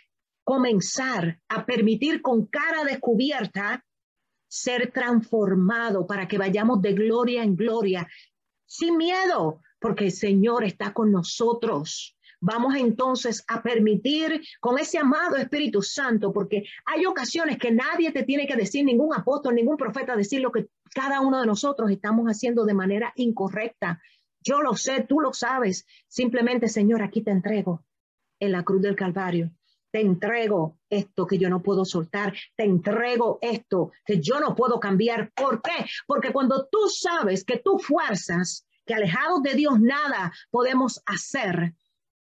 comenzar 0.45 1.41
a 1.49 1.65
permitir 1.65 2.21
con 2.21 2.45
cara 2.45 2.85
descubierta 2.85 3.83
ser 4.47 4.93
transformado 4.93 6.07
para 6.07 6.29
que 6.29 6.37
vayamos 6.37 6.81
de 6.81 6.93
gloria 6.93 7.43
en 7.43 7.57
gloria, 7.57 8.07
sin 8.65 8.95
miedo, 8.95 9.61
porque 9.79 10.05
el 10.05 10.11
Señor 10.11 10.63
está 10.63 10.93
con 10.93 11.11
nosotros. 11.11 12.17
Vamos 12.39 12.75
entonces 12.75 13.43
a 13.47 13.63
permitir 13.63 14.41
con 14.59 14.77
ese 14.77 14.99
amado 14.99 15.37
Espíritu 15.37 15.81
Santo, 15.81 16.31
porque 16.31 16.65
hay 16.85 17.05
ocasiones 17.05 17.57
que 17.57 17.71
nadie 17.71 18.11
te 18.11 18.23
tiene 18.23 18.45
que 18.45 18.55
decir, 18.55 18.85
ningún 18.85 19.13
apóstol, 19.15 19.55
ningún 19.55 19.77
profeta, 19.77 20.15
decir 20.15 20.41
lo 20.41 20.51
que 20.51 20.67
cada 20.93 21.21
uno 21.21 21.39
de 21.39 21.47
nosotros 21.47 21.89
estamos 21.89 22.27
haciendo 22.27 22.65
de 22.65 22.75
manera 22.75 23.11
incorrecta. 23.15 24.01
Yo 24.41 24.61
lo 24.61 24.75
sé, 24.75 25.05
tú 25.07 25.19
lo 25.19 25.33
sabes. 25.33 25.85
Simplemente, 26.07 26.67
Señor, 26.67 27.01
aquí 27.01 27.21
te 27.21 27.31
entrego 27.31 27.83
en 28.39 28.51
la 28.51 28.63
cruz 28.63 28.81
del 28.81 28.95
Calvario. 28.95 29.51
Te 29.91 30.01
entrego 30.01 30.77
esto 30.89 31.25
que 31.25 31.39
yo 31.39 31.49
no 31.49 31.63
puedo 31.63 31.85
soltar. 31.85 32.35
Te 32.55 32.65
entrego 32.65 33.39
esto 33.41 33.91
que 34.05 34.19
yo 34.19 34.39
no 34.39 34.55
puedo 34.55 34.79
cambiar. 34.79 35.31
¿Por 35.33 35.61
qué? 35.61 35.85
Porque 36.05 36.31
cuando 36.31 36.67
tú 36.69 36.87
sabes 36.87 37.43
que 37.43 37.57
tus 37.57 37.83
fuerzas 37.83 38.66
que 38.87 38.95
alejados 38.95 39.43
de 39.43 39.53
Dios 39.53 39.79
nada 39.79 40.33
podemos 40.49 41.01
hacer, 41.05 41.75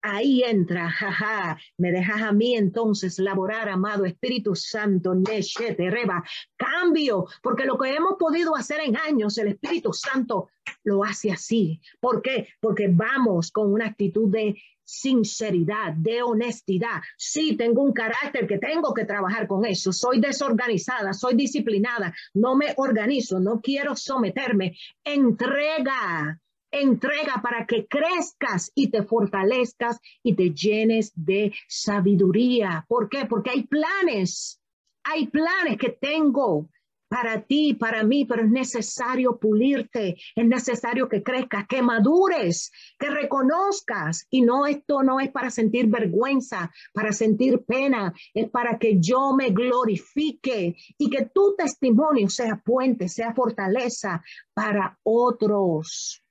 ahí 0.04 0.42
entra, 0.42 0.90
jaja, 0.90 1.58
me 1.78 1.90
dejas 1.90 2.20
a 2.22 2.32
mí 2.32 2.56
entonces 2.56 3.18
laborar, 3.18 3.70
amado 3.70 4.04
Espíritu 4.04 4.54
Santo, 4.54 5.14
Neshete, 5.14 5.90
Reba, 5.90 6.22
cambio, 6.56 7.26
porque 7.42 7.64
lo 7.64 7.78
que 7.78 7.94
hemos 7.94 8.16
podido 8.18 8.54
hacer 8.54 8.80
en 8.80 8.96
años, 8.98 9.38
el 9.38 9.48
Espíritu 9.48 9.92
Santo 9.94 10.50
lo 10.82 11.04
hace 11.04 11.32
así. 11.32 11.80
¿Por 12.00 12.20
qué? 12.20 12.48
Porque 12.60 12.88
vamos 12.88 13.50
con 13.50 13.72
una 13.72 13.86
actitud 13.86 14.30
de 14.30 14.56
sinceridad, 14.84 15.94
de 15.94 16.22
honestidad. 16.22 17.00
Sí, 17.16 17.56
tengo 17.56 17.82
un 17.82 17.94
carácter 17.94 18.46
que 18.46 18.58
tengo 18.58 18.92
que 18.92 19.06
trabajar 19.06 19.46
con 19.46 19.64
eso. 19.64 19.90
Soy 19.92 20.20
desorganizada, 20.20 21.14
soy 21.14 21.34
disciplinada, 21.34 22.14
no 22.34 22.54
me 22.56 22.74
organizo, 22.76 23.40
no 23.40 23.62
quiero 23.62 23.96
someterme. 23.96 24.76
Entrega, 25.02 26.38
entrega 26.80 27.40
para 27.42 27.66
que 27.66 27.86
crezcas 27.86 28.70
y 28.74 28.90
te 28.90 29.02
fortalezcas 29.02 30.00
y 30.22 30.34
te 30.34 30.50
llenes 30.50 31.12
de 31.14 31.52
sabiduría. 31.68 32.84
¿Por 32.88 33.08
qué? 33.08 33.26
Porque 33.26 33.50
hay 33.50 33.64
planes, 33.64 34.60
hay 35.04 35.28
planes 35.28 35.78
que 35.78 35.90
tengo 35.90 36.68
para 37.14 37.42
ti, 37.42 37.74
para 37.74 38.02
mí, 38.02 38.24
pero 38.24 38.42
es 38.42 38.50
necesario 38.50 39.38
pulirte, 39.38 40.16
es 40.34 40.46
necesario 40.46 41.08
que 41.08 41.22
crezcas, 41.22 41.64
que 41.68 41.80
madures, 41.80 42.72
que 42.98 43.08
reconozcas. 43.08 44.26
Y 44.30 44.42
no, 44.42 44.66
esto 44.66 45.04
no 45.04 45.20
es 45.20 45.30
para 45.30 45.50
sentir 45.50 45.86
vergüenza, 45.86 46.72
para 46.92 47.12
sentir 47.12 47.64
pena, 47.64 48.12
es 48.32 48.50
para 48.50 48.80
que 48.80 48.98
yo 48.98 49.32
me 49.32 49.50
glorifique 49.50 50.74
y 50.98 51.08
que 51.08 51.26
tu 51.26 51.54
testimonio 51.56 52.28
sea 52.28 52.60
puente, 52.64 53.08
sea 53.08 53.32
fortaleza 53.32 54.20
para 54.52 54.98
otros. 55.04 56.23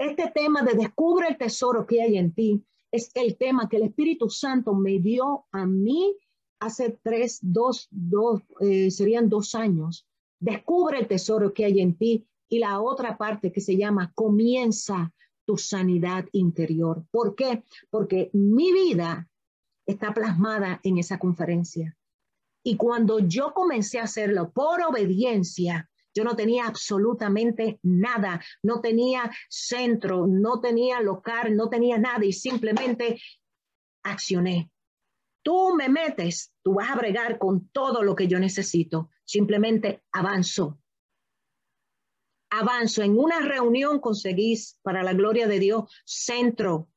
Este 0.00 0.32
tema 0.34 0.62
de 0.62 0.72
descubre 0.72 1.28
el 1.28 1.36
tesoro 1.36 1.86
que 1.86 2.00
hay 2.00 2.16
en 2.16 2.32
ti 2.32 2.64
es 2.90 3.10
el 3.12 3.36
tema 3.36 3.68
que 3.68 3.76
el 3.76 3.82
Espíritu 3.82 4.30
Santo 4.30 4.74
me 4.74 4.98
dio 4.98 5.44
a 5.52 5.66
mí 5.66 6.16
hace 6.58 6.98
tres, 7.02 7.38
dos, 7.42 7.86
dos, 7.90 8.40
eh, 8.60 8.90
serían 8.90 9.28
dos 9.28 9.54
años. 9.54 10.08
Descubre 10.38 11.00
el 11.00 11.06
tesoro 11.06 11.52
que 11.52 11.66
hay 11.66 11.80
en 11.80 11.98
ti 11.98 12.26
y 12.48 12.60
la 12.60 12.80
otra 12.80 13.18
parte 13.18 13.52
que 13.52 13.60
se 13.60 13.76
llama 13.76 14.10
comienza 14.14 15.12
tu 15.44 15.58
sanidad 15.58 16.24
interior. 16.32 17.04
¿Por 17.10 17.34
qué? 17.34 17.62
Porque 17.90 18.30
mi 18.32 18.72
vida 18.72 19.28
está 19.84 20.14
plasmada 20.14 20.80
en 20.82 20.96
esa 20.96 21.18
conferencia. 21.18 21.94
Y 22.64 22.76
cuando 22.76 23.18
yo 23.18 23.52
comencé 23.52 23.98
a 23.98 24.04
hacerlo 24.04 24.50
por 24.50 24.80
obediencia, 24.80 25.89
yo 26.14 26.24
no 26.24 26.36
tenía 26.36 26.66
absolutamente 26.66 27.78
nada, 27.82 28.42
no 28.62 28.80
tenía 28.80 29.30
centro, 29.48 30.26
no 30.26 30.60
tenía 30.60 31.00
local, 31.00 31.56
no 31.56 31.68
tenía 31.68 31.98
nada 31.98 32.24
y 32.24 32.32
simplemente 32.32 33.20
accioné. 34.02 34.70
Tú 35.42 35.74
me 35.74 35.88
metes, 35.88 36.52
tú 36.62 36.74
vas 36.74 36.90
a 36.90 36.96
bregar 36.96 37.38
con 37.38 37.68
todo 37.68 38.02
lo 38.02 38.14
que 38.14 38.28
yo 38.28 38.38
necesito. 38.38 39.10
Simplemente 39.24 40.04
avanzo. 40.12 40.78
Avanzo. 42.50 43.02
En 43.02 43.18
una 43.18 43.40
reunión 43.40 44.00
conseguís, 44.00 44.78
para 44.82 45.02
la 45.02 45.14
gloria 45.14 45.46
de 45.46 45.58
Dios, 45.58 45.90
centro, 46.04 46.89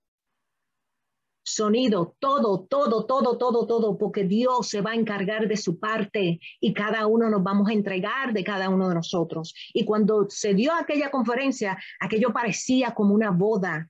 sonido, 1.43 2.15
todo, 2.19 2.65
todo, 2.69 3.05
todo, 3.05 3.37
todo, 3.37 3.67
todo, 3.67 3.97
porque 3.97 4.23
Dios 4.23 4.69
se 4.69 4.81
va 4.81 4.91
a 4.91 4.95
encargar 4.95 5.47
de 5.47 5.57
su 5.57 5.79
parte 5.79 6.39
y 6.59 6.73
cada 6.73 7.05
uno 7.07 7.29
nos 7.29 7.43
vamos 7.43 7.69
a 7.69 7.73
entregar 7.73 8.33
de 8.33 8.43
cada 8.43 8.69
uno 8.69 8.89
de 8.89 8.95
nosotros. 8.95 9.53
Y 9.73 9.83
cuando 9.85 10.29
se 10.29 10.53
dio 10.53 10.73
aquella 10.73 11.11
conferencia, 11.11 11.77
aquello 11.99 12.31
parecía 12.31 12.93
como 12.93 13.13
una 13.13 13.31
boda 13.31 13.89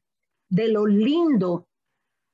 de 0.49 0.67
lo 0.67 0.85
lindo, 0.85 1.67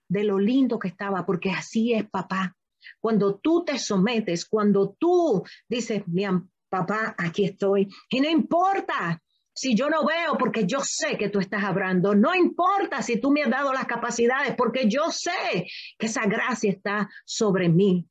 de 0.08 0.24
lo 0.24 0.40
lindo 0.40 0.80
que 0.80 0.88
estaba, 0.88 1.26
porque 1.26 1.52
así 1.52 1.94
es 1.94 2.10
papá. 2.10 2.56
Cuando 3.00 3.36
tú 3.36 3.64
te 3.66 3.78
sometes, 3.78 4.46
cuando 4.46 4.96
tú 4.98 5.44
dices, 5.68 6.08
mi 6.08 6.24
papá, 6.70 7.16
aquí 7.18 7.46
estoy, 7.46 7.90
y 8.10 8.22
no 8.22 8.30
importa 8.30 9.22
si 9.60 9.76
yo 9.76 9.90
no 9.90 10.06
veo 10.06 10.38
porque 10.38 10.66
yo 10.66 10.80
sé 10.80 11.18
que 11.18 11.28
tú 11.28 11.40
estás 11.40 11.66
hablando, 11.66 12.16
no 12.16 12.34
importa 12.34 13.02
si 13.02 13.20
tú 13.20 13.30
me 13.30 13.44
has 13.44 13.50
dado 13.50 13.74
las 13.74 13.88
capacidades 13.88 14.56
porque 14.56 14.88
yo 14.88 15.12
sé 15.12 15.68
que 15.98 16.06
esa 16.06 16.26
gracia 16.28 16.72
está 16.72 17.10
sobre 17.26 17.68
mí. 17.68 18.08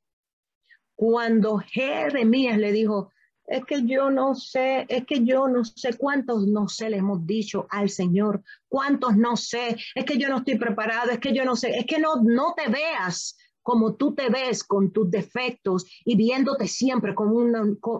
Cuando 0.94 1.57
Jeremías 1.57 2.59
le 2.59 2.70
dijo, 2.70 3.12
es 3.46 3.64
que 3.64 3.86
yo 3.86 4.11
no 4.11 4.34
sé, 4.34 4.84
es 4.90 5.07
que 5.07 5.24
yo 5.24 5.49
no 5.49 5.64
sé 5.64 5.96
cuántos 5.96 6.46
no 6.46 6.68
sé 6.68 6.90
le 6.90 6.99
hemos 6.99 7.26
dicho 7.26 7.66
al 7.70 7.88
Señor, 7.88 8.42
cuántos 8.68 9.16
no 9.16 9.34
sé, 9.34 9.74
es 9.94 10.05
que 10.05 10.18
yo 10.18 10.28
no 10.28 10.38
estoy 10.38 10.59
preparado, 10.59 11.12
es 11.12 11.18
que 11.18 11.32
yo 11.32 11.46
no 11.46 11.57
sé, 11.57 11.70
es 11.78 11.86
que 11.86 11.99
no, 11.99 12.16
no 12.22 12.53
te 12.55 12.68
veas 12.68 13.38
como 13.62 13.94
tú 13.94 14.14
te 14.14 14.28
ves 14.28 14.64
con 14.64 14.92
tus 14.92 15.11
defectos 15.11 15.84
y 16.04 16.16
viéndote 16.16 16.66
siempre 16.66 17.14
como 17.14 17.42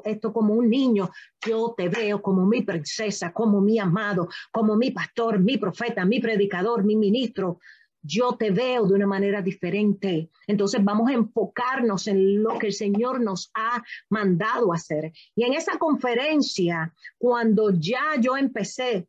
esto 0.05 0.33
como 0.33 0.55
un 0.55 0.71
niño, 0.71 1.11
yo 1.47 1.75
te 1.77 1.89
veo 1.89 2.23
como 2.23 2.47
mi 2.47 2.63
princesa, 2.63 3.33
como 3.33 3.61
mi 3.61 3.79
amado, 3.79 4.29
como 4.53 4.77
mi 4.77 4.91
pastor, 4.91 5.39
mi 5.39 5.59
profeta, 5.59 6.05
mi 6.05 6.21
predicador, 6.21 6.85
mi 6.85 6.97
ministro. 6.97 7.59
Yo 8.01 8.37
te 8.37 8.51
veo 8.51 8.87
de 8.87 8.95
una 8.95 9.07
manera 9.07 9.43
diferente. 9.43 10.31
Entonces 10.47 10.83
vamos 10.83 11.11
a 11.11 11.15
enfocarnos 11.15 12.07
en 12.07 12.43
lo 12.43 12.59
que 12.59 12.69
el 12.69 12.73
Señor 12.73 13.21
nos 13.21 13.51
ha 13.55 13.83
mandado 14.09 14.73
hacer. 14.73 15.13
Y 15.35 15.45
en 15.45 15.55
esa 15.55 15.79
conferencia, 15.79 16.95
cuando 17.19 17.71
ya 17.71 18.15
yo 18.21 18.37
empecé 18.37 19.09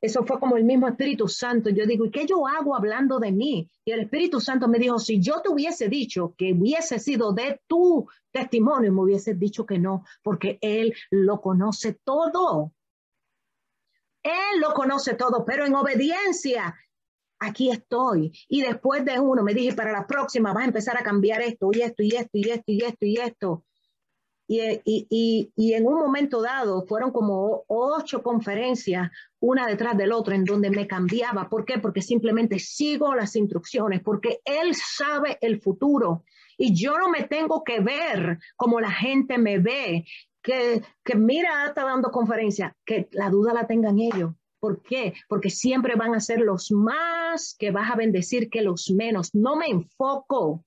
eso 0.00 0.24
fue 0.24 0.38
como 0.38 0.56
el 0.56 0.64
mismo 0.64 0.88
Espíritu 0.88 1.26
Santo. 1.26 1.70
Yo 1.70 1.86
digo, 1.86 2.04
¿y 2.04 2.10
qué 2.10 2.26
yo 2.26 2.46
hago 2.46 2.76
hablando 2.76 3.18
de 3.18 3.32
mí? 3.32 3.70
Y 3.84 3.92
el 3.92 4.00
Espíritu 4.00 4.40
Santo 4.40 4.68
me 4.68 4.78
dijo, 4.78 4.98
si 4.98 5.20
yo 5.20 5.40
te 5.40 5.48
hubiese 5.48 5.88
dicho 5.88 6.34
que 6.36 6.52
hubiese 6.52 6.98
sido 6.98 7.32
de 7.32 7.60
tu 7.66 8.06
testimonio, 8.30 8.92
me 8.92 9.02
hubiese 9.02 9.34
dicho 9.34 9.64
que 9.64 9.78
no, 9.78 10.04
porque 10.22 10.58
Él 10.60 10.94
lo 11.10 11.40
conoce 11.40 11.98
todo. 12.04 12.72
Él 14.22 14.60
lo 14.60 14.74
conoce 14.74 15.14
todo, 15.14 15.44
pero 15.44 15.64
en 15.64 15.74
obediencia, 15.74 16.74
aquí 17.38 17.70
estoy. 17.70 18.32
Y 18.48 18.62
después 18.62 19.04
de 19.04 19.18
uno, 19.18 19.42
me 19.42 19.54
dije, 19.54 19.74
para 19.74 19.92
la 19.92 20.06
próxima 20.06 20.52
vas 20.52 20.64
a 20.64 20.66
empezar 20.66 20.98
a 20.98 21.04
cambiar 21.04 21.40
esto 21.42 21.70
y 21.72 21.80
esto 21.80 22.02
y 22.02 22.10
esto 22.16 22.30
y 22.38 22.50
esto 22.50 22.72
y 22.72 22.82
esto 22.82 23.06
y 23.06 23.16
esto. 23.16 23.64
Y, 24.48 25.72
en 25.74 25.86
un 25.86 25.94
momento 25.94 26.40
dado 26.40 26.86
fueron 26.86 27.10
como 27.10 27.64
ocho 27.66 28.22
conferencias, 28.22 29.10
una 29.46 29.66
detrás 29.66 29.96
del 29.96 30.12
otro, 30.12 30.34
en 30.34 30.44
donde 30.44 30.70
me 30.70 30.86
cambiaba. 30.86 31.48
¿Por 31.48 31.64
qué? 31.64 31.78
Porque 31.78 32.02
simplemente 32.02 32.58
sigo 32.58 33.14
las 33.14 33.36
instrucciones, 33.36 34.02
porque 34.02 34.40
Él 34.44 34.74
sabe 34.74 35.38
el 35.40 35.60
futuro 35.60 36.24
y 36.58 36.74
yo 36.74 36.98
no 36.98 37.08
me 37.08 37.24
tengo 37.24 37.62
que 37.62 37.80
ver 37.80 38.38
como 38.56 38.80
la 38.80 38.90
gente 38.90 39.38
me 39.38 39.58
ve, 39.58 40.04
que, 40.42 40.82
que 41.04 41.16
mira, 41.16 41.66
está 41.66 41.84
dando 41.84 42.10
conferencia, 42.10 42.76
que 42.84 43.08
la 43.12 43.30
duda 43.30 43.52
la 43.54 43.66
tengan 43.66 43.98
ellos. 43.98 44.32
¿Por 44.58 44.82
qué? 44.82 45.14
Porque 45.28 45.50
siempre 45.50 45.94
van 45.94 46.14
a 46.14 46.20
ser 46.20 46.40
los 46.40 46.72
más 46.72 47.54
que 47.58 47.70
vas 47.70 47.90
a 47.90 47.96
bendecir 47.96 48.50
que 48.50 48.62
los 48.62 48.90
menos. 48.90 49.34
No 49.34 49.56
me 49.56 49.66
enfoco 49.66 50.64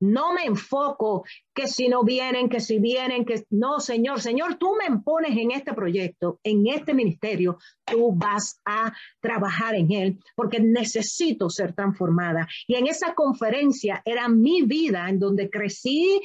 no 0.00 0.32
me 0.32 0.44
enfoco 0.44 1.24
que 1.54 1.66
si 1.66 1.88
no 1.88 2.04
vienen, 2.04 2.48
que 2.48 2.60
si 2.60 2.78
vienen, 2.78 3.24
que 3.24 3.44
no, 3.50 3.80
Señor, 3.80 4.20
Señor, 4.20 4.56
tú 4.56 4.74
me 4.76 4.98
pones 5.00 5.36
en 5.36 5.50
este 5.50 5.74
proyecto, 5.74 6.38
en 6.42 6.66
este 6.66 6.94
ministerio, 6.94 7.58
tú 7.84 8.12
vas 8.14 8.60
a 8.64 8.92
trabajar 9.20 9.74
en 9.74 9.92
él 9.92 10.18
porque 10.36 10.60
necesito 10.60 11.50
ser 11.50 11.74
transformada. 11.74 12.48
Y 12.66 12.76
en 12.76 12.86
esa 12.86 13.14
conferencia 13.14 14.02
era 14.04 14.28
mi 14.28 14.62
vida 14.62 15.08
en 15.08 15.18
donde 15.18 15.50
crecí 15.50 16.20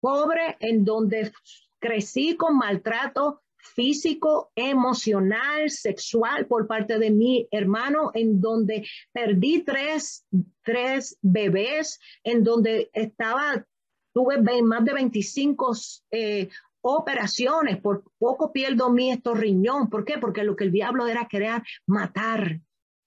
pobre, 0.00 0.56
en 0.60 0.84
donde 0.84 1.32
crecí 1.78 2.36
con 2.36 2.56
maltrato, 2.56 3.42
físico, 3.62 4.50
emocional, 4.54 5.70
sexual 5.70 6.46
por 6.46 6.66
parte 6.66 6.98
de 6.98 7.10
mi 7.10 7.48
hermano, 7.50 8.10
en 8.14 8.40
donde 8.40 8.86
perdí 9.12 9.62
tres, 9.62 10.26
tres 10.62 11.18
bebés, 11.22 12.00
en 12.24 12.44
donde 12.44 12.90
estaba, 12.92 13.64
tuve 14.12 14.40
más 14.62 14.84
de 14.84 14.92
25 14.92 15.76
eh, 16.10 16.48
operaciones, 16.82 17.80
por 17.80 18.04
poco 18.18 18.52
pierdo 18.52 18.90
mi 18.90 19.14
riñón. 19.14 19.90
¿Por 19.90 20.04
qué? 20.04 20.18
Porque 20.18 20.44
lo 20.44 20.56
que 20.56 20.64
el 20.64 20.72
diablo 20.72 21.06
era 21.06 21.28
querer 21.28 21.62
matar 21.86 22.60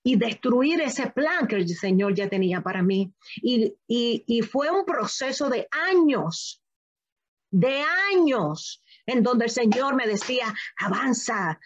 y 0.04 0.18
destruir 0.18 0.82
ese 0.82 1.10
plan 1.12 1.47
que 1.47 1.56
el 1.56 1.68
Señor 1.68 2.14
ya 2.14 2.30
tenía 2.30 2.62
para 2.62 2.84
mí. 2.84 3.14
Y, 3.38 3.74
y, 3.88 4.24
y 4.28 4.41
fue 4.41 4.70
un 4.70 4.86
proceso 4.86 5.49
de 5.49 5.68
años, 5.72 6.62
de 7.49 7.82
años, 8.12 8.82
en 9.06 9.24
donde 9.24 9.45
el 9.45 9.51
Señor 9.51 9.95
me 9.95 10.08
decía, 10.08 10.45
avanza, 10.78 11.60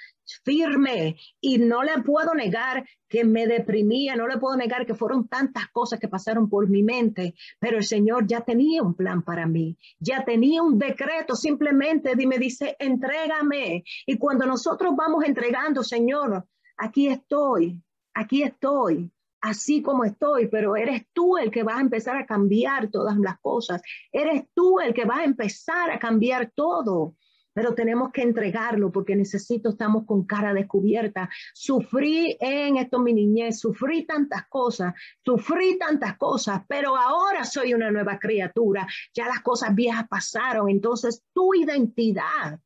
firme 0.44 1.18
y 1.40 1.58
no 1.58 1.84
le 1.84 2.02
puedo 2.04 2.34
negar 2.34 2.86
que 3.08 3.24
me 3.24 3.48
deprimía, 3.48 4.16
no 4.16 4.28
le 4.28 4.38
puedo 4.38 4.58
negar 4.58 4.86
que 4.86 4.94
fueron 4.94 5.28
tantas 5.28 5.70
cosas 5.70 6.00
que 6.00 6.08
pasaron 6.08 6.50
por 6.50 6.68
mi 6.70 6.84
mente, 6.84 7.36
pero 7.60 7.78
el 7.78 7.86
Señor 7.86 8.28
ya 8.28 8.42
tenía 8.42 8.84
un 8.84 8.94
plan 8.94 9.22
para 9.22 9.46
mí, 9.46 9.78
ya 10.00 10.26
tenía 10.26 10.62
un 10.62 10.78
decreto, 10.78 11.36
simplemente 11.36 12.16
me 12.16 12.38
dice, 12.38 12.76
entrégame. 12.80 13.84
Y 14.06 14.18
cuando 14.18 14.46
nosotros 14.46 14.94
vamos 14.96 15.24
entregando, 15.24 15.84
Señor, 15.84 16.46
aquí 16.76 17.08
estoy, 17.08 17.82
aquí 18.14 18.44
estoy, 18.44 19.10
así 19.40 19.82
como 19.82 20.04
estoy, 20.04 20.48
pero 20.48 20.76
eres 20.76 21.06
tú 21.14 21.38
el 21.38 21.50
que 21.50 21.64
va 21.64 21.78
a 21.78 21.82
empezar 21.82 22.18
a 22.18 22.26
cambiar 22.26 22.90
todas 22.90 23.18
las 23.18 23.40
cosas. 23.40 23.82
Eres 24.12 24.44
tú 24.54 24.82
el 24.82 24.94
que 24.94 25.06
va 25.06 25.20
a 25.20 25.24
empezar 25.24 25.90
a 25.92 26.00
cambiar 26.00 26.52
todo 26.54 27.16
pero 27.58 27.74
tenemos 27.74 28.12
que 28.12 28.22
entregarlo 28.22 28.92
porque 28.92 29.16
necesito, 29.16 29.70
estamos 29.70 30.06
con 30.06 30.28
cara 30.28 30.54
descubierta. 30.54 31.28
Sufrí 31.56 32.38
en 32.40 32.78
esto 32.78 33.00
mi 33.00 33.14
niñez, 33.14 33.60
sufrí 33.60 34.06
tantas 34.06 34.48
cosas, 34.48 34.94
sufrí 35.26 35.76
tantas 35.80 36.20
cosas, 36.20 36.62
pero 36.68 36.96
ahora 36.96 37.46
soy 37.46 37.74
una 37.74 37.90
nueva 37.90 38.20
criatura. 38.20 38.88
Ya 39.12 39.26
las 39.26 39.42
cosas 39.42 39.74
viejas 39.74 40.08
pasaron, 40.08 40.70
entonces 40.70 41.24
tu 41.34 41.56
identidad, 41.56 42.60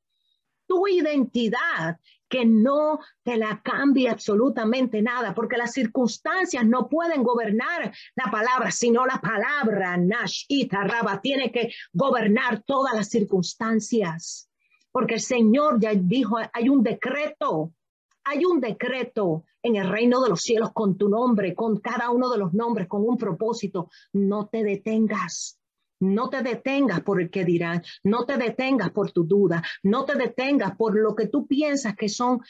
tu 0.67 0.85
identidad 0.85 1.97
que 2.27 2.45
no 2.45 2.99
te 3.23 3.37
la 3.37 3.61
cambie 3.63 4.09
absolutamente 4.09 5.01
nada, 5.01 5.33
porque 5.33 5.55
las 5.55 5.71
circunstancias 5.71 6.65
no 6.65 6.89
pueden 6.89 7.23
gobernar 7.23 7.93
la 8.13 8.29
palabra, 8.29 8.71
sino 8.71 9.05
la 9.05 9.21
palabra, 9.21 9.95
Nash 9.95 10.43
y 10.49 10.67
Tarraba, 10.67 11.21
tiene 11.21 11.49
que 11.49 11.71
gobernar 11.93 12.63
todas 12.63 12.93
las 12.93 13.07
circunstancias 13.07 14.50
porque 14.91 15.15
el 15.15 15.21
Señor 15.21 15.79
ya 15.79 15.93
dijo, 15.93 16.37
hay 16.51 16.69
un 16.69 16.83
decreto, 16.83 17.73
hay 18.23 18.45
un 18.45 18.59
decreto 18.59 19.45
en 19.63 19.75
el 19.75 19.89
reino 19.89 20.21
de 20.21 20.29
los 20.29 20.41
cielos 20.41 20.71
con 20.73 20.97
tu 20.97 21.09
nombre, 21.09 21.55
con 21.55 21.79
cada 21.79 22.09
uno 22.09 22.29
de 22.29 22.37
los 22.37 22.53
nombres, 22.53 22.87
con 22.87 23.07
un 23.07 23.17
propósito. 23.17 23.89
No 24.13 24.47
te 24.47 24.63
detengas. 24.63 25.57
No 25.99 26.29
te 26.29 26.41
detengas 26.41 27.01
por 27.01 27.21
el 27.21 27.29
que 27.29 27.45
dirán, 27.45 27.83
no 28.03 28.25
te 28.25 28.35
detengas 28.35 28.89
por 28.89 29.11
tu 29.11 29.23
duda, 29.23 29.63
no 29.83 30.03
te 30.03 30.15
detengas 30.15 30.75
por 30.75 30.97
lo 30.97 31.15
que 31.15 31.27
tú 31.27 31.45
piensas 31.45 31.95
que 31.95 32.09
son 32.09 32.41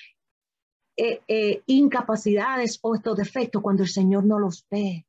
eh, 0.95 1.21
eh, 1.27 1.61
incapacidades 1.65 2.79
o 2.81 2.95
estos 2.95 3.17
defectos 3.17 3.61
cuando 3.61 3.83
el 3.83 3.89
Señor 3.89 4.25
no 4.25 4.39
los 4.39 4.65
ve. 4.71 5.05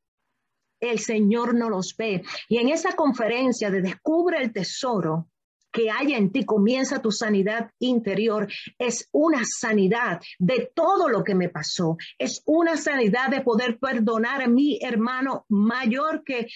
El 0.80 0.98
Señor 0.98 1.54
no 1.54 1.70
los 1.70 1.96
ve. 1.96 2.24
Y 2.48 2.58
en 2.58 2.70
esa 2.70 2.96
conferencia 2.96 3.70
de 3.70 3.80
Descubre 3.80 4.42
el 4.42 4.52
Tesoro, 4.52 5.28
que 5.72 5.90
haya 5.90 6.18
en 6.18 6.30
ti, 6.30 6.44
comienza 6.44 7.00
tu 7.00 7.10
sanidad 7.10 7.70
interior. 7.80 8.46
Es 8.78 9.08
una 9.12 9.42
sanidad 9.44 10.20
de 10.38 10.70
todo 10.74 11.08
lo 11.08 11.24
que 11.24 11.34
me 11.34 11.48
pasó. 11.48 11.96
Es 12.18 12.42
una 12.44 12.76
sanidad 12.76 13.30
de 13.30 13.40
poder 13.40 13.78
perdonar 13.78 14.42
a 14.42 14.48
mi 14.48 14.78
hermano 14.82 15.46
mayor 15.48 16.22
que 16.24 16.46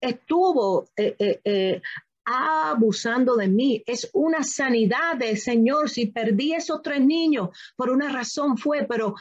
estuvo 0.00 0.88
eh, 0.96 1.16
eh, 1.18 1.40
eh, 1.44 1.82
abusando 2.24 3.36
de 3.36 3.48
mí. 3.48 3.82
Es 3.86 4.10
una 4.12 4.42
sanidad 4.44 5.16
de 5.16 5.36
Señor. 5.36 5.88
Si 5.88 6.06
perdí 6.06 6.52
esos 6.52 6.82
tres 6.82 7.00
niños, 7.00 7.50
por 7.76 7.90
una 7.90 8.12
razón 8.12 8.58
fue, 8.58 8.84
pero 8.84 9.14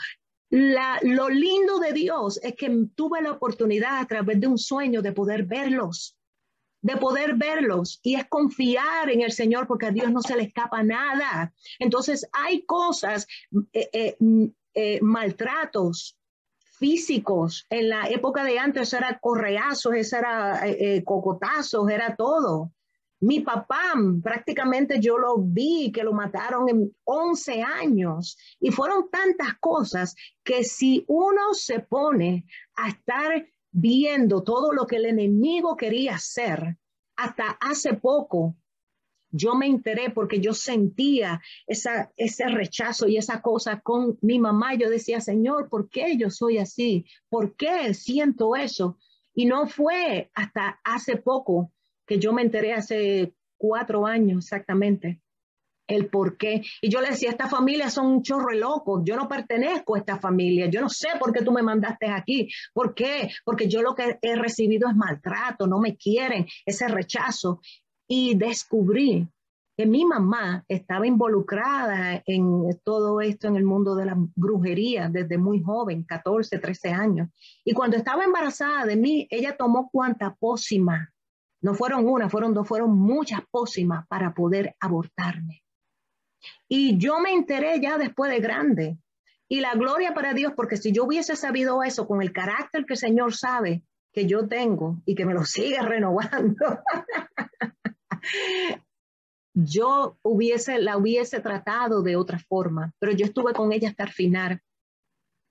lo 0.49 1.29
lindo 1.29 1.79
de 1.79 1.91
Dios 1.91 2.39
es 2.43 2.55
que 2.55 2.69
tuve 2.95 3.21
la 3.21 3.31
oportunidad 3.31 3.99
a 3.99 4.05
través 4.05 4.39
de 4.39 4.47
un 4.47 4.57
sueño 4.57 5.01
de 5.01 5.11
poder 5.11 5.43
verlos 5.43 6.15
de 6.85 6.97
poder 6.97 7.33
verlos 7.33 7.99
y 8.03 8.13
es 8.13 8.27
confiar 8.27 9.09
en 9.09 9.21
el 9.21 9.31
Señor 9.31 9.65
porque 9.65 9.87
a 9.87 9.91
Dios 9.91 10.11
no 10.11 10.21
se 10.21 10.35
le 10.35 10.43
escapa 10.43 10.83
nada. 10.83 11.51
Entonces 11.79 12.29
hay 12.31 12.61
cosas, 12.61 13.25
eh, 13.73 13.89
eh, 13.91 14.15
mm, 14.19 14.45
eh, 14.75 14.99
maltratos 15.01 16.15
físicos. 16.77 17.65
En 17.71 17.89
la 17.89 18.07
época 18.09 18.43
de 18.43 18.59
antes 18.59 18.93
era 18.93 19.17
correazos, 19.19 19.95
eso 19.95 20.17
era 20.17 20.61
cocotazos, 21.03 21.89
era 21.89 22.15
todo. 22.15 22.71
Mi 23.19 23.39
papá 23.39 23.93
prácticamente 24.21 24.99
yo 24.99 25.17
lo 25.17 25.37
vi 25.39 25.91
que 25.91 26.03
lo 26.03 26.13
mataron 26.13 26.69
en 26.69 26.95
11 27.03 27.63
años 27.63 28.37
y 28.59 28.69
fueron 28.69 29.09
tantas 29.09 29.55
cosas 29.59 30.15
que 30.43 30.63
si 30.63 31.03
uno 31.07 31.55
se 31.55 31.79
pone 31.79 32.45
a 32.75 32.89
estar 32.89 33.43
viendo 33.77 34.41
todo 34.41 34.71
lo 34.71 34.87
que 34.87 34.95
el 34.95 35.05
enemigo 35.05 35.75
quería 35.75 36.15
hacer. 36.15 36.77
Hasta 37.17 37.57
hace 37.59 37.93
poco 37.93 38.55
yo 39.31 39.53
me 39.55 39.67
enteré 39.67 40.11
porque 40.11 40.39
yo 40.39 40.53
sentía 40.53 41.41
esa, 41.67 42.11
ese 42.15 42.47
rechazo 42.47 43.07
y 43.07 43.17
esa 43.17 43.41
cosa 43.41 43.81
con 43.81 44.17
mi 44.21 44.39
mamá. 44.39 44.75
Yo 44.75 44.89
decía, 44.89 45.19
Señor, 45.19 45.67
¿por 45.69 45.89
qué 45.89 46.15
yo 46.15 46.29
soy 46.29 46.57
así? 46.57 47.05
¿Por 47.27 47.55
qué 47.57 47.93
siento 47.93 48.55
eso? 48.55 48.97
Y 49.33 49.45
no 49.45 49.67
fue 49.67 50.31
hasta 50.33 50.79
hace 50.85 51.17
poco 51.17 51.73
que 52.05 52.17
yo 52.17 52.31
me 52.31 52.43
enteré, 52.43 52.73
hace 52.73 53.35
cuatro 53.57 54.05
años 54.05 54.45
exactamente, 54.45 55.21
el 55.87 56.07
por 56.07 56.37
qué. 56.37 56.61
Y 56.81 56.89
yo 56.89 57.01
le 57.01 57.09
decía, 57.09 57.29
esta 57.29 57.47
familia 57.47 57.89
son 57.89 58.07
un 58.07 58.23
chorro 58.23 58.51
de 58.51 58.59
locos, 58.59 59.01
yo 59.05 59.15
no 59.15 59.27
pertenezco 59.27 59.95
a 59.95 59.99
esta 59.99 60.17
familia, 60.19 60.67
yo 60.67 60.81
no 60.81 60.89
sé 60.89 61.09
por 61.19 61.31
qué 61.31 61.43
tú 61.43 61.51
me 61.51 61.61
mandaste 61.61 62.07
aquí, 62.07 62.49
¿por 62.73 62.93
qué? 62.93 63.29
Porque 63.43 63.67
yo 63.67 63.81
lo 63.81 63.95
que 63.95 64.17
he 64.21 64.35
recibido 64.35 64.89
es 64.89 64.95
maltrato, 64.95 65.67
no 65.67 65.79
me 65.79 65.95
quieren, 65.95 66.45
ese 66.65 66.87
rechazo. 66.87 67.61
Y 68.07 68.35
descubrí 68.35 69.27
que 69.77 69.85
mi 69.85 70.05
mamá 70.05 70.63
estaba 70.67 71.05
involucrada 71.05 72.21
en 72.25 72.79
todo 72.83 73.19
esto 73.19 73.47
en 73.47 73.57
el 73.57 73.65
mundo 73.65 73.95
de 73.95 74.05
la 74.05 74.15
brujería 74.35 75.09
desde 75.09 75.37
muy 75.37 75.61
joven, 75.61 76.03
14, 76.03 76.59
13 76.59 76.89
años. 76.91 77.29
Y 77.63 77.73
cuando 77.73 77.97
estaba 77.97 78.23
embarazada 78.23 78.85
de 78.85 78.95
mí, 78.95 79.27
ella 79.29 79.57
tomó 79.57 79.89
cuanta 79.91 80.33
pócima. 80.35 81.11
No 81.61 81.73
fueron 81.73 82.07
una, 82.07 82.29
fueron 82.29 82.53
dos, 82.53 82.67
fueron 82.67 82.97
muchas 82.97 83.41
pócimas 83.51 84.07
para 84.07 84.33
poder 84.33 84.75
abortarme. 84.79 85.64
Y 86.67 86.97
yo 86.97 87.19
me 87.19 87.33
enteré 87.33 87.79
ya 87.79 87.97
después 87.97 88.31
de 88.31 88.39
grande. 88.39 88.97
Y 89.47 89.59
la 89.59 89.75
gloria 89.75 90.13
para 90.13 90.33
Dios, 90.33 90.53
porque 90.55 90.77
si 90.77 90.91
yo 90.91 91.03
hubiese 91.03 91.35
sabido 91.35 91.83
eso 91.83 92.07
con 92.07 92.21
el 92.21 92.31
carácter 92.33 92.85
que 92.85 92.93
el 92.93 92.99
Señor 92.99 93.35
sabe 93.35 93.83
que 94.11 94.25
yo 94.25 94.47
tengo 94.47 95.01
y 95.05 95.13
que 95.15 95.25
me 95.25 95.33
lo 95.33 95.45
sigue 95.45 95.81
renovando, 95.81 96.79
yo 99.53 100.17
hubiese, 100.23 100.79
la 100.79 100.97
hubiese 100.97 101.39
tratado 101.41 102.01
de 102.01 102.15
otra 102.15 102.39
forma, 102.39 102.93
pero 102.99 103.11
yo 103.11 103.25
estuve 103.25 103.53
con 103.53 103.71
ella 103.71 103.89
hasta 103.89 104.03
el 104.03 104.11
final 104.11 104.61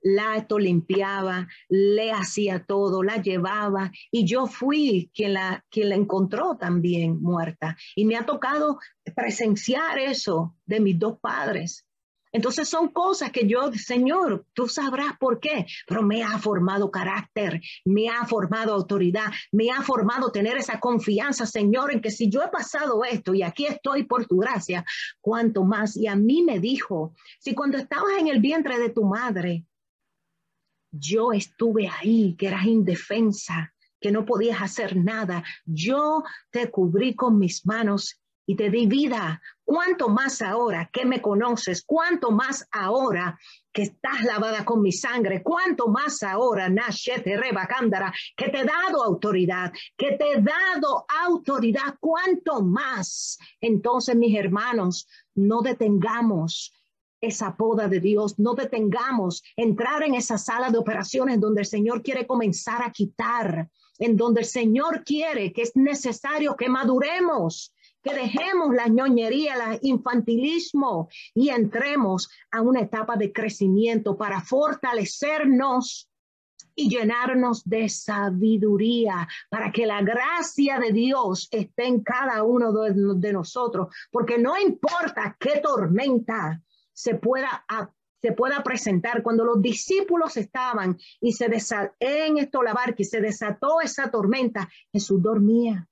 la 0.05 0.37
esto 0.37 0.59
limpiaba, 0.59 1.47
le 1.67 2.11
hacía 2.11 2.63
todo, 2.63 3.01
la 3.01 3.23
llevaba 3.23 3.91
y 4.11 4.23
yo 4.23 4.45
fui 4.45 5.09
quien 5.15 5.33
la, 5.33 5.65
quien 5.71 5.89
la 5.89 5.95
encontró 5.95 6.57
también 6.57 7.19
muerta. 7.19 7.75
Y 7.95 8.05
me 8.05 8.15
ha 8.15 8.23
tocado 8.23 8.77
presenciar 9.15 9.97
eso 9.97 10.55
de 10.67 10.79
mis 10.79 10.99
dos 10.99 11.17
padres. 11.19 11.87
Entonces 12.31 12.69
son 12.69 12.89
cosas 12.89 13.31
que 13.31 13.47
yo, 13.47 13.71
Señor, 13.73 14.45
tú 14.53 14.67
sabrás 14.67 15.17
por 15.17 15.39
qué, 15.39 15.65
pero 15.87 16.03
me 16.03 16.21
ha 16.21 16.37
formado 16.37 16.91
carácter, 16.91 17.59
me 17.85 18.09
ha 18.09 18.25
formado 18.25 18.73
autoridad, 18.75 19.31
me 19.51 19.71
ha 19.71 19.81
formado 19.81 20.31
tener 20.31 20.57
esa 20.57 20.79
confianza, 20.79 21.47
Señor, 21.47 21.93
en 21.93 22.01
que 22.01 22.11
si 22.11 22.29
yo 22.29 22.43
he 22.43 22.49
pasado 22.49 23.03
esto 23.05 23.33
y 23.33 23.41
aquí 23.41 23.65
estoy 23.65 24.03
por 24.03 24.27
tu 24.27 24.37
gracia, 24.37 24.85
cuanto 25.19 25.63
más. 25.63 25.97
Y 25.97 26.05
a 26.05 26.15
mí 26.15 26.43
me 26.43 26.59
dijo, 26.59 27.15
si 27.39 27.55
cuando 27.55 27.77
estabas 27.77 28.19
en 28.19 28.27
el 28.27 28.39
vientre 28.39 28.77
de 28.77 28.89
tu 28.89 29.05
madre, 29.05 29.65
yo 30.99 31.33
estuve 31.33 31.87
ahí, 31.87 32.35
que 32.37 32.47
eras 32.47 32.65
indefensa, 32.65 33.73
que 33.99 34.11
no 34.11 34.25
podías 34.25 34.61
hacer 34.61 34.95
nada. 34.95 35.43
Yo 35.65 36.23
te 36.51 36.69
cubrí 36.69 37.15
con 37.15 37.39
mis 37.39 37.65
manos 37.65 38.21
y 38.45 38.55
te 38.55 38.69
di 38.69 38.85
vida. 38.85 39.41
¿Cuánto 39.63 40.09
más 40.09 40.41
ahora 40.41 40.89
que 40.93 41.05
me 41.05 41.21
conoces? 41.21 41.83
¿Cuánto 41.83 42.31
más 42.31 42.67
ahora 42.71 43.39
que 43.73 43.83
estás 43.83 44.23
lavada 44.23 44.63
con 44.63 44.81
mi 44.81 44.91
sangre? 44.91 45.41
¿Cuánto 45.41 45.87
más 45.87 46.21
ahora, 46.21 46.69
Nashete 46.69 47.35
Rebacándara, 47.35 48.13
que 48.37 48.49
te 48.49 48.59
he 48.59 48.63
dado 48.63 49.03
autoridad? 49.03 49.73
Que 49.97 50.11
te 50.11 50.33
he 50.33 50.41
dado 50.41 51.05
autoridad. 51.23 51.95
¿Cuánto 51.99 52.61
más? 52.61 53.39
Entonces, 53.59 54.15
mis 54.15 54.37
hermanos, 54.37 55.07
no 55.33 55.61
detengamos 55.61 56.71
esa 57.25 57.55
poda 57.55 57.87
de 57.87 57.99
Dios, 57.99 58.39
no 58.39 58.53
detengamos 58.53 59.43
entrar 59.55 60.03
en 60.03 60.15
esa 60.15 60.37
sala 60.37 60.69
de 60.69 60.77
operaciones 60.77 61.39
donde 61.39 61.61
el 61.61 61.67
Señor 61.67 62.01
quiere 62.01 62.25
comenzar 62.25 62.81
a 62.83 62.91
quitar, 62.91 63.69
en 63.99 64.17
donde 64.17 64.41
el 64.41 64.47
Señor 64.47 65.03
quiere 65.03 65.53
que 65.53 65.63
es 65.63 65.75
necesario 65.75 66.55
que 66.55 66.69
maduremos, 66.69 67.73
que 68.03 68.13
dejemos 68.13 68.73
la 68.75 68.87
ñoñería, 68.87 69.55
el 69.73 69.79
infantilismo 69.81 71.09
y 71.33 71.49
entremos 71.49 72.29
a 72.51 72.61
una 72.61 72.81
etapa 72.81 73.15
de 73.15 73.31
crecimiento 73.31 74.15
para 74.15 74.41
fortalecernos 74.41 76.09
y 76.75 76.89
llenarnos 76.89 77.63
de 77.63 77.87
sabiduría 77.89 79.27
para 79.49 79.71
que 79.71 79.85
la 79.85 80.01
gracia 80.01 80.77
de 80.77 80.91
Dios 80.91 81.47
esté 81.51 81.87
en 81.87 82.03
cada 82.03 82.43
uno 82.43 82.71
de, 82.73 82.93
de 83.15 83.33
nosotros, 83.33 83.87
porque 84.11 84.37
no 84.37 84.59
importa 84.59 85.35
qué 85.39 85.61
tormenta, 85.63 86.61
se 86.95 87.15
pueda, 87.15 87.65
se 88.21 88.31
pueda 88.31 88.63
presentar. 88.63 89.21
Cuando 89.21 89.45
los 89.45 89.61
discípulos 89.61 90.37
estaban 90.37 90.97
y 91.21 91.33
se 91.33 91.47
en 91.99 92.37
esto 92.37 92.63
la 92.63 92.73
barca 92.73 92.95
y 92.97 93.05
se 93.05 93.21
desató 93.21 93.81
esa 93.81 94.09
tormenta, 94.09 94.67
Jesús 94.91 95.21
dormía. 95.21 95.87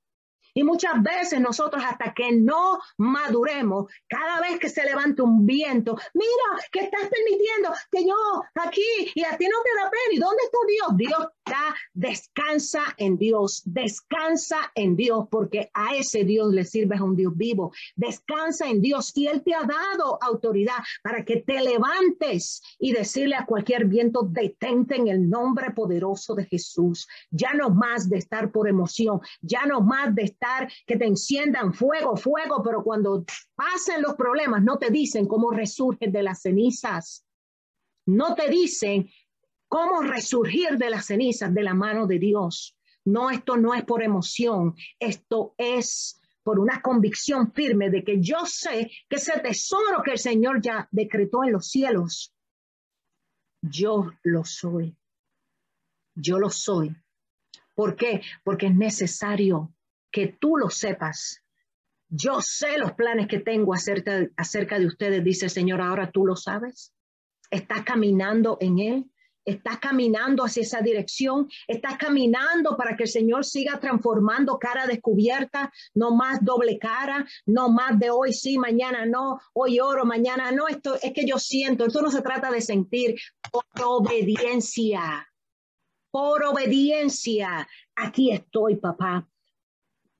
Y 0.54 0.62
muchas 0.62 1.02
veces 1.02 1.40
nosotros 1.40 1.82
hasta 1.84 2.14
que 2.14 2.32
no 2.32 2.78
maduremos, 2.96 3.92
cada 4.08 4.40
vez 4.40 4.58
que 4.60 4.68
se 4.68 4.84
levante 4.84 5.20
un 5.20 5.44
viento, 5.44 5.96
mira 6.14 6.64
que 6.70 6.80
estás 6.80 7.08
permitiendo 7.08 7.72
que 7.90 8.06
yo 8.06 8.14
aquí 8.54 9.12
y 9.14 9.24
a 9.24 9.36
ti 9.36 9.46
no 9.48 9.56
te 9.62 9.82
da 9.82 9.90
pena. 9.90 10.12
¿Y 10.12 10.18
dónde 10.18 10.42
está 10.44 10.58
Dios? 10.68 10.96
Dios 10.96 11.28
está, 11.44 11.74
descansa 11.92 12.82
en 12.98 13.18
Dios, 13.18 13.62
descansa 13.64 14.72
en 14.76 14.94
Dios, 14.94 15.26
porque 15.28 15.70
a 15.74 15.96
ese 15.96 16.24
Dios 16.24 16.52
le 16.52 16.64
sirve 16.64 16.96
a 16.96 17.02
un 17.02 17.16
Dios 17.16 17.36
vivo. 17.36 17.72
Descansa 17.96 18.68
en 18.68 18.80
Dios 18.80 19.10
y 19.16 19.26
Él 19.26 19.42
te 19.42 19.54
ha 19.54 19.62
dado 19.62 20.22
autoridad 20.22 20.78
para 21.02 21.24
que 21.24 21.38
te 21.38 21.60
levantes 21.60 22.62
y 22.78 22.92
decirle 22.92 23.34
a 23.34 23.46
cualquier 23.46 23.86
viento, 23.86 24.22
detente 24.22 24.94
en 24.96 25.08
el 25.08 25.28
nombre 25.28 25.72
poderoso 25.72 26.34
de 26.36 26.46
Jesús. 26.46 27.08
Ya 27.30 27.54
no 27.54 27.70
más 27.70 28.08
de 28.08 28.18
estar 28.18 28.52
por 28.52 28.68
emoción, 28.68 29.20
ya 29.40 29.66
no 29.66 29.80
más 29.80 30.14
de 30.14 30.22
estar 30.22 30.43
que 30.86 30.96
te 30.96 31.06
enciendan 31.06 31.74
fuego, 31.74 32.16
fuego, 32.16 32.62
pero 32.62 32.82
cuando 32.82 33.24
pasen 33.54 34.02
los 34.02 34.14
problemas 34.14 34.62
no 34.62 34.78
te 34.78 34.90
dicen 34.90 35.26
cómo 35.26 35.50
resurgen 35.50 36.12
de 36.12 36.22
las 36.22 36.42
cenizas. 36.42 37.26
No 38.06 38.34
te 38.34 38.48
dicen 38.48 39.08
cómo 39.68 40.02
resurgir 40.02 40.76
de 40.76 40.90
las 40.90 41.06
cenizas 41.06 41.52
de 41.52 41.62
la 41.62 41.74
mano 41.74 42.06
de 42.06 42.18
Dios. 42.18 42.76
No, 43.04 43.30
esto 43.30 43.56
no 43.56 43.74
es 43.74 43.84
por 43.84 44.02
emoción, 44.02 44.74
esto 44.98 45.54
es 45.58 46.20
por 46.42 46.58
una 46.58 46.80
convicción 46.80 47.52
firme 47.52 47.90
de 47.90 48.04
que 48.04 48.20
yo 48.20 48.44
sé 48.44 48.90
que 49.08 49.16
ese 49.16 49.40
tesoro 49.40 50.02
que 50.02 50.12
el 50.12 50.18
Señor 50.18 50.60
ya 50.60 50.88
decretó 50.90 51.42
en 51.42 51.52
los 51.52 51.68
cielos, 51.68 52.34
yo 53.62 54.12
lo 54.22 54.44
soy. 54.44 54.96
Yo 56.14 56.38
lo 56.38 56.50
soy. 56.50 56.94
¿Por 57.74 57.96
qué? 57.96 58.22
Porque 58.44 58.66
es 58.66 58.74
necesario 58.74 59.73
que 60.14 60.28
tú 60.28 60.56
lo 60.56 60.70
sepas. 60.70 61.42
Yo 62.08 62.40
sé 62.40 62.78
los 62.78 62.92
planes 62.92 63.26
que 63.26 63.40
tengo 63.40 63.74
acerca, 63.74 64.28
acerca 64.36 64.78
de 64.78 64.86
ustedes, 64.86 65.24
dice 65.24 65.46
el 65.46 65.50
Señor, 65.50 65.80
ahora 65.80 66.12
tú 66.12 66.24
lo 66.24 66.36
sabes. 66.36 66.94
Estás 67.50 67.82
caminando 67.82 68.56
en 68.60 68.78
Él, 68.78 69.10
estás 69.44 69.80
caminando 69.80 70.44
hacia 70.44 70.62
esa 70.62 70.82
dirección, 70.82 71.48
estás 71.66 71.98
caminando 71.98 72.76
para 72.76 72.96
que 72.96 73.02
el 73.02 73.08
Señor 73.08 73.44
siga 73.44 73.80
transformando 73.80 74.56
cara 74.56 74.86
descubierta, 74.86 75.72
no 75.94 76.14
más 76.14 76.38
doble 76.44 76.78
cara, 76.78 77.26
no 77.44 77.70
más 77.70 77.98
de 77.98 78.10
hoy 78.10 78.32
sí, 78.32 78.56
mañana 78.56 79.06
no, 79.06 79.40
hoy 79.52 79.80
oro, 79.80 80.04
mañana 80.04 80.52
no, 80.52 80.68
esto 80.68 80.94
es 81.02 81.12
que 81.12 81.26
yo 81.26 81.40
siento, 81.40 81.86
esto 81.86 82.02
no 82.02 82.10
se 82.12 82.22
trata 82.22 82.52
de 82.52 82.60
sentir 82.60 83.16
por 83.50 83.64
obediencia, 83.84 85.28
por 86.12 86.44
obediencia. 86.44 87.66
Aquí 87.96 88.30
estoy, 88.30 88.76
papá. 88.76 89.28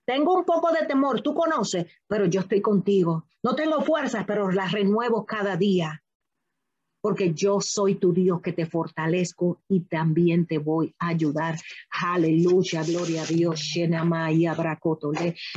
Tengo 0.05 0.35
un 0.35 0.45
poco 0.45 0.73
de 0.73 0.87
temor, 0.87 1.23
tú 1.23 1.35
conoces, 1.35 1.87
pero 2.07 2.27
yo 2.27 2.41
estoy 2.41 2.61
contigo. 2.61 3.27
No 3.43 3.55
tengo 3.55 3.83
fuerzas, 3.83 4.25
pero 4.27 4.51
las 4.51 4.73
renuevo 4.73 5.25
cada 5.25 5.57
día. 5.57 6.03
Porque 7.01 7.35
yo 7.35 7.61
soy 7.61 7.97
tu 7.97 8.15
Dios 8.15 8.41
que 8.41 8.55
te 8.55 8.65
fortalezco 8.65 9.63
y 9.69 9.81
también 9.81 10.47
te 10.47 10.57
voy 10.57 10.95
a 10.99 11.09
ayudar. 11.09 11.59
Aleluya, 11.91 12.83
gloria 12.83 13.23
a 13.23 13.27
Dios. 13.27 13.75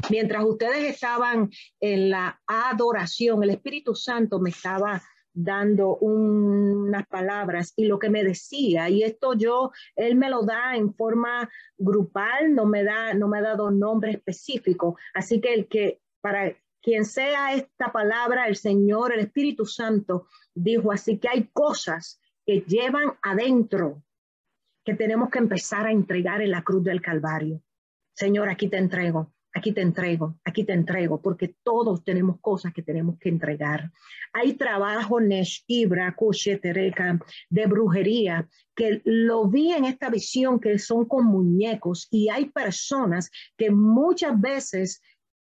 Mientras 0.10 0.44
ustedes 0.44 0.94
estaban 0.94 1.50
en 1.80 2.10
la 2.10 2.42
adoración, 2.46 3.44
el 3.44 3.52
Espíritu 3.52 3.96
Santo 3.96 4.40
me 4.40 4.50
estaba 4.50 5.02
dando 5.38 5.98
unas 5.98 7.06
palabras 7.08 7.74
y 7.76 7.86
lo 7.86 8.00
que 8.00 8.10
me 8.10 8.24
decía, 8.24 8.90
y 8.90 9.04
esto 9.04 9.34
yo, 9.36 9.72
él 9.96 10.16
me 10.16 10.30
lo 10.30 10.42
da 10.44 10.76
en 10.76 10.94
forma 10.96 11.48
grupal, 11.78 12.56
no 12.56 12.66
me 12.66 12.84
da, 12.84 13.14
no 13.14 13.28
me 13.28 13.38
ha 13.38 13.44
dado 13.44 13.70
nombre 13.70 14.12
específico. 14.12 14.98
Así 15.14 15.40
que 15.40 15.54
el 15.54 15.68
que, 15.68 16.02
para 16.22 16.56
quien 16.82 17.06
sea 17.06 17.54
esta 17.54 17.92
palabra, 17.92 18.48
el 18.48 18.56
Señor, 18.56 19.14
el 19.14 19.20
Espíritu 19.20 19.66
Santo, 19.66 20.28
dijo 20.56 20.92
así 20.92 21.20
que 21.20 21.30
hay 21.30 21.50
cosas 21.54 22.20
que 22.44 22.62
llevan 22.62 23.14
adentro 23.22 24.04
que 24.84 24.96
tenemos 24.96 25.30
que 25.30 25.40
empezar 25.40 25.86
a 25.86 25.92
entregar 25.92 26.42
en 26.42 26.50
la 26.50 26.64
cruz 26.64 26.84
del 26.84 27.02
Calvario. 27.02 27.62
Señor, 28.14 28.50
aquí 28.50 28.70
te 28.70 28.78
entrego 28.78 29.34
aquí 29.58 29.72
te 29.72 29.82
entrego, 29.82 30.38
aquí 30.46 30.64
te 30.64 30.74
entrego, 30.74 31.22
porque 31.22 31.56
todos 31.64 32.04
tenemos 32.04 32.40
cosas 32.40 32.74
que 32.74 32.84
tenemos 32.84 33.18
que 33.20 33.30
entregar. 33.30 33.92
Hay 34.34 34.54
trabajo 34.54 35.20
Nesh 35.20 35.64
Ibra, 35.68 36.16
de 37.50 37.66
brujería, 37.66 38.48
que 38.76 39.02
lo 39.04 39.48
vi 39.48 39.72
en 39.74 39.86
esta 39.86 40.10
visión 40.10 40.60
que 40.60 40.78
son 40.78 41.06
con 41.06 41.26
muñecos 41.26 42.08
y 42.12 42.30
hay 42.30 42.46
personas 42.50 43.30
que 43.58 43.72
muchas 43.72 44.40
veces 44.40 45.02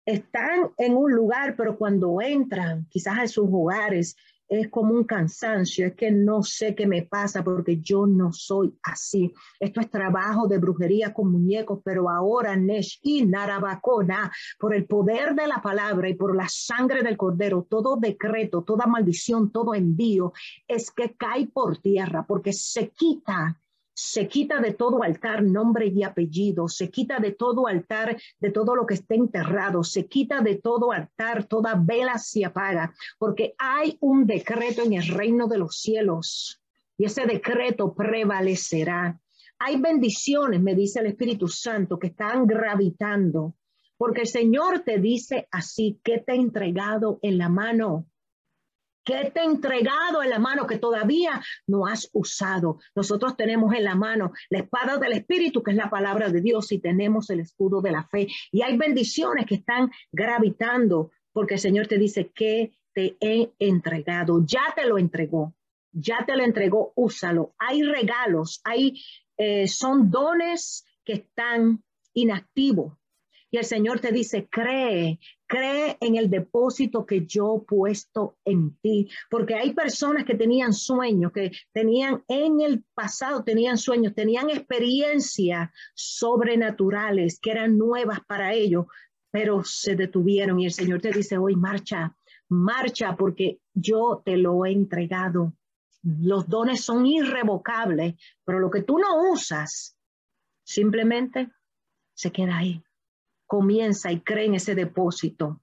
están 0.04 0.72
en 0.78 0.96
un 0.96 1.12
lugar, 1.12 1.54
pero 1.56 1.78
cuando 1.78 2.20
entran 2.20 2.86
quizás 2.90 3.18
a 3.18 3.28
sus 3.28 3.48
hogares 3.50 4.16
es 4.60 4.68
como 4.68 4.92
un 4.92 5.04
cansancio, 5.04 5.86
es 5.86 5.94
que 5.94 6.10
no 6.10 6.42
sé 6.42 6.74
qué 6.74 6.86
me 6.86 7.02
pasa 7.02 7.42
porque 7.42 7.80
yo 7.80 8.06
no 8.06 8.32
soy 8.34 8.76
así. 8.82 9.32
Esto 9.58 9.80
es 9.80 9.90
trabajo 9.90 10.46
de 10.46 10.58
brujería 10.58 11.14
con 11.14 11.32
muñecos, 11.32 11.80
pero 11.82 12.10
ahora 12.10 12.54
Nesh 12.54 13.00
y 13.02 13.24
Narabacona, 13.24 14.30
por 14.58 14.74
el 14.74 14.84
poder 14.84 15.34
de 15.34 15.46
la 15.46 15.62
palabra 15.62 16.06
y 16.08 16.14
por 16.14 16.36
la 16.36 16.48
sangre 16.50 17.02
del 17.02 17.16
cordero, 17.16 17.66
todo 17.68 17.96
decreto, 17.96 18.62
toda 18.62 18.86
maldición, 18.86 19.50
todo 19.50 19.74
envío, 19.74 20.34
es 20.68 20.90
que 20.90 21.14
cae 21.14 21.46
por 21.46 21.78
tierra 21.78 22.26
porque 22.26 22.52
se 22.52 22.90
quita 22.90 23.58
se 23.94 24.26
quita 24.28 24.60
de 24.60 24.72
todo 24.72 25.02
altar 25.02 25.42
nombre 25.42 25.86
y 25.86 26.02
apellido, 26.02 26.68
se 26.68 26.90
quita 26.90 27.18
de 27.18 27.32
todo 27.32 27.66
altar 27.66 28.16
de 28.40 28.50
todo 28.50 28.74
lo 28.74 28.86
que 28.86 28.94
esté 28.94 29.16
enterrado, 29.16 29.84
se 29.84 30.06
quita 30.06 30.40
de 30.40 30.56
todo 30.56 30.92
altar, 30.92 31.44
toda 31.44 31.74
vela 31.74 32.18
se 32.18 32.44
apaga, 32.44 32.94
porque 33.18 33.54
hay 33.58 33.96
un 34.00 34.26
decreto 34.26 34.82
en 34.82 34.94
el 34.94 35.06
reino 35.08 35.46
de 35.46 35.58
los 35.58 35.76
cielos 35.76 36.60
y 36.96 37.04
ese 37.04 37.26
decreto 37.26 37.94
prevalecerá. 37.94 39.18
Hay 39.58 39.80
bendiciones, 39.80 40.60
me 40.60 40.74
dice 40.74 41.00
el 41.00 41.06
Espíritu 41.06 41.48
Santo, 41.48 41.98
que 41.98 42.08
están 42.08 42.46
gravitando, 42.46 43.54
porque 43.96 44.22
el 44.22 44.26
Señor 44.26 44.80
te 44.80 44.98
dice 44.98 45.46
así, 45.50 46.00
que 46.02 46.18
te 46.18 46.32
he 46.32 46.36
entregado 46.36 47.18
en 47.22 47.38
la 47.38 47.48
mano 47.48 48.06
que 49.04 49.30
te 49.30 49.40
he 49.40 49.44
entregado 49.44 50.22
en 50.22 50.30
la 50.30 50.38
mano 50.38 50.66
que 50.66 50.78
todavía 50.78 51.42
no 51.66 51.86
has 51.86 52.08
usado. 52.12 52.78
Nosotros 52.94 53.36
tenemos 53.36 53.74
en 53.74 53.84
la 53.84 53.94
mano 53.94 54.32
la 54.50 54.60
espada 54.60 54.98
del 54.98 55.12
Espíritu, 55.12 55.62
que 55.62 55.72
es 55.72 55.76
la 55.76 55.90
palabra 55.90 56.28
de 56.28 56.40
Dios, 56.40 56.70
y 56.72 56.78
tenemos 56.78 57.30
el 57.30 57.40
escudo 57.40 57.80
de 57.80 57.92
la 57.92 58.04
fe. 58.04 58.28
Y 58.50 58.62
hay 58.62 58.76
bendiciones 58.76 59.46
que 59.46 59.56
están 59.56 59.90
gravitando, 60.12 61.10
porque 61.32 61.54
el 61.54 61.60
Señor 61.60 61.86
te 61.86 61.98
dice 61.98 62.30
que 62.34 62.72
te 62.94 63.16
he 63.20 63.50
entregado, 63.58 64.44
ya 64.44 64.72
te 64.76 64.84
lo 64.86 64.98
entregó, 64.98 65.54
ya 65.92 66.24
te 66.26 66.36
lo 66.36 66.44
entregó, 66.44 66.92
úsalo. 66.94 67.54
Hay 67.58 67.82
regalos, 67.82 68.60
hay, 68.64 69.02
eh, 69.36 69.66
son 69.66 70.10
dones 70.10 70.84
que 71.04 71.14
están 71.14 71.82
inactivos 72.12 72.92
y 73.52 73.58
el 73.58 73.64
Señor 73.66 74.00
te 74.00 74.12
dice, 74.12 74.48
cree, 74.50 75.20
cree 75.52 75.98
en 76.00 76.16
el 76.16 76.30
depósito 76.30 77.04
que 77.04 77.26
yo 77.26 77.58
he 77.58 77.66
puesto 77.66 78.38
en 78.42 78.74
ti. 78.78 79.10
Porque 79.28 79.54
hay 79.54 79.74
personas 79.74 80.24
que 80.24 80.34
tenían 80.34 80.72
sueños, 80.72 81.30
que 81.30 81.52
tenían 81.72 82.24
en 82.26 82.62
el 82.62 82.82
pasado, 82.94 83.44
tenían 83.44 83.76
sueños, 83.76 84.14
tenían 84.14 84.48
experiencias 84.48 85.68
sobrenaturales 85.94 87.38
que 87.38 87.50
eran 87.50 87.76
nuevas 87.76 88.20
para 88.26 88.54
ellos, 88.54 88.86
pero 89.30 89.62
se 89.62 89.94
detuvieron. 89.94 90.58
Y 90.58 90.64
el 90.64 90.72
Señor 90.72 91.02
te 91.02 91.12
dice, 91.12 91.36
hoy 91.36 91.54
marcha, 91.54 92.16
marcha 92.48 93.14
porque 93.14 93.60
yo 93.74 94.22
te 94.24 94.38
lo 94.38 94.64
he 94.64 94.72
entregado. 94.72 95.52
Los 96.02 96.48
dones 96.48 96.82
son 96.82 97.04
irrevocables, 97.04 98.14
pero 98.42 98.58
lo 98.58 98.70
que 98.70 98.84
tú 98.84 98.98
no 98.98 99.30
usas, 99.30 99.98
simplemente 100.64 101.50
se 102.14 102.32
queda 102.32 102.56
ahí 102.56 102.82
comienza 103.52 104.10
y 104.10 104.20
cree 104.20 104.46
en 104.46 104.54
ese 104.54 104.74
depósito. 104.74 105.60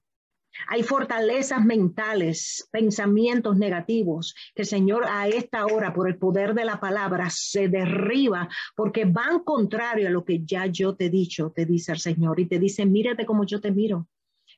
Hay 0.68 0.84
fortalezas 0.84 1.64
mentales, 1.64 2.68
pensamientos 2.70 3.56
negativos 3.56 4.32
que 4.54 4.64
Señor 4.64 5.06
a 5.08 5.26
esta 5.26 5.66
hora, 5.66 5.92
por 5.92 6.08
el 6.08 6.16
poder 6.16 6.54
de 6.54 6.64
la 6.64 6.78
palabra, 6.78 7.30
se 7.30 7.66
derriba 7.66 8.48
porque 8.76 9.06
van 9.06 9.40
contrario 9.40 10.06
a 10.06 10.12
lo 10.12 10.24
que 10.24 10.44
ya 10.44 10.66
yo 10.66 10.94
te 10.94 11.06
he 11.06 11.10
dicho, 11.10 11.50
te 11.50 11.66
dice 11.66 11.90
el 11.90 11.98
Señor. 11.98 12.38
Y 12.38 12.46
te 12.46 12.60
dice, 12.60 12.86
mírate 12.86 13.26
como 13.26 13.44
yo 13.44 13.60
te 13.60 13.72
miro, 13.72 14.06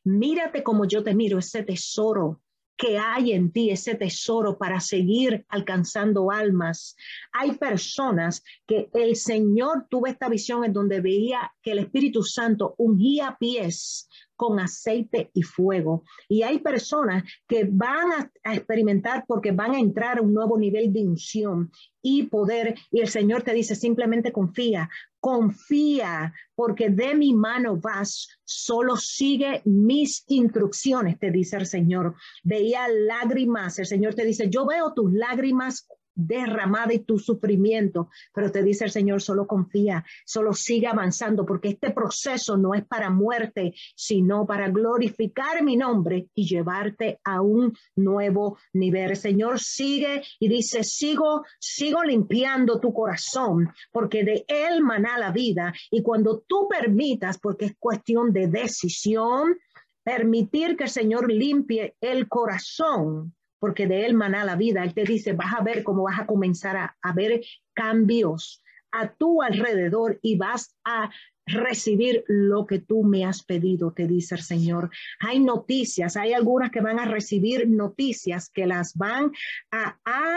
mírate 0.05 0.63
como 0.63 0.85
yo 0.85 1.03
te 1.03 1.15
miro, 1.15 1.39
ese 1.39 1.63
tesoro 1.63 2.43
que 2.77 2.99
hay 2.99 3.33
en 3.33 3.53
ti, 3.53 3.71
ese 3.71 3.95
tesoro 3.95 4.59
para 4.59 4.81
seguir 4.81 5.45
alcanzando 5.49 6.31
almas. 6.31 6.97
Hay 7.33 7.53
personas 7.53 8.43
que 8.67 8.91
el 8.95 9.17
Señor 9.17 9.87
tuvo 9.89 10.07
esta 10.07 10.29
visión 10.29 10.65
en 10.65 10.73
donde 10.73 11.01
veía 11.01 11.53
que 11.63 11.73
el 11.73 11.79
Espíritu 11.81 12.23
Santo 12.23 12.75
ungía 12.79 13.37
pies 13.39 14.09
con 14.37 14.59
aceite 14.61 15.31
y 15.35 15.43
fuego. 15.43 16.05
Y 16.29 16.43
hay 16.43 16.59
personas 16.59 17.25
que 17.47 17.69
van 17.71 18.13
a, 18.13 18.31
experimentar 18.55 19.25
porque 19.27 19.53
van 19.53 19.73
a 19.73 19.79
entrar 19.79 20.19
a 20.19 20.23
un 20.23 20.35
nuevo 20.35 20.59
nivel 20.59 20.93
de 20.93 21.05
unción 21.05 21.71
y 22.03 22.25
poder. 22.25 22.75
Y 22.91 23.01
el 23.01 23.09
Señor 23.09 23.43
te 23.43 23.55
dice, 23.55 23.75
simplemente 23.75 24.33
confía, 24.33 24.89
confía, 25.21 26.33
porque 26.55 26.91
de 26.91 27.15
mi 27.15 27.35
mano 27.35 27.77
vas, 27.77 28.29
solo 28.45 28.97
sigue 28.97 29.63
mis 29.65 30.25
instrucciones, 30.29 31.19
te 31.19 31.31
dice 31.31 31.57
el 31.57 31.67
Señor. 31.67 32.15
Veía 32.43 32.89
lágrimas, 32.89 33.79
el 33.79 33.87
Señor 33.87 34.15
te 34.15 34.25
dice, 34.25 34.51
yo 34.51 34.67
veo 34.67 34.93
tus 34.93 35.13
lágrimas 35.13 35.87
derramada 36.15 36.93
y 36.93 37.01
tu 37.01 37.19
sufrimiento, 37.19 38.09
pero 38.35 38.51
te 38.51 38.63
dice 38.63 38.85
el 38.85 38.91
Señor, 38.91 39.23
solo 39.23 39.47
confía, 39.47 40.05
solo 40.25 40.53
sigue 40.53 40.87
avanzando, 40.87 41.47
porque 41.47 41.69
este 41.69 41.91
proceso 41.91 42.57
no 42.57 42.75
es 42.75 42.85
para 42.85 43.11
muerte, 43.11 43.75
sino 43.95 44.47
para 44.47 44.69
glorificar 44.69 45.63
mi 45.63 45.77
nombre 45.77 46.29
y 46.35 46.47
llevarte 46.47 47.21
a 47.25 47.41
un 47.41 47.73
nuevo 47.97 48.59
nivel. 48.73 49.11
El 49.11 49.17
Señor 49.17 49.61
sigue 49.61 50.23
y 50.39 50.49
dice, 50.49 50.85
sigo, 50.85 51.45
sigo 51.59 52.03
limpiando 52.03 52.81
tu 52.81 52.93
corazón, 52.93 53.73
porque 53.91 54.25
de 54.25 54.45
él 54.49 54.83
maná 54.83 55.19
la 55.19 55.33
vida. 55.33 55.73
Y 55.91 56.03
cuando 56.03 56.45
tú 56.47 56.69
permitas, 56.69 57.39
porque 57.39 57.67
es 57.67 57.77
cuestión 57.79 58.33
de 58.33 58.49
decisión, 58.49 59.57
permitir 60.03 60.77
que 60.77 60.85
el 60.85 60.91
Señor 60.91 61.31
limpie 61.31 61.97
el 62.01 62.29
corazón, 62.29 63.35
porque 63.63 63.87
de 63.87 64.05
él 64.05 64.15
maná 64.15 64.45
la 64.45 64.57
vida. 64.57 64.83
Él 64.83 64.93
te 64.93 65.05
dice, 65.05 65.35
vas 65.35 65.55
a 65.57 65.63
ver 65.63 65.85
cómo 65.85 66.03
vas 66.03 66.19
a 66.19 66.27
comenzar 66.27 66.77
a, 66.77 66.97
a 67.01 67.13
ver 67.13 67.43
cambios 67.75 68.61
a 68.91 69.15
tu 69.15 69.41
alrededor 69.41 70.19
y 70.21 70.37
vas 70.37 70.77
a 70.85 71.13
recibir 71.47 72.25
lo 72.29 72.67
que 72.67 72.79
tú 72.79 73.03
me 73.03 73.25
has 73.25 73.43
pedido, 73.43 73.93
te 73.93 74.07
dice 74.07 74.37
el 74.37 74.43
Señor. 74.43 74.91
Hay 75.21 75.41
noticias, 75.41 76.17
hay 76.17 76.33
algunas 76.33 76.71
que 76.71 76.81
van 76.81 76.99
a 76.99 77.05
recibir 77.05 77.69
noticias 77.69 78.49
que 78.49 78.67
las 78.67 78.95
van 78.95 79.33
a 79.71 79.97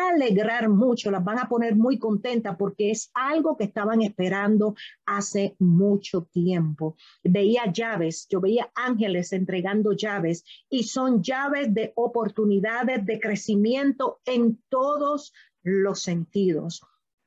alegrar 0.09 0.69
mucho, 0.69 1.11
las 1.11 1.23
van 1.23 1.39
a 1.39 1.47
poner 1.47 1.75
muy 1.75 1.99
contentas 1.99 2.55
porque 2.57 2.91
es 2.91 3.11
algo 3.13 3.55
que 3.57 3.65
estaban 3.65 4.01
esperando 4.01 4.75
hace 5.05 5.55
mucho 5.59 6.23
tiempo. 6.31 6.95
Veía 7.23 7.71
llaves, 7.71 8.27
yo 8.29 8.41
veía 8.41 8.71
ángeles 8.75 9.33
entregando 9.33 9.93
llaves 9.93 10.43
y 10.69 10.83
son 10.83 11.21
llaves 11.21 11.73
de 11.73 11.93
oportunidades 11.95 13.05
de 13.05 13.19
crecimiento 13.19 14.21
en 14.25 14.61
todos 14.69 15.33
los 15.63 16.01
sentidos. 16.01 16.81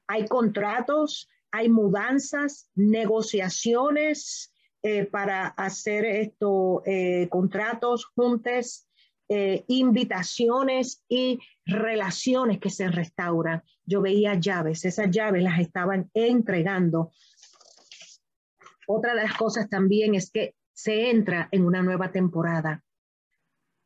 Hay 0.06 0.26
contratos, 0.26 1.28
hay 1.50 1.68
mudanzas, 1.68 2.70
negociaciones 2.74 4.52
eh, 4.82 5.04
para 5.04 5.48
hacer 5.48 6.04
estos 6.04 6.82
eh, 6.86 7.28
contratos 7.30 8.06
juntos, 8.06 8.86
eh, 9.28 9.64
invitaciones 9.68 11.04
y 11.08 11.40
relaciones 11.66 12.60
que 12.60 12.70
se 12.70 12.88
restauran. 12.88 13.62
Yo 13.84 14.00
veía 14.00 14.34
llaves, 14.34 14.84
esas 14.84 15.10
llaves 15.10 15.42
las 15.42 15.58
estaban 15.60 16.10
entregando. 16.14 17.10
Otra 18.86 19.14
de 19.14 19.22
las 19.22 19.36
cosas 19.36 19.68
también 19.68 20.14
es 20.14 20.30
que 20.30 20.54
se 20.72 21.10
entra 21.10 21.48
en 21.50 21.64
una 21.64 21.82
nueva 21.82 22.12
temporada. 22.12 22.84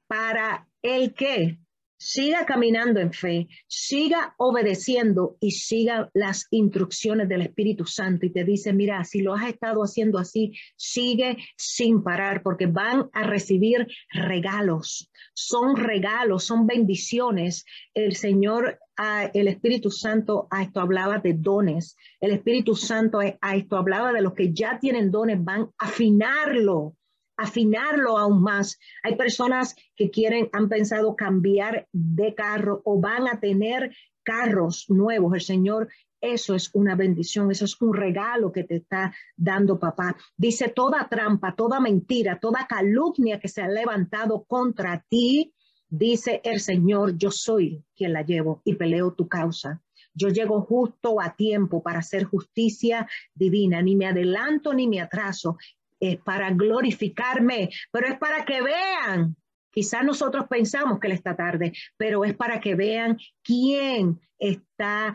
Para 0.06 0.68
el 0.82 1.14
que 1.14 1.61
siga 2.02 2.44
caminando 2.46 2.98
en 2.98 3.12
fe, 3.12 3.46
siga 3.68 4.34
obedeciendo 4.36 5.36
y 5.38 5.52
siga 5.52 6.10
las 6.14 6.48
instrucciones 6.50 7.28
del 7.28 7.42
Espíritu 7.42 7.86
Santo 7.86 8.26
y 8.26 8.32
te 8.32 8.42
dice, 8.42 8.72
mira, 8.72 9.04
si 9.04 9.20
lo 9.20 9.34
has 9.34 9.48
estado 9.48 9.82
haciendo 9.82 10.18
así, 10.18 10.52
sigue 10.74 11.36
sin 11.56 12.02
parar 12.02 12.42
porque 12.42 12.66
van 12.66 13.08
a 13.12 13.22
recibir 13.22 13.86
regalos. 14.10 15.12
Son 15.32 15.76
regalos, 15.76 16.44
son 16.44 16.66
bendiciones. 16.66 17.64
El 17.94 18.16
Señor, 18.16 18.80
el 19.32 19.46
Espíritu 19.46 19.92
Santo 19.92 20.48
a 20.50 20.62
esto 20.64 20.80
hablaba 20.80 21.18
de 21.18 21.34
dones. 21.34 21.96
El 22.20 22.32
Espíritu 22.32 22.74
Santo 22.74 23.20
a 23.20 23.56
esto 23.56 23.76
hablaba 23.76 24.12
de 24.12 24.22
los 24.22 24.34
que 24.34 24.52
ya 24.52 24.80
tienen 24.80 25.12
dones, 25.12 25.42
van 25.42 25.70
a 25.78 25.86
afinarlo 25.86 26.96
afinarlo 27.36 28.18
aún 28.18 28.42
más. 28.42 28.78
Hay 29.02 29.16
personas 29.16 29.74
que 29.96 30.10
quieren, 30.10 30.48
han 30.52 30.68
pensado 30.68 31.16
cambiar 31.16 31.88
de 31.92 32.34
carro 32.34 32.82
o 32.84 33.00
van 33.00 33.26
a 33.28 33.40
tener 33.40 33.94
carros 34.22 34.86
nuevos. 34.88 35.34
El 35.34 35.40
Señor, 35.40 35.88
eso 36.20 36.54
es 36.54 36.70
una 36.74 36.94
bendición, 36.94 37.50
eso 37.50 37.64
es 37.64 37.80
un 37.80 37.94
regalo 37.94 38.52
que 38.52 38.64
te 38.64 38.76
está 38.76 39.12
dando 39.36 39.78
papá. 39.78 40.16
Dice 40.36 40.68
toda 40.68 41.08
trampa, 41.08 41.54
toda 41.56 41.80
mentira, 41.80 42.38
toda 42.38 42.66
calumnia 42.68 43.40
que 43.40 43.48
se 43.48 43.62
ha 43.62 43.68
levantado 43.68 44.44
contra 44.44 45.04
ti, 45.08 45.52
dice 45.88 46.40
el 46.44 46.60
Señor, 46.60 47.16
yo 47.18 47.30
soy 47.30 47.84
quien 47.96 48.12
la 48.12 48.22
llevo 48.22 48.62
y 48.64 48.74
peleo 48.74 49.14
tu 49.14 49.28
causa. 49.28 49.82
Yo 50.14 50.28
llego 50.28 50.60
justo 50.60 51.20
a 51.20 51.34
tiempo 51.34 51.82
para 51.82 52.00
hacer 52.00 52.24
justicia 52.24 53.08
divina, 53.34 53.82
ni 53.82 53.96
me 53.96 54.06
adelanto 54.06 54.74
ni 54.74 54.86
me 54.86 55.00
atraso 55.00 55.56
es 56.02 56.18
para 56.18 56.50
glorificarme, 56.50 57.70
pero 57.92 58.08
es 58.08 58.18
para 58.18 58.44
que 58.44 58.60
vean. 58.60 59.36
Quizás 59.70 60.04
nosotros 60.04 60.46
pensamos 60.50 60.98
que 60.98 61.06
él 61.06 61.12
está 61.12 61.36
tarde, 61.36 61.72
pero 61.96 62.24
es 62.24 62.34
para 62.34 62.60
que 62.60 62.74
vean 62.74 63.16
quién 63.42 64.20
está 64.38 65.14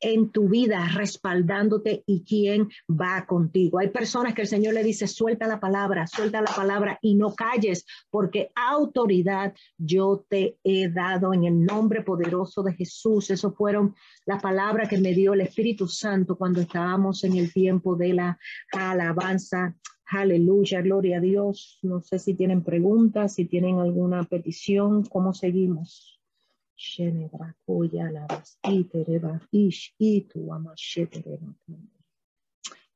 en 0.00 0.30
tu 0.30 0.48
vida 0.48 0.86
respaldándote 0.94 2.04
y 2.06 2.22
quién 2.24 2.68
va 2.88 3.26
contigo. 3.26 3.78
Hay 3.78 3.88
personas 3.88 4.34
que 4.34 4.42
el 4.42 4.48
Señor 4.48 4.74
le 4.74 4.84
dice, 4.84 5.08
suelta 5.08 5.48
la 5.48 5.58
palabra, 5.58 6.06
suelta 6.06 6.42
la 6.42 6.52
palabra 6.54 6.98
y 7.02 7.14
no 7.14 7.34
calles, 7.34 7.84
porque 8.10 8.52
autoridad 8.54 9.54
yo 9.78 10.24
te 10.28 10.58
he 10.62 10.88
dado 10.88 11.32
en 11.32 11.44
el 11.44 11.64
nombre 11.64 12.02
poderoso 12.02 12.62
de 12.62 12.74
Jesús. 12.74 13.30
Eso 13.30 13.52
fueron 13.52 13.96
las 14.26 14.42
palabras 14.42 14.88
que 14.88 14.98
me 14.98 15.14
dio 15.14 15.32
el 15.32 15.40
Espíritu 15.40 15.88
Santo 15.88 16.36
cuando 16.36 16.60
estábamos 16.60 17.24
en 17.24 17.36
el 17.36 17.52
tiempo 17.52 17.96
de 17.96 18.12
la 18.12 18.38
alabanza 18.72 19.74
Aleluya, 20.10 20.80
gloria 20.80 21.18
a 21.18 21.20
Dios. 21.20 21.78
No 21.82 22.00
sé 22.00 22.18
si 22.18 22.34
tienen 22.34 22.62
preguntas, 22.64 23.34
si 23.34 23.44
tienen 23.44 23.78
alguna 23.78 24.24
petición, 24.24 25.04
¿cómo 25.04 25.34
seguimos? 25.34 26.18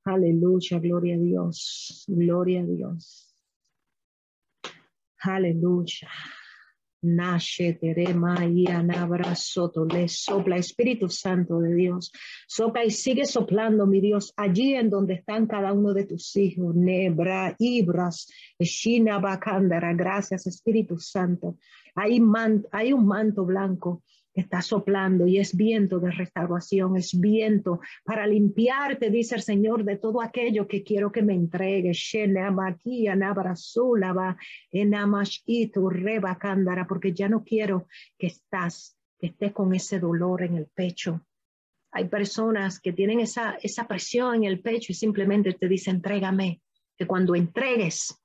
Aleluya, 0.05 0.79
gloria 0.79 1.17
a 1.17 1.19
Dios, 1.19 2.05
gloria 2.09 2.63
a 2.63 2.65
Dios. 2.65 3.35
Aleluya. 5.19 6.09
Nashe 7.03 7.73
terema 7.81 8.47
y 8.47 8.69
anabra 8.69 9.35
soto, 9.35 9.85
le 9.85 10.07
sopla 10.07 10.57
Espíritu 10.57 11.09
Santo 11.09 11.59
de 11.59 11.75
Dios. 11.75 12.13
Sopla 12.47 12.85
y 12.85 12.91
sigue 12.91 13.25
soplando, 13.25 13.87
mi 13.87 14.01
Dios, 14.01 14.33
allí 14.37 14.75
en 14.75 14.89
donde 14.89 15.15
están 15.15 15.47
cada 15.47 15.73
uno 15.73 15.93
de 15.95 16.05
tus 16.05 16.37
hijos. 16.37 16.77
Nebra, 16.77 17.57
Ibras, 17.59 18.29
Shina 18.59 19.19
Bakandara. 19.19 19.93
Gracias, 19.95 20.47
Espíritu 20.47 20.97
Santo. 20.99 21.59
Hay 21.97 22.21
un 22.21 23.07
manto 23.07 23.45
blanco 23.45 24.05
está 24.35 24.63
soplando 24.63 25.27
y 25.27 25.39
es 25.39 25.57
viento 25.57 26.01
de 26.01 26.11
restauración, 26.11 26.97
es 26.97 27.19
viento 27.19 27.81
para 28.05 28.27
limpiarte, 28.27 29.11
dice 29.11 29.35
el 29.35 29.43
Señor, 29.43 29.85
de 29.85 29.99
todo 29.99 30.23
aquello 30.23 30.67
que 30.67 30.83
quiero 30.83 31.13
que 31.13 31.23
me 31.23 31.35
entregue. 31.35 31.93
Porque 36.89 37.13
ya 37.13 37.29
no 37.29 37.45
quiero 37.45 37.87
que 38.19 38.27
estás, 38.27 38.97
que 39.19 39.27
estés 39.29 39.53
con 39.53 39.75
ese 39.75 39.99
dolor 39.99 40.43
en 40.43 40.57
el 40.57 40.67
pecho. 40.67 41.27
Hay 41.95 42.09
personas 42.09 42.81
que 42.81 42.93
tienen 42.93 43.21
esa, 43.21 43.59
presión 43.87 44.37
en 44.37 44.45
el 44.45 44.61
pecho 44.61 44.93
y 44.93 44.95
simplemente 44.95 45.53
te 45.53 45.69
dicen, 45.69 45.97
entrégame, 45.97 46.63
que 46.97 47.07
cuando 47.07 47.35
entregues 47.35 48.19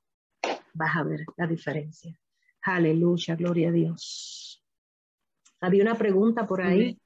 vas 0.74 0.95
a 0.95 1.03
ver 1.03 1.26
la 1.36 1.47
diferencia. 1.47 2.18
Aleluya, 2.62 3.36
gloria 3.36 3.70
a 3.70 3.72
Dios. 3.72 4.46
Había 5.62 5.84
una 5.84 5.95
pregunta 5.95 6.45
por 6.45 6.62
ahí. 6.62 6.99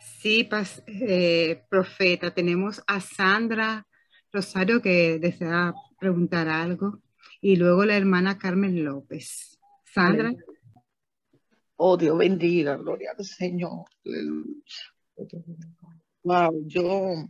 Sí, 0.00 0.48
eh, 0.86 1.64
profeta, 1.68 2.34
tenemos 2.34 2.82
a 2.86 3.00
Sandra 3.00 3.86
Rosario 4.32 4.82
que 4.82 5.18
desea 5.18 5.72
preguntar 5.98 6.48
algo 6.48 7.00
y 7.40 7.56
luego 7.56 7.84
la 7.84 7.96
hermana 7.96 8.38
Carmen 8.38 8.84
López. 8.84 9.58
Sandra. 9.84 10.34
Oh, 11.76 11.96
Dios 11.96 12.16
bendiga, 12.18 12.76
gloria 12.76 13.12
al 13.16 13.24
Señor. 13.24 13.84
Wow, 16.22 16.66
yo 16.66 17.28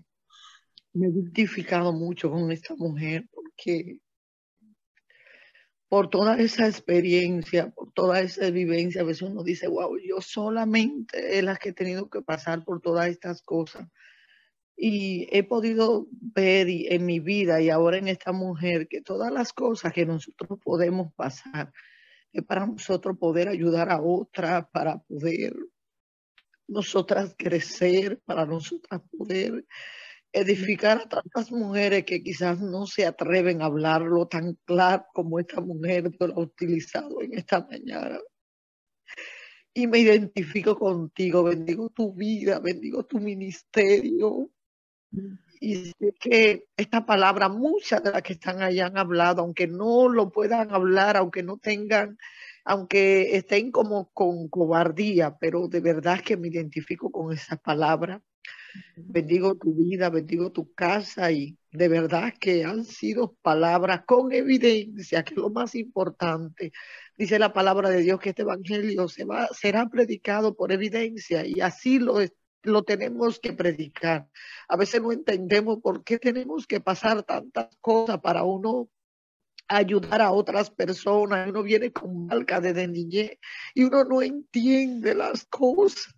me 0.92 1.06
he 1.06 1.10
identificado 1.10 1.92
mucho 1.92 2.30
con 2.30 2.50
esta 2.50 2.74
mujer 2.76 3.28
porque 3.32 3.98
por 5.88 6.08
toda 6.08 6.38
esa 6.38 6.66
experiencia, 6.66 7.70
por 7.70 7.92
toda 7.92 8.20
esa 8.20 8.50
vivencia, 8.50 9.02
a 9.02 9.04
veces 9.04 9.22
uno 9.22 9.42
dice, 9.42 9.68
wow, 9.68 9.96
yo 9.98 10.20
solamente 10.20 11.38
es 11.38 11.44
la 11.44 11.56
que 11.56 11.70
he 11.70 11.72
tenido 11.72 12.08
que 12.08 12.22
pasar 12.22 12.64
por 12.64 12.80
todas 12.80 13.08
estas 13.08 13.42
cosas. 13.42 13.88
Y 14.76 15.28
he 15.30 15.44
podido 15.44 16.08
ver 16.10 16.66
en 16.68 17.06
mi 17.06 17.20
vida 17.20 17.60
y 17.60 17.70
ahora 17.70 17.98
en 17.98 18.08
esta 18.08 18.32
mujer 18.32 18.88
que 18.88 19.02
todas 19.02 19.32
las 19.32 19.52
cosas 19.52 19.92
que 19.92 20.04
nosotros 20.04 20.58
podemos 20.62 21.12
pasar 21.14 21.72
es 22.32 22.42
para 22.44 22.66
nosotros 22.66 23.16
poder 23.16 23.48
ayudar 23.48 23.90
a 23.90 24.02
otra, 24.02 24.68
para 24.72 24.98
poder 24.98 25.54
nosotras 26.66 27.34
crecer, 27.38 28.20
para 28.24 28.46
nosotras 28.46 29.00
poder 29.16 29.64
edificar 30.34 30.98
a 30.98 31.08
tantas 31.08 31.52
mujeres 31.52 32.04
que 32.04 32.22
quizás 32.22 32.60
no 32.60 32.86
se 32.86 33.06
atreven 33.06 33.62
a 33.62 33.66
hablarlo 33.66 34.26
tan 34.26 34.58
claro 34.64 35.06
como 35.14 35.38
esta 35.38 35.60
mujer 35.60 36.10
lo 36.18 36.34
ha 36.34 36.40
utilizado 36.40 37.22
en 37.22 37.38
esta 37.38 37.64
mañana. 37.64 38.18
Y 39.72 39.86
me 39.86 39.98
identifico 39.98 40.76
contigo, 40.76 41.44
bendigo 41.44 41.88
tu 41.90 42.12
vida, 42.14 42.58
bendigo 42.58 43.04
tu 43.04 43.20
ministerio. 43.20 44.50
Y 45.60 45.76
sé 45.76 46.14
que 46.20 46.66
esta 46.76 47.06
palabra, 47.06 47.48
muchas 47.48 48.02
de 48.02 48.10
las 48.10 48.22
que 48.22 48.32
están 48.32 48.60
allá 48.60 48.86
han 48.86 48.98
hablado, 48.98 49.42
aunque 49.42 49.68
no 49.68 50.08
lo 50.08 50.32
puedan 50.32 50.72
hablar, 50.72 51.16
aunque 51.16 51.44
no 51.44 51.58
tengan, 51.58 52.18
aunque 52.64 53.36
estén 53.36 53.70
como 53.70 54.10
con 54.12 54.48
cobardía, 54.48 55.36
pero 55.38 55.68
de 55.68 55.80
verdad 55.80 56.20
que 56.20 56.36
me 56.36 56.48
identifico 56.48 57.10
con 57.12 57.32
esa 57.32 57.56
palabra 57.56 58.20
Bendigo 58.96 59.56
tu 59.56 59.74
vida, 59.74 60.10
bendigo 60.10 60.50
tu 60.52 60.72
casa 60.72 61.30
y 61.30 61.56
de 61.70 61.88
verdad 61.88 62.32
que 62.38 62.64
han 62.64 62.84
sido 62.84 63.34
palabras 63.42 64.04
con 64.06 64.32
evidencia, 64.32 65.24
que 65.24 65.34
es 65.34 65.40
lo 65.40 65.50
más 65.50 65.74
importante. 65.74 66.72
Dice 67.16 67.38
la 67.38 67.52
palabra 67.52 67.90
de 67.90 68.00
Dios 68.00 68.20
que 68.20 68.30
este 68.30 68.42
evangelio 68.42 69.08
se 69.08 69.24
va, 69.24 69.48
será 69.48 69.88
predicado 69.88 70.56
por 70.56 70.72
evidencia 70.72 71.46
y 71.46 71.60
así 71.60 71.98
lo, 71.98 72.18
lo 72.62 72.82
tenemos 72.84 73.38
que 73.38 73.52
predicar. 73.52 74.28
A 74.68 74.76
veces 74.76 75.02
no 75.02 75.12
entendemos 75.12 75.78
por 75.80 76.04
qué 76.04 76.18
tenemos 76.18 76.66
que 76.66 76.80
pasar 76.80 77.22
tantas 77.22 77.68
cosas 77.80 78.20
para 78.20 78.44
uno 78.44 78.88
ayudar 79.68 80.20
a 80.20 80.32
otras 80.32 80.70
personas. 80.70 81.48
Uno 81.48 81.62
viene 81.62 81.92
con 81.92 82.26
marca 82.26 82.60
de 82.60 82.86
niñez 82.88 83.38
y 83.74 83.84
uno 83.84 84.04
no 84.04 84.22
entiende 84.22 85.14
las 85.14 85.44
cosas 85.46 86.14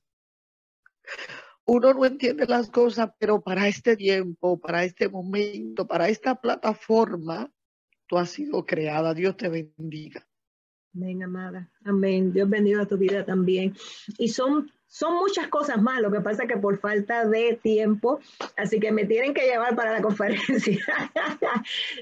uno 1.66 1.92
no 1.92 2.04
entiende 2.04 2.46
las 2.46 2.70
cosas, 2.70 3.10
pero 3.18 3.40
para 3.40 3.66
este 3.68 3.96
tiempo, 3.96 4.58
para 4.58 4.84
este 4.84 5.08
momento, 5.08 5.86
para 5.86 6.08
esta 6.08 6.40
plataforma, 6.40 7.52
tú 8.06 8.18
has 8.18 8.30
sido 8.30 8.64
creada. 8.64 9.14
Dios 9.14 9.36
te 9.36 9.48
bendiga. 9.48 10.26
Amén, 10.94 11.22
amada. 11.24 11.70
Amén. 11.84 12.32
Dios 12.32 12.48
bendiga 12.48 12.86
tu 12.86 12.96
vida 12.96 13.24
también. 13.24 13.74
Y 14.16 14.28
son, 14.28 14.70
son 14.86 15.16
muchas 15.16 15.48
cosas 15.48 15.82
más. 15.82 16.00
Lo 16.00 16.10
que 16.10 16.20
pasa 16.20 16.44
es 16.44 16.48
que 16.48 16.56
por 16.56 16.78
falta 16.78 17.26
de 17.26 17.58
tiempo, 17.60 18.20
así 18.56 18.80
que 18.80 18.92
me 18.92 19.04
tienen 19.04 19.34
que 19.34 19.42
llevar 19.42 19.74
para 19.74 19.92
la 19.92 20.02
conferencia. 20.02 20.80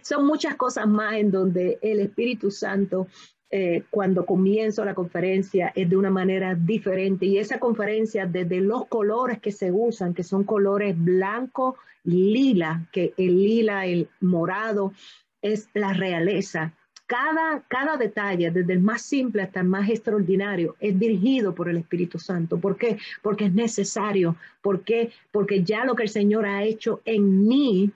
son 0.02 0.26
muchas 0.26 0.56
cosas 0.56 0.86
más 0.86 1.14
en 1.14 1.30
donde 1.30 1.78
el 1.82 2.00
Espíritu 2.00 2.50
Santo 2.50 3.08
eh, 3.56 3.84
cuando 3.88 4.26
comienzo 4.26 4.84
la 4.84 4.94
conferencia 4.94 5.70
es 5.76 5.88
de 5.88 5.96
una 5.96 6.10
manera 6.10 6.56
diferente 6.56 7.24
y 7.24 7.38
esa 7.38 7.60
conferencia 7.60 8.26
desde 8.26 8.60
los 8.60 8.86
colores 8.86 9.38
que 9.38 9.52
se 9.52 9.70
usan, 9.70 10.12
que 10.12 10.24
son 10.24 10.42
colores 10.42 10.96
blanco, 10.98 11.76
lila, 12.02 12.84
que 12.90 13.14
el 13.16 13.36
lila, 13.36 13.86
el 13.86 14.08
morado, 14.20 14.92
es 15.40 15.68
la 15.72 15.92
realeza. 15.92 16.72
Cada, 17.06 17.62
cada 17.68 17.96
detalle, 17.96 18.50
desde 18.50 18.72
el 18.72 18.80
más 18.80 19.02
simple 19.02 19.42
hasta 19.42 19.60
el 19.60 19.68
más 19.68 19.88
extraordinario, 19.88 20.74
es 20.80 20.98
dirigido 20.98 21.54
por 21.54 21.68
el 21.68 21.76
Espíritu 21.76 22.18
Santo. 22.18 22.58
¿Por 22.58 22.76
qué? 22.76 22.98
Porque 23.22 23.44
es 23.44 23.54
necesario. 23.54 24.34
¿Por 24.62 24.82
qué? 24.82 25.12
Porque 25.30 25.62
ya 25.62 25.84
lo 25.84 25.94
que 25.94 26.02
el 26.02 26.08
Señor 26.08 26.44
ha 26.44 26.64
hecho 26.64 27.02
en 27.04 27.46
mí 27.46 27.92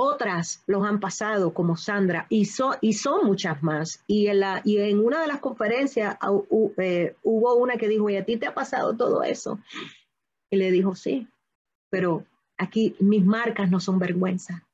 otras 0.00 0.62
los 0.66 0.86
han 0.86 0.98
pasado, 0.98 1.52
como 1.52 1.76
Sandra, 1.76 2.26
y, 2.30 2.48
y 2.80 2.92
son 2.94 3.26
muchas 3.26 3.62
más. 3.62 4.02
Y 4.06 4.28
en, 4.28 4.40
la, 4.40 4.62
y 4.64 4.78
en 4.78 4.98
una 4.98 5.20
de 5.20 5.28
las 5.28 5.40
conferencias 5.40 6.16
eh, 6.78 7.14
hubo 7.22 7.54
una 7.56 7.76
que 7.76 7.86
dijo, 7.86 8.08
¿y 8.08 8.16
a 8.16 8.24
ti 8.24 8.38
te 8.38 8.46
ha 8.46 8.54
pasado 8.54 8.96
todo 8.96 9.22
eso? 9.22 9.58
Y 10.50 10.56
le 10.56 10.70
dijo, 10.70 10.94
sí, 10.94 11.28
pero 11.90 12.24
aquí 12.56 12.96
mis 12.98 13.24
marcas 13.24 13.70
no 13.70 13.78
son 13.78 13.98
vergüenza. 13.98 14.66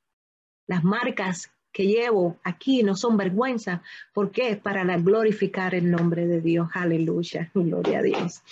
Las 0.68 0.85
marcas 0.85 1.51
que 1.72 1.87
llevo 1.87 2.39
aquí 2.45 2.85
no 2.85 2.95
son 2.95 3.16
vergüenza, 3.16 3.83
porque 4.14 4.51
es 4.51 4.59
para 4.59 4.85
glorificar 4.97 5.74
el 5.74 5.91
nombre 5.91 6.29
de 6.29 6.41
Dios. 6.41 6.68
Aleluya, 6.72 7.51
gloria 7.53 7.99
a 7.99 8.03
Dios. 8.03 8.43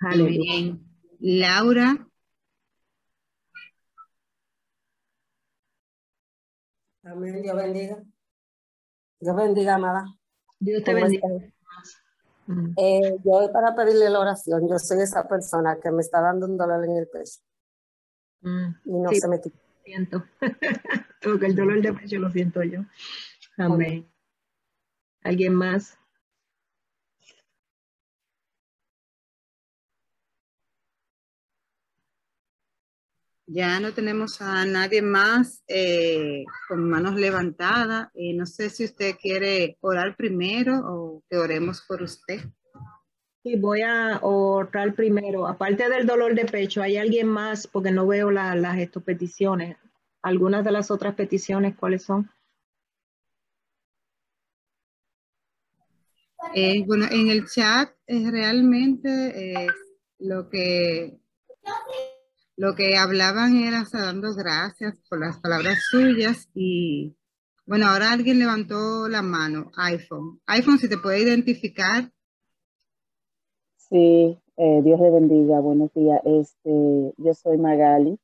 Aleluya. 0.00 0.76
Laura. 1.18 2.06
Amén, 7.04 7.42
Dios 7.42 7.56
bendiga. 7.56 8.02
Dios 9.18 9.36
bendiga, 9.36 9.74
amada. 9.74 10.04
Dios 10.58 10.84
te 10.84 10.94
bendiga. 10.94 11.28
Eh, 12.76 13.16
yo 13.24 13.50
para 13.52 13.74
pedirle 13.74 14.10
la 14.10 14.20
oración, 14.20 14.68
yo 14.68 14.78
soy 14.78 15.00
esa 15.00 15.26
persona 15.26 15.78
que 15.80 15.90
me 15.90 16.00
está 16.00 16.20
dando 16.20 16.46
un 16.46 16.56
dolor 16.56 16.84
en 16.84 16.96
el 16.96 17.08
pecho. 17.08 17.40
Mm, 18.40 18.74
y 18.84 18.98
no 18.98 19.10
se 19.12 19.28
me 19.28 19.40
quita. 19.40 19.58
Siento. 19.84 20.24
Porque 21.22 21.46
el 21.46 21.56
dolor 21.56 21.80
de 21.80 21.92
pecho 21.92 22.18
lo 22.18 22.30
siento 22.30 22.62
yo. 22.62 22.80
Amén. 23.56 24.08
¿Alguien 25.22 25.54
más? 25.54 25.98
Ya 33.46 33.80
no 33.80 33.92
tenemos 33.92 34.40
a 34.40 34.64
nadie 34.64 35.02
más 35.02 35.62
eh, 35.66 36.44
con 36.68 36.88
manos 36.88 37.16
levantadas. 37.16 38.08
Eh, 38.14 38.34
no 38.34 38.46
sé 38.46 38.70
si 38.70 38.84
usted 38.84 39.16
quiere 39.20 39.76
orar 39.80 40.16
primero 40.16 40.78
o 40.78 41.22
que 41.28 41.36
oremos 41.36 41.82
por 41.82 42.02
usted. 42.02 42.40
Sí, 43.42 43.56
voy 43.56 43.82
a 43.82 44.20
orar 44.22 44.94
primero. 44.94 45.48
Aparte 45.48 45.88
del 45.88 46.06
dolor 46.06 46.34
de 46.34 46.44
pecho, 46.44 46.82
¿hay 46.82 46.96
alguien 46.96 47.26
más? 47.26 47.66
Porque 47.66 47.90
no 47.90 48.06
veo 48.06 48.30
las 48.30 48.78
estas 48.78 49.02
peticiones. 49.02 49.76
Algunas 50.22 50.64
de 50.64 50.70
las 50.70 50.92
otras 50.92 51.16
peticiones, 51.16 51.74
¿cuáles 51.76 52.04
son? 52.04 52.30
Eh, 56.54 56.84
bueno, 56.86 57.06
en 57.10 57.28
el 57.28 57.46
chat 57.48 57.90
es 58.06 58.30
realmente 58.30 59.66
lo 60.18 60.48
que 60.48 61.18
lo 62.56 62.74
que 62.74 62.96
hablaban 62.96 63.56
era 63.56 63.84
dando 63.92 64.34
gracias 64.34 64.98
por 65.08 65.20
las 65.20 65.38
palabras 65.38 65.78
suyas 65.90 66.48
y 66.54 67.16
bueno, 67.64 67.86
ahora 67.86 68.12
alguien 68.12 68.38
levantó 68.38 69.08
la 69.08 69.22
mano, 69.22 69.70
iPhone. 69.76 70.40
iPhone, 70.46 70.78
si 70.78 70.88
te 70.88 70.98
puede 70.98 71.22
identificar. 71.22 72.10
Sí, 73.76 74.38
eh, 74.56 74.82
Dios 74.82 75.00
le 75.00 75.10
bendiga, 75.10 75.60
buenos 75.60 75.92
días. 75.94 76.20
Este, 76.24 77.14
yo 77.16 77.34
soy 77.34 77.58
Magali 77.58 78.18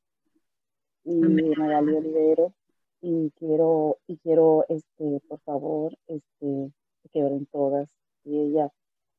y 1.05 1.15
Magali 1.15 1.95
Olivero 1.95 2.53
y 3.01 3.31
quiero, 3.39 3.97
y 4.07 4.17
quiero, 4.17 4.65
este, 4.67 5.21
por 5.27 5.39
favor, 5.39 5.97
este, 6.07 6.73
que 7.11 7.23
oren 7.23 7.45
todas 7.45 7.87
y 8.25 8.37
ella, 8.37 8.69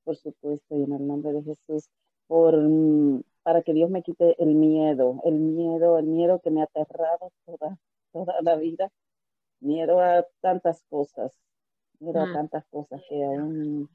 por 0.04 0.16
supuesto, 0.16 0.76
y 0.76 0.84
en 0.84 0.92
el 0.92 1.06
nombre 1.06 1.32
de 1.32 1.42
Jesús, 1.42 1.88
por 2.26 2.56
mm, 2.56 3.22
para 3.51 3.62
que 3.62 3.74
Dios 3.74 3.90
me 3.90 4.05
quite 4.05 4.40
el 4.40 4.55
miedo, 4.55 5.20
el 5.24 5.34
miedo, 5.34 5.98
el 5.98 6.07
miedo 6.07 6.40
que 6.40 6.53
me 6.53 6.61
ha 6.61 6.64
aterrado 6.66 7.32
toda, 7.44 7.76
toda 8.12 8.40
la 8.42 8.55
vida, 8.55 8.92
miedo 9.59 9.98
a 9.98 10.24
tantas 10.40 10.84
cosas, 10.88 11.36
miedo 11.98 12.20
a 12.20 12.26
mm. 12.26 12.32
tantas 12.32 12.64
cosas 12.70 13.03
que 13.09 13.24
aún 13.24 13.90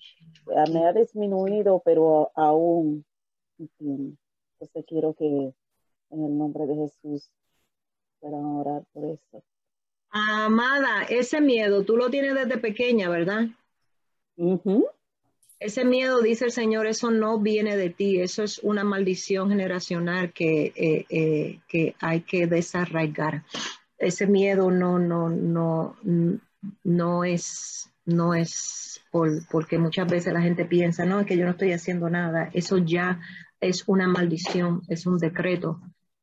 me 0.74 0.86
ha 0.86 0.92
disminuido, 0.92 1.82
pero 1.86 2.34
aún, 2.36 3.06
entonces 3.58 4.86
quiero 4.86 5.14
que 5.14 5.26
en 5.26 6.26
el 6.26 6.38
nombre 6.38 6.66
de 6.66 6.76
Jesús 6.76 7.32
puedan 8.20 8.44
orar 8.44 8.84
por 8.92 9.06
eso. 9.06 9.42
Amada, 10.10 11.04
ese 11.10 11.40
miedo 11.40 11.86
tú 11.86 11.96
lo 11.96 12.10
tienes 12.10 12.36
desde 12.36 12.58
pequeña, 12.58 13.08
¿verdad? 13.08 13.46
Ese 15.60 15.86
miedo, 15.86 16.22
dice 16.22 16.46
el 16.46 16.52
Señor, 16.52 16.86
eso 16.86 17.12
no 17.12 17.40
viene 17.40 17.78
de 17.78 17.90
ti, 17.90 18.20
eso 18.20 18.44
es 18.44 18.60
una 18.60 18.84
maldición 18.84 19.50
generacional 19.50 20.34
que, 20.34 20.74
eh, 20.76 21.06
eh, 21.10 21.60
que 21.68 21.96
hay 22.02 22.22
que 22.22 22.46
desarraigar. 22.46 23.44
Ese 23.98 24.28
miedo 24.28 24.70
no, 24.70 25.00
no, 25.00 25.30
no, 25.30 25.96
no 26.84 27.24
es, 27.24 27.90
no 28.06 28.34
es 28.34 29.02
porque 29.50 29.78
muchas 29.78 30.08
veces 30.08 30.34
la 30.34 30.42
gente 30.42 30.66
piensa, 30.66 31.06
no, 31.06 31.22
es 31.22 31.26
que 31.26 31.38
yo 31.38 31.46
no 31.46 31.52
estoy 31.52 31.72
haciendo 31.72 32.10
nada. 32.10 32.50
Eso 32.54 32.78
ya 32.78 33.22
es 33.62 33.88
una 33.88 34.08
maldición, 34.08 34.82
es 34.90 35.06
un 35.06 35.18
decreto 35.18 35.82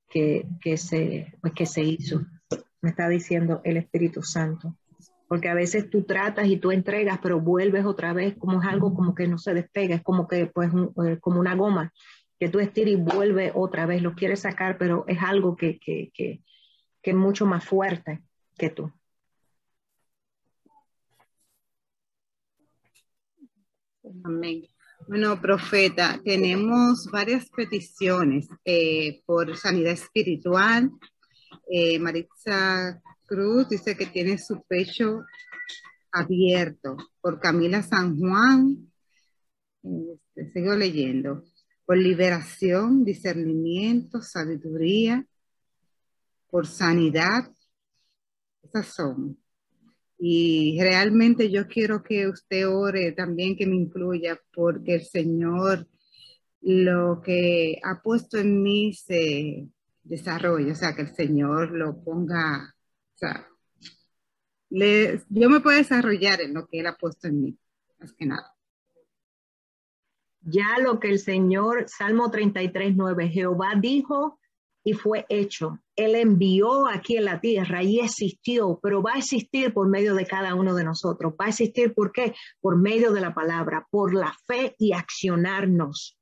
que, 0.08 0.46
que, 0.60 0.76
se, 0.76 1.32
pues, 1.40 1.54
que 1.54 1.66
se 1.66 1.82
hizo. 1.82 2.20
Me 2.82 2.90
está 2.90 3.08
diciendo 3.08 3.60
el 3.64 3.78
Espíritu 3.78 4.22
Santo 4.22 4.76
porque 5.32 5.48
a 5.48 5.54
veces 5.54 5.88
tú 5.88 6.02
tratas 6.02 6.46
y 6.46 6.58
tú 6.58 6.72
entregas, 6.72 7.18
pero 7.22 7.40
vuelves 7.40 7.86
otra 7.86 8.12
vez, 8.12 8.36
como 8.36 8.60
es 8.60 8.68
algo 8.68 8.94
como 8.94 9.14
que 9.14 9.26
no 9.26 9.38
se 9.38 9.54
despega, 9.54 9.94
es 9.94 10.02
como 10.02 10.28
que 10.28 10.44
pues 10.44 10.70
eh, 11.06 11.18
como 11.22 11.40
una 11.40 11.54
goma 11.54 11.90
que 12.38 12.50
tú 12.50 12.60
estires 12.60 12.92
y 12.92 12.96
vuelve 12.96 13.50
otra 13.54 13.86
vez, 13.86 14.02
lo 14.02 14.14
quieres 14.14 14.40
sacar, 14.40 14.76
pero 14.76 15.06
es 15.08 15.22
algo 15.22 15.56
que, 15.56 15.78
que, 15.78 16.10
que, 16.12 16.42
que 17.00 17.10
es 17.12 17.16
mucho 17.16 17.46
más 17.46 17.64
fuerte 17.64 18.22
que 18.58 18.68
tú. 18.68 18.92
Amén. 24.24 24.66
Bueno, 25.08 25.40
profeta, 25.40 26.20
tenemos 26.22 27.08
varias 27.10 27.48
peticiones 27.48 28.50
eh, 28.66 29.22
por 29.24 29.56
sanidad 29.56 29.94
espiritual. 29.94 30.90
Eh, 31.70 31.98
Maritza 31.98 33.00
Cruz 33.32 33.68
dice 33.70 33.96
que 33.96 34.06
tiene 34.06 34.36
su 34.36 34.62
pecho 34.62 35.24
abierto. 36.10 36.96
Por 37.22 37.40
Camila 37.40 37.82
San 37.82 38.18
Juan, 38.18 38.92
este, 39.82 40.52
sigo 40.52 40.74
leyendo 40.74 41.42
por 41.86 41.96
liberación, 41.96 43.04
discernimiento, 43.04 44.20
sabiduría, 44.20 45.26
por 46.50 46.66
sanidad. 46.66 47.50
Esas 48.62 48.86
son. 48.88 49.38
Y 50.18 50.78
realmente 50.80 51.50
yo 51.50 51.66
quiero 51.66 52.02
que 52.02 52.28
usted 52.28 52.68
ore 52.68 53.12
también, 53.12 53.56
que 53.56 53.66
me 53.66 53.76
incluya, 53.76 54.38
porque 54.54 54.96
el 54.96 55.04
Señor 55.04 55.88
lo 56.60 57.20
que 57.20 57.80
ha 57.82 58.00
puesto 58.02 58.38
en 58.38 58.62
mí 58.62 58.94
se 58.94 59.66
desarrolla, 60.04 60.72
o 60.72 60.76
sea, 60.76 60.94
que 60.94 61.02
el 61.02 61.14
Señor 61.14 61.72
lo 61.72 62.02
ponga, 62.04 62.74
yo 64.70 65.50
me 65.50 65.60
puedo 65.60 65.76
desarrollar 65.76 66.40
en 66.40 66.54
lo 66.54 66.66
que 66.66 66.80
Él 66.80 66.86
ha 66.86 66.96
puesto 66.96 67.28
en 67.28 67.42
mí, 67.42 67.58
más 67.98 68.12
que 68.12 68.26
nada. 68.26 68.54
Ya 70.40 70.78
lo 70.82 70.98
que 70.98 71.08
el 71.08 71.18
Señor, 71.18 71.84
Salmo 71.88 72.30
33, 72.30 72.96
9, 72.96 73.28
Jehová 73.28 73.74
dijo 73.80 74.40
y 74.84 74.94
fue 74.94 75.24
hecho. 75.28 75.78
Él 75.94 76.16
envió 76.16 76.88
aquí 76.88 77.16
en 77.16 77.26
la 77.26 77.40
tierra 77.40 77.82
y 77.84 78.00
existió, 78.00 78.80
pero 78.82 79.02
va 79.02 79.12
a 79.14 79.18
existir 79.18 79.72
por 79.72 79.88
medio 79.88 80.14
de 80.14 80.26
cada 80.26 80.54
uno 80.54 80.74
de 80.74 80.84
nosotros. 80.84 81.34
Va 81.40 81.46
a 81.46 81.48
existir, 81.50 81.94
¿por 81.94 82.10
qué? 82.10 82.34
Por 82.60 82.76
medio 82.76 83.12
de 83.12 83.20
la 83.20 83.34
palabra, 83.34 83.86
por 83.90 84.14
la 84.14 84.34
fe 84.46 84.74
y 84.78 84.92
accionarnos. 84.92 86.18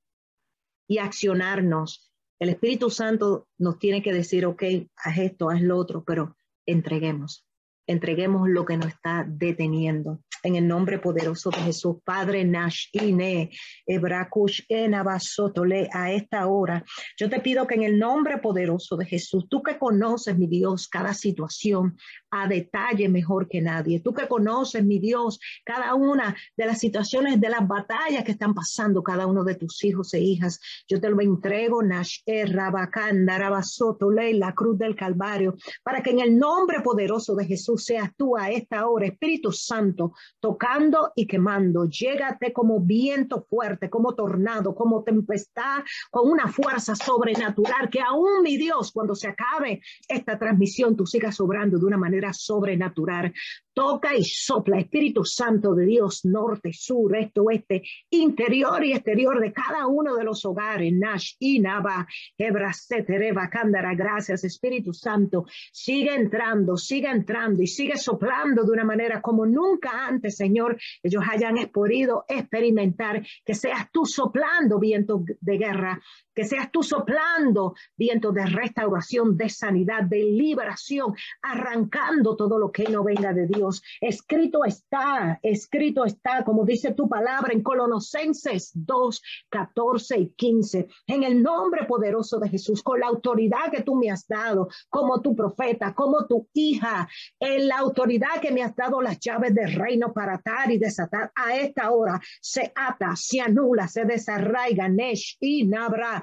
Y 0.86 0.98
accionarnos. 0.98 2.12
El 2.38 2.50
Espíritu 2.50 2.90
Santo 2.90 3.48
nos 3.58 3.78
tiene 3.78 4.02
que 4.02 4.12
decir, 4.12 4.44
ok, 4.44 4.62
haz 4.96 5.18
esto, 5.18 5.50
haz 5.50 5.62
lo 5.62 5.78
otro, 5.78 6.04
pero 6.04 6.36
entreguemos 6.70 7.44
entreguemos 7.90 8.48
lo 8.48 8.64
que 8.64 8.76
nos 8.76 8.86
está 8.86 9.24
deteniendo. 9.26 10.20
En 10.42 10.54
el 10.56 10.66
nombre 10.66 10.98
poderoso 10.98 11.50
de 11.50 11.58
Jesús, 11.58 11.96
Padre 12.04 12.44
Nash, 12.44 12.86
Ine, 12.92 13.50
Ebrakush, 13.84 14.62
Enabasotole, 14.68 15.88
a 15.92 16.12
esta 16.12 16.46
hora, 16.46 16.82
yo 17.18 17.28
te 17.28 17.40
pido 17.40 17.66
que 17.66 17.74
en 17.74 17.82
el 17.82 17.98
nombre 17.98 18.38
poderoso 18.38 18.96
de 18.96 19.06
Jesús, 19.06 19.48
tú 19.50 19.62
que 19.62 19.78
conoces, 19.78 20.38
mi 20.38 20.46
Dios, 20.46 20.88
cada 20.88 21.12
situación 21.12 21.98
a 22.30 22.46
detalle 22.48 23.08
mejor 23.08 23.48
que 23.48 23.60
nadie, 23.60 24.00
tú 24.00 24.12
que 24.12 24.28
conoces, 24.28 24.84
mi 24.84 24.98
Dios, 24.98 25.40
cada 25.64 25.94
una 25.94 26.36
de 26.56 26.66
las 26.66 26.78
situaciones, 26.78 27.40
de 27.40 27.48
las 27.48 27.66
batallas 27.66 28.24
que 28.24 28.32
están 28.32 28.54
pasando 28.54 29.02
cada 29.02 29.26
uno 29.26 29.44
de 29.44 29.54
tus 29.54 29.82
hijos 29.84 30.14
e 30.14 30.20
hijas, 30.20 30.60
yo 30.88 31.00
te 31.00 31.08
lo 31.08 31.20
entrego, 31.20 31.82
Nash, 31.82 32.20
Rabacán, 32.26 33.26
Darabasotole, 33.26 34.34
la 34.34 34.54
cruz 34.54 34.78
del 34.78 34.94
Calvario, 34.94 35.56
para 35.82 36.02
que 36.02 36.10
en 36.10 36.20
el 36.20 36.38
nombre 36.38 36.80
poderoso 36.80 37.34
de 37.34 37.46
Jesús, 37.46 37.84
seas 37.84 38.10
tú 38.16 38.36
a 38.36 38.50
esta 38.50 38.86
hora, 38.86 39.06
Espíritu 39.06 39.52
Santo, 39.52 40.12
tocando 40.40 41.12
y 41.16 41.26
quemando. 41.26 41.86
Llégate 41.86 42.52
como 42.52 42.80
viento 42.80 43.46
fuerte, 43.48 43.90
como 43.90 44.14
tornado, 44.14 44.74
como 44.74 45.02
tempestad, 45.02 45.82
con 46.10 46.30
una 46.30 46.48
fuerza 46.48 46.94
sobrenatural, 46.94 47.88
que 47.90 48.00
aún 48.00 48.42
mi 48.42 48.56
Dios, 48.56 48.92
cuando 48.92 49.14
se 49.14 49.28
acabe 49.28 49.80
esta 50.08 50.38
transmisión, 50.38 50.96
tú 50.96 51.06
sigas 51.06 51.36
sobrando 51.36 51.78
de 51.78 51.86
una 51.86 51.96
manera 51.96 52.19
sobrenatural. 52.28 53.32
Toca 53.72 54.16
y 54.16 54.24
sopla, 54.24 54.78
Espíritu 54.78 55.24
Santo 55.24 55.74
de 55.74 55.86
Dios, 55.86 56.24
norte, 56.24 56.72
sur, 56.72 57.16
este, 57.16 57.40
oeste, 57.40 57.82
interior 58.10 58.84
y 58.84 58.92
exterior 58.92 59.40
de 59.40 59.52
cada 59.52 59.86
uno 59.86 60.16
de 60.16 60.24
los 60.24 60.44
hogares. 60.44 60.92
Nash, 60.92 61.34
Inaba, 61.38 62.06
Hebrasetereba, 62.36 63.48
Cándara, 63.48 63.94
gracias, 63.94 64.44
Espíritu 64.44 64.92
Santo. 64.92 65.46
Sigue 65.72 66.14
entrando, 66.14 66.76
sigue 66.76 67.08
entrando 67.08 67.62
y 67.62 67.66
sigue 67.66 67.96
soplando 67.96 68.64
de 68.64 68.72
una 68.72 68.84
manera 68.84 69.20
como 69.20 69.46
nunca 69.46 70.06
antes, 70.06 70.36
Señor, 70.36 70.78
ellos 71.02 71.22
hayan 71.30 71.56
podido 71.72 72.24
experimentar 72.28 73.24
que 73.44 73.54
seas 73.54 73.90
tú 73.92 74.04
soplando 74.04 74.78
viento 74.78 75.24
de 75.40 75.58
guerra, 75.58 76.00
que 76.34 76.44
seas 76.44 76.70
tú 76.70 76.82
soplando 76.82 77.74
viento 77.96 78.32
de 78.32 78.46
restauración, 78.46 79.36
de 79.36 79.48
sanidad, 79.48 80.02
de 80.02 80.24
liberación, 80.24 81.14
arrancando 81.42 82.36
todo 82.36 82.58
lo 82.58 82.70
que 82.70 82.84
no 82.84 83.04
venga 83.04 83.32
de 83.32 83.46
Dios. 83.46 83.59
Escrito 84.00 84.64
está, 84.64 85.38
escrito 85.42 86.04
está, 86.04 86.44
como 86.44 86.64
dice 86.64 86.94
tu 86.94 87.08
palabra 87.08 87.52
en 87.52 87.62
Colonosenses 87.62 88.72
2, 88.74 89.22
14 89.48 90.18
y 90.18 90.28
15, 90.30 90.88
en 91.06 91.22
el 91.24 91.42
nombre 91.42 91.84
poderoso 91.84 92.38
de 92.38 92.48
Jesús, 92.48 92.82
con 92.82 93.00
la 93.00 93.08
autoridad 93.08 93.70
que 93.70 93.82
tú 93.82 93.94
me 93.96 94.10
has 94.10 94.26
dado, 94.26 94.68
como 94.88 95.20
tu 95.20 95.34
profeta, 95.34 95.94
como 95.94 96.26
tu 96.26 96.48
hija, 96.54 97.08
en 97.38 97.68
la 97.68 97.78
autoridad 97.78 98.40
que 98.40 98.50
me 98.50 98.62
has 98.62 98.74
dado 98.74 99.00
las 99.00 99.18
llaves 99.20 99.54
del 99.54 99.74
reino 99.74 100.12
para 100.12 100.34
atar 100.34 100.70
y 100.70 100.78
desatar 100.78 101.32
a 101.34 101.56
esta 101.56 101.90
hora, 101.90 102.20
se 102.40 102.72
ata, 102.74 103.14
se 103.16 103.40
anula, 103.40 103.88
se 103.88 104.04
desarraiga, 104.04 104.88
nesh 104.88 105.36
y 105.40 105.66
nabra, 105.66 106.22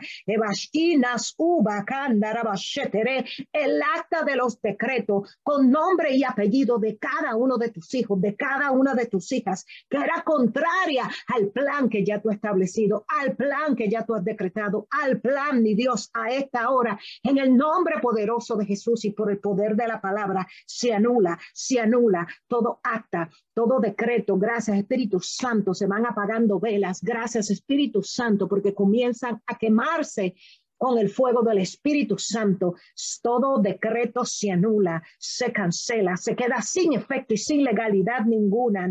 el 3.54 3.82
acta 3.82 4.24
de 4.24 4.36
los 4.36 4.62
decretos 4.62 5.38
con 5.44 5.70
nombre 5.72 6.16
y 6.16 6.24
apellido 6.24 6.78
de 6.78 6.98
cada 6.98 7.27
uno 7.36 7.58
de 7.58 7.70
tus 7.70 7.94
hijos, 7.94 8.22
de 8.22 8.36
cada 8.36 8.72
una 8.72 8.94
de 8.94 9.06
tus 9.06 9.32
hijas, 9.32 9.66
que 9.90 9.98
era 9.98 10.24
contraria 10.24 11.10
al 11.28 11.50
plan 11.50 11.90
que 11.90 12.04
ya 12.04 12.22
tú 12.22 12.30
has 12.30 12.36
establecido, 12.36 13.06
al 13.08 13.36
plan 13.36 13.76
que 13.76 13.90
ya 13.90 14.06
tú 14.06 14.16
has 14.16 14.24
decretado, 14.24 14.88
al 14.90 15.20
plan, 15.20 15.62
mi 15.62 15.74
Dios, 15.74 16.10
a 16.14 16.32
esta 16.32 16.70
hora, 16.70 17.00
en 17.24 17.38
el 17.38 17.56
nombre 17.56 18.00
poderoso 18.02 18.56
de 18.56 18.66
Jesús 18.66 19.06
y 19.06 19.12
por 19.12 19.32
el 19.32 19.40
poder 19.40 19.76
de 19.76 19.88
la 19.88 20.02
palabra, 20.02 20.48
se 20.66 20.94
anula, 20.94 21.40
se 21.54 21.80
anula 21.80 22.28
todo 22.48 22.80
acta, 22.84 23.30
todo 23.54 23.80
decreto. 23.80 24.38
Gracias, 24.38 24.78
Espíritu 24.78 25.20
Santo, 25.20 25.74
se 25.74 25.88
van 25.88 26.06
apagando 26.06 26.60
velas. 26.60 27.02
Gracias, 27.02 27.50
Espíritu 27.50 28.02
Santo, 28.04 28.48
porque 28.48 28.74
comienzan 28.74 29.42
a 29.46 29.58
quemar 29.58 30.06
con 30.78 30.98
el 31.00 31.10
fuego 31.10 31.42
del 31.42 31.60
Espíritu 31.60 32.18
Santo, 32.18 32.76
todo 33.22 33.60
decreto 33.60 34.24
se 34.26 34.52
anula, 34.52 35.04
se 35.18 35.52
cancela, 35.52 36.16
se 36.16 36.36
queda 36.36 36.62
sin 36.62 36.94
efecto 36.94 37.34
y 37.34 37.38
sin 37.38 37.64
legalidad 37.64 38.26
ninguna. 38.26 38.88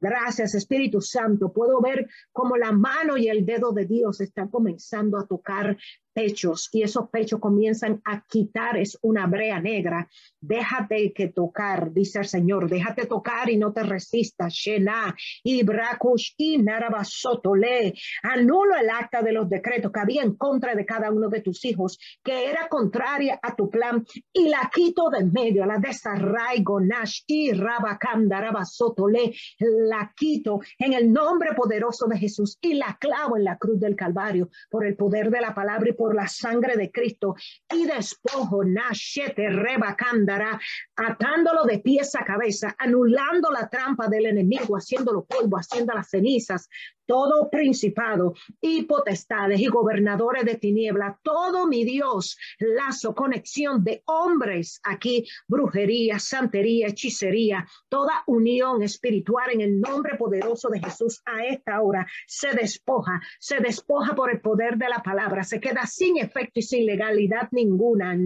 Gracias, 0.00 0.54
Espíritu 0.54 1.00
Santo. 1.00 1.52
Puedo 1.52 1.80
ver 1.80 2.08
como 2.32 2.56
la 2.56 2.72
mano 2.72 3.16
y 3.16 3.28
el 3.28 3.44
dedo 3.44 3.72
de 3.72 3.86
Dios 3.86 4.20
están 4.20 4.48
comenzando 4.48 5.18
a 5.18 5.26
tocar 5.26 5.76
pechos 6.12 6.68
y 6.72 6.82
esos 6.82 7.08
pechos 7.10 7.40
comienzan 7.40 8.00
a 8.04 8.24
quitar, 8.26 8.76
es 8.76 8.98
una 9.02 9.26
brea 9.26 9.60
negra. 9.60 10.08
Déjate 10.40 11.12
que 11.12 11.28
tocar, 11.28 11.92
dice 11.92 12.20
el 12.20 12.26
Señor, 12.26 12.68
déjate 12.68 13.06
tocar 13.06 13.50
y 13.50 13.56
no 13.56 13.72
te 13.72 13.82
resistas. 13.82 14.52
Shena, 14.52 15.14
Ibrakush 15.44 16.32
y 16.36 16.58
Narabasotole. 16.58 17.94
Anulo 18.22 18.76
el 18.76 18.90
acta 18.90 19.22
de 19.22 19.32
los 19.32 19.48
decretos 19.48 19.92
que 19.92 20.00
había 20.00 20.22
en 20.22 20.36
contra 20.36 20.74
de 20.74 20.84
cada 20.84 21.10
uno 21.10 21.28
de 21.28 21.40
tus 21.40 21.64
hijos, 21.64 21.98
que 22.22 22.50
era 22.50 22.68
contraria 22.68 23.38
a 23.42 23.54
tu 23.54 23.70
plan, 23.70 24.04
y 24.32 24.48
la 24.48 24.70
quito 24.72 25.10
de 25.10 25.24
medio, 25.24 25.66
la 25.66 25.78
desarraigo, 25.78 26.80
Nash 26.80 27.22
y 27.26 27.52
Rabakam 27.52 28.28
Darabasotole. 28.28 29.34
La 29.58 30.12
quito 30.16 30.60
en 30.78 30.92
el 30.92 31.12
nombre 31.12 31.54
poderoso 31.54 32.06
de 32.06 32.18
Jesús 32.18 32.58
y 32.60 32.74
la 32.74 32.96
clavo 33.00 33.36
en 33.36 33.44
la 33.44 33.58
cruz 33.58 33.80
del 33.80 33.96
Calvario 33.96 34.50
por 34.70 34.86
el 34.86 34.96
poder 34.96 35.30
de 35.30 35.40
la 35.40 35.54
palabra 35.54 35.88
y 35.88 35.92
por 36.00 36.14
la 36.14 36.26
sangre 36.26 36.78
de 36.78 36.90
Cristo 36.90 37.34
y 37.70 37.84
despojo, 37.84 38.64
Nashete 38.64 39.50
Rebacándara, 39.50 40.58
atándolo 40.96 41.64
de 41.64 41.80
pies 41.80 42.14
a 42.14 42.24
cabeza, 42.24 42.74
anulando 42.78 43.50
la 43.50 43.68
trampa 43.68 44.08
del 44.08 44.24
enemigo, 44.24 44.78
haciéndolo 44.78 45.26
polvo, 45.26 45.58
haciendo 45.58 45.92
las 45.92 46.08
cenizas, 46.08 46.70
todo 47.10 47.50
principado 47.50 48.34
y 48.60 48.84
potestades 48.84 49.58
y 49.58 49.66
gobernadores 49.66 50.44
de 50.44 50.54
tiniebla, 50.54 51.18
todo 51.24 51.66
mi 51.66 51.82
Dios, 51.82 52.38
lazo, 52.60 53.16
conexión 53.16 53.82
de 53.82 54.04
hombres 54.06 54.80
aquí, 54.84 55.26
brujería, 55.48 56.20
santería, 56.20 56.86
hechicería, 56.86 57.66
toda 57.88 58.22
unión 58.28 58.84
espiritual 58.84 59.50
en 59.50 59.60
el 59.60 59.80
nombre 59.80 60.16
poderoso 60.16 60.68
de 60.68 60.78
Jesús 60.78 61.20
a 61.24 61.44
esta 61.46 61.82
hora 61.82 62.06
se 62.28 62.52
despoja, 62.52 63.20
se 63.40 63.58
despoja 63.58 64.14
por 64.14 64.30
el 64.30 64.40
poder 64.40 64.76
de 64.76 64.88
la 64.88 65.02
palabra, 65.02 65.42
se 65.42 65.58
queda 65.58 65.86
sin 65.86 66.16
efecto 66.16 66.60
y 66.60 66.62
sin 66.62 66.86
legalidad 66.86 67.48
ninguna. 67.50 68.16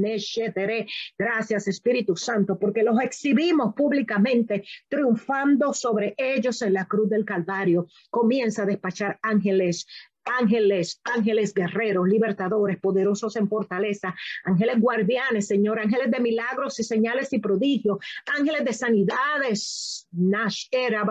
Gracias 1.16 1.68
Espíritu 1.68 2.16
Santo, 2.16 2.58
porque 2.58 2.82
los 2.82 3.00
exhibimos 3.00 3.74
públicamente, 3.74 4.62
triunfando 4.90 5.72
sobre 5.72 6.14
ellos 6.18 6.60
en 6.60 6.74
la 6.74 6.84
cruz 6.84 7.08
del 7.08 7.24
Calvario. 7.24 7.86
Comienza 8.10 8.66
de 8.66 8.73
despachar 8.74 9.18
ángeles 9.22 9.86
ángeles, 10.24 11.00
ángeles 11.04 11.54
guerreros, 11.54 12.08
libertadores, 12.08 12.78
poderosos 12.80 13.36
en 13.36 13.48
fortaleza, 13.48 14.14
ángeles 14.44 14.80
guardianes, 14.80 15.46
Señor, 15.46 15.78
ángeles 15.78 16.10
de 16.10 16.20
milagros 16.20 16.78
y 16.80 16.84
señales 16.84 17.32
y 17.32 17.38
prodigios, 17.38 17.98
ángeles 18.38 18.64
de 18.64 18.72
sanidades, 18.72 20.08
Nash 20.12 20.66
era 20.70 21.04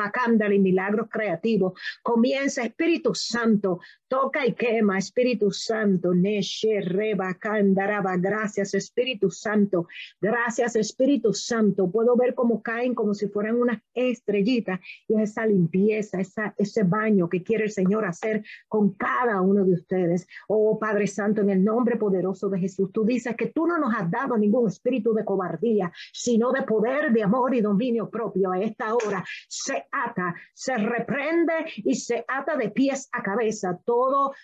y 0.53 0.59
milagros 0.59 1.07
creativos. 1.09 1.73
Comienza 2.01 2.63
Espíritu 2.63 3.13
Santo 3.13 3.79
Toca 4.13 4.45
y 4.45 4.53
quema, 4.53 4.99
Espíritu 4.99 5.49
Santo. 5.49 6.13
Neshe 6.13 6.81
reba 6.81 7.33
candaraba. 7.33 8.15
Gracias, 8.17 8.75
Espíritu 8.75 9.31
Santo. 9.31 9.87
Gracias, 10.21 10.75
Espíritu 10.75 11.33
Santo. 11.33 11.89
Puedo 11.89 12.15
ver 12.15 12.35
cómo 12.35 12.61
caen 12.61 12.93
como 12.93 13.15
si 13.15 13.27
fueran 13.27 13.59
unas 13.59 13.81
estrellitas 13.91 14.79
y 15.07 15.19
esa 15.19 15.47
limpieza, 15.47 16.21
esa, 16.21 16.53
ese 16.59 16.83
baño 16.83 17.27
que 17.27 17.41
quiere 17.41 17.63
el 17.63 17.71
Señor 17.71 18.05
hacer 18.05 18.43
con 18.67 18.93
cada 18.93 19.41
uno 19.41 19.65
de 19.65 19.73
ustedes. 19.73 20.27
Oh 20.47 20.77
Padre 20.77 21.07
Santo, 21.07 21.41
en 21.41 21.49
el 21.49 21.63
nombre 21.63 21.97
poderoso 21.97 22.49
de 22.49 22.59
Jesús, 22.59 22.91
tú 22.93 23.03
dices 23.03 23.35
que 23.35 23.47
tú 23.47 23.65
no 23.65 23.79
nos 23.79 23.95
has 23.95 24.11
dado 24.11 24.37
ningún 24.37 24.67
espíritu 24.67 25.15
de 25.15 25.25
cobardía, 25.25 25.91
sino 26.13 26.51
de 26.51 26.61
poder, 26.61 27.11
de 27.13 27.23
amor 27.23 27.55
y 27.55 27.61
dominio 27.61 28.11
propio. 28.11 28.51
A 28.51 28.59
esta 28.59 28.93
hora 28.93 29.25
se 29.47 29.87
ata, 29.91 30.35
se 30.53 30.77
reprende 30.77 31.53
y 31.77 31.95
se 31.95 32.23
ata 32.27 32.55
de 32.55 32.69
pies 32.69 33.09
a 33.11 33.23
cabeza 33.23 33.79
todo 33.83 34.02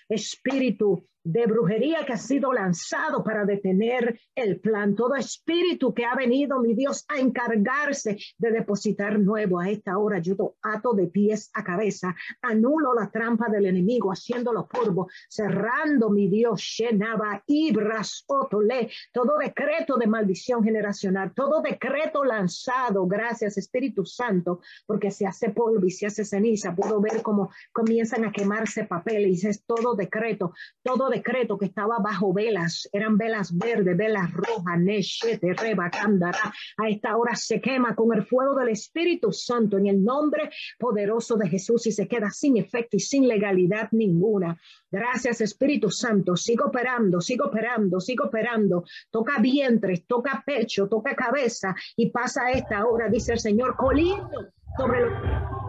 espíritu 0.10 1.03
de 1.24 1.46
brujería 1.46 2.06
que 2.06 2.14
ha 2.14 2.18
sido 2.18 2.54
lanzado 2.54 3.24
para 3.24 3.46
detener 3.46 4.20
el 4.36 4.60
plan, 4.60 4.96
todo 4.96 5.16
espíritu 5.16 5.94
que 5.94 6.06
ha 6.06 6.16
venido, 6.16 6.60
mi 6.60 6.74
Dios, 6.74 7.06
a 7.08 7.20
encargarse 7.20 8.18
de 8.38 8.52
depositar 8.52 9.20
nuevo 9.20 9.60
a 9.60 9.70
esta 9.70 9.98
hora, 9.98 10.20
yo 10.20 10.36
ato 10.62 10.94
de 10.94 11.08
pies 11.08 11.50
a 11.54 11.64
cabeza, 11.64 12.16
anulo 12.41 12.94
la 12.94 13.10
trampa 13.10 13.50
del 13.50 13.66
enemigo, 13.66 14.12
haciéndolo 14.12 14.68
polvo, 14.68 15.08
cerrando, 15.28 16.10
mi 16.10 16.30
Dios, 16.30 16.62
Shenaba, 16.62 17.44
Ibras, 17.48 18.24
Otole, 18.28 18.90
todo 19.12 19.38
decreto 19.38 19.98
de 19.98 20.08
maldición 20.08 20.64
generacional, 20.64 21.34
todo 21.34 21.62
decreto 21.62 22.24
lanzado, 22.24 23.06
gracias 23.08 23.58
Espíritu 23.58 24.06
Santo, 24.06 24.62
porque 24.86 25.12
se 25.12 25.26
hace 25.26 25.50
polvo 25.50 25.86
y 25.86 25.91
se 25.91 26.08
hace 26.08 26.26
ceniza, 26.26 26.76
puedo 26.76 27.02
ver 27.02 27.22
cómo 27.22 27.52
comienzan 27.72 28.26
a 28.26 28.32
quemarse 28.32 28.86
papeles, 28.86 29.44
es 29.44 29.66
todo 29.66 29.96
decreto, 29.96 30.54
todo 30.84 31.09
decreto 31.10 31.57
que 31.57 31.65
estaba 31.65 31.99
bajo 31.99 32.34
velas, 32.34 32.88
eran 32.91 33.18
velas 33.18 33.56
verdes, 33.56 33.98
velas 33.98 34.31
rojas, 34.31 34.80
Neshete, 34.80 35.53
Reba. 35.53 35.90
A 36.77 36.90
esta 36.90 37.18
hora 37.18 37.36
se 37.36 37.60
quema 37.60 37.95
con 37.95 38.15
el 38.15 38.23
fuego 38.23 38.56
del 38.56 38.69
Espíritu 38.69 39.31
Santo 39.31 39.77
en 39.77 39.88
el 39.88 40.03
nombre 40.03 40.49
poderoso 40.77 41.36
de 41.38 41.49
Jesús 41.49 41.88
y 41.88 41.91
se 41.91 42.07
queda 42.07 42.30
sin 42.30 42.57
efecto 42.57 42.98
y 42.98 42.99
sin 42.99 43.27
legalidad 43.27 43.90
ninguna. 43.91 44.60
Gracias 44.91 45.41
Espíritu 45.41 45.90
Santo. 45.90 46.36
Sigo 46.36 46.65
operando, 46.65 47.22
sigo 47.22 47.45
operando, 47.45 47.99
sigo 47.99 48.26
operando. 48.26 48.84
Toca 49.10 49.40
vientres, 49.40 50.06
toca 50.06 50.44
pecho, 50.45 50.88
toca 50.88 51.15
cabeza 51.15 51.76
y 51.95 52.10
pasa 52.10 52.52
esta 52.52 52.86
hora, 52.86 53.10
dice 53.10 53.34
el 53.34 53.40
Señor, 53.40 53.76
coliendo 53.76 54.52
sobre 54.77 55.02
los 55.02 55.69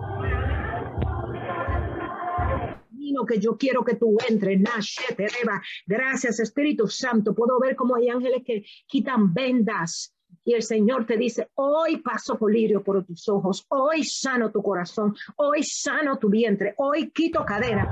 que 3.27 3.39
yo 3.39 3.57
quiero 3.57 3.85
que 3.85 3.97
tú 3.97 4.17
entres. 4.29 4.61
Gracias, 5.87 6.41
Espíritu 6.41 6.87
Santo. 6.89 7.35
Puedo 7.35 7.59
ver 7.61 7.77
cómo 7.77 7.97
hay 7.97 8.09
ángeles 8.09 8.43
que 8.45 8.65
quitan 8.87 9.33
vendas 9.33 10.15
y 10.45 10.55
el 10.55 10.63
Señor 10.63 11.07
te 11.07 11.17
dice, 11.17 11.49
hoy 11.55 11.99
paso 11.99 12.39
colirio 12.39 12.83
por 12.83 13.05
tus 13.05 13.29
ojos, 13.29 13.67
hoy 13.69 14.05
sano 14.05 14.51
tu 14.51 14.63
corazón, 14.63 15.15
hoy 15.37 15.63
sano 15.63 16.19
tu 16.19 16.29
vientre, 16.29 16.75
hoy 16.79 17.11
quito 17.11 17.45
cadera. 17.45 17.91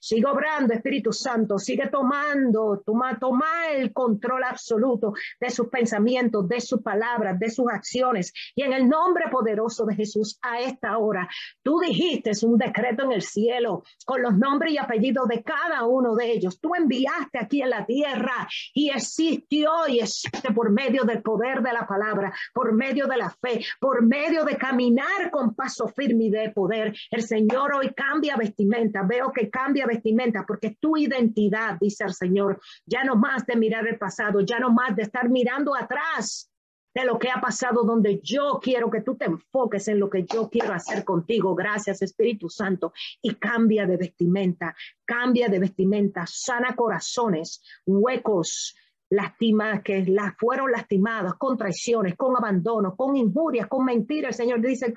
Sigue 0.00 0.26
obrando, 0.26 0.74
Espíritu 0.74 1.12
Santo, 1.12 1.58
sigue 1.58 1.88
tomando, 1.88 2.82
toma, 2.84 3.18
toma 3.18 3.46
el 3.72 3.92
control 3.92 4.44
absoluto 4.44 5.14
de 5.40 5.50
sus 5.50 5.68
pensamientos, 5.68 6.48
de 6.48 6.60
sus 6.60 6.82
palabras, 6.82 7.38
de 7.38 7.50
sus 7.50 7.66
acciones. 7.70 8.32
Y 8.54 8.62
en 8.62 8.72
el 8.72 8.88
nombre 8.88 9.24
poderoso 9.30 9.84
de 9.86 9.94
Jesús, 9.94 10.38
a 10.42 10.60
esta 10.60 10.98
hora, 10.98 11.28
tú 11.62 11.78
dijiste 11.80 12.32
un 12.42 12.58
decreto 12.58 13.04
en 13.04 13.12
el 13.12 13.22
cielo 13.22 13.84
con 14.04 14.22
los 14.22 14.36
nombres 14.36 14.72
y 14.72 14.78
apellidos 14.78 15.28
de 15.28 15.42
cada 15.42 15.84
uno 15.84 16.14
de 16.14 16.32
ellos. 16.32 16.60
Tú 16.60 16.73
enviaste 16.74 17.38
aquí 17.38 17.62
en 17.62 17.70
la 17.70 17.84
tierra 17.84 18.48
y 18.72 18.90
existió 18.90 19.86
y 19.88 20.00
existe 20.00 20.52
por 20.52 20.70
medio 20.70 21.04
del 21.04 21.22
poder 21.22 21.62
de 21.62 21.72
la 21.72 21.86
palabra, 21.86 22.32
por 22.52 22.72
medio 22.72 23.06
de 23.06 23.16
la 23.16 23.30
fe, 23.30 23.64
por 23.80 24.02
medio 24.02 24.44
de 24.44 24.56
caminar 24.56 25.30
con 25.30 25.54
paso 25.54 25.88
firme 25.88 26.24
y 26.24 26.30
de 26.30 26.50
poder. 26.50 26.94
El 27.10 27.22
Señor 27.22 27.74
hoy 27.74 27.92
cambia 27.94 28.36
vestimenta, 28.36 29.02
veo 29.02 29.32
que 29.32 29.50
cambia 29.50 29.86
vestimenta 29.86 30.44
porque 30.46 30.76
tu 30.80 30.96
identidad, 30.96 31.76
dice 31.80 32.04
el 32.04 32.14
Señor, 32.14 32.60
ya 32.86 33.04
no 33.04 33.16
más 33.16 33.46
de 33.46 33.56
mirar 33.56 33.86
el 33.86 33.98
pasado, 33.98 34.40
ya 34.40 34.58
no 34.58 34.70
más 34.70 34.96
de 34.96 35.02
estar 35.02 35.28
mirando 35.28 35.74
atrás 35.74 36.50
de 36.94 37.04
lo 37.04 37.18
que 37.18 37.28
ha 37.28 37.40
pasado, 37.40 37.82
donde 37.82 38.20
yo 38.22 38.60
quiero 38.62 38.90
que 38.90 39.00
tú 39.00 39.16
te 39.16 39.24
enfoques 39.24 39.88
en 39.88 39.98
lo 39.98 40.08
que 40.08 40.24
yo 40.24 40.48
quiero 40.48 40.72
hacer 40.72 41.04
contigo. 41.04 41.54
Gracias, 41.54 42.02
Espíritu 42.02 42.48
Santo. 42.48 42.92
Y 43.20 43.34
cambia 43.34 43.86
de 43.86 43.96
vestimenta, 43.96 44.74
cambia 45.04 45.48
de 45.48 45.58
vestimenta, 45.58 46.24
sana 46.26 46.76
corazones, 46.76 47.62
huecos, 47.84 48.76
lastimadas, 49.10 49.82
que 49.82 50.04
las 50.06 50.36
fueron 50.36 50.70
lastimadas 50.70 51.34
con 51.34 51.56
traiciones, 51.56 52.16
con 52.16 52.36
abandono, 52.36 52.96
con 52.96 53.16
injurias, 53.16 53.66
con 53.66 53.84
mentiras. 53.84 54.38
El 54.38 54.46
Señor 54.46 54.60
dice, 54.60 54.94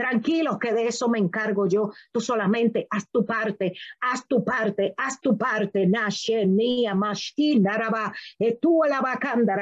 Tranquilos 0.00 0.58
que 0.58 0.72
de 0.72 0.86
eso 0.86 1.10
me 1.10 1.18
encargo 1.18 1.66
yo. 1.66 1.92
Tú 2.10 2.22
solamente 2.22 2.86
haz 2.88 3.10
tu 3.10 3.26
parte, 3.26 3.74
haz 4.00 4.26
tu 4.26 4.42
parte, 4.42 4.94
haz 4.96 5.20
tu 5.20 5.36
parte. 5.36 5.86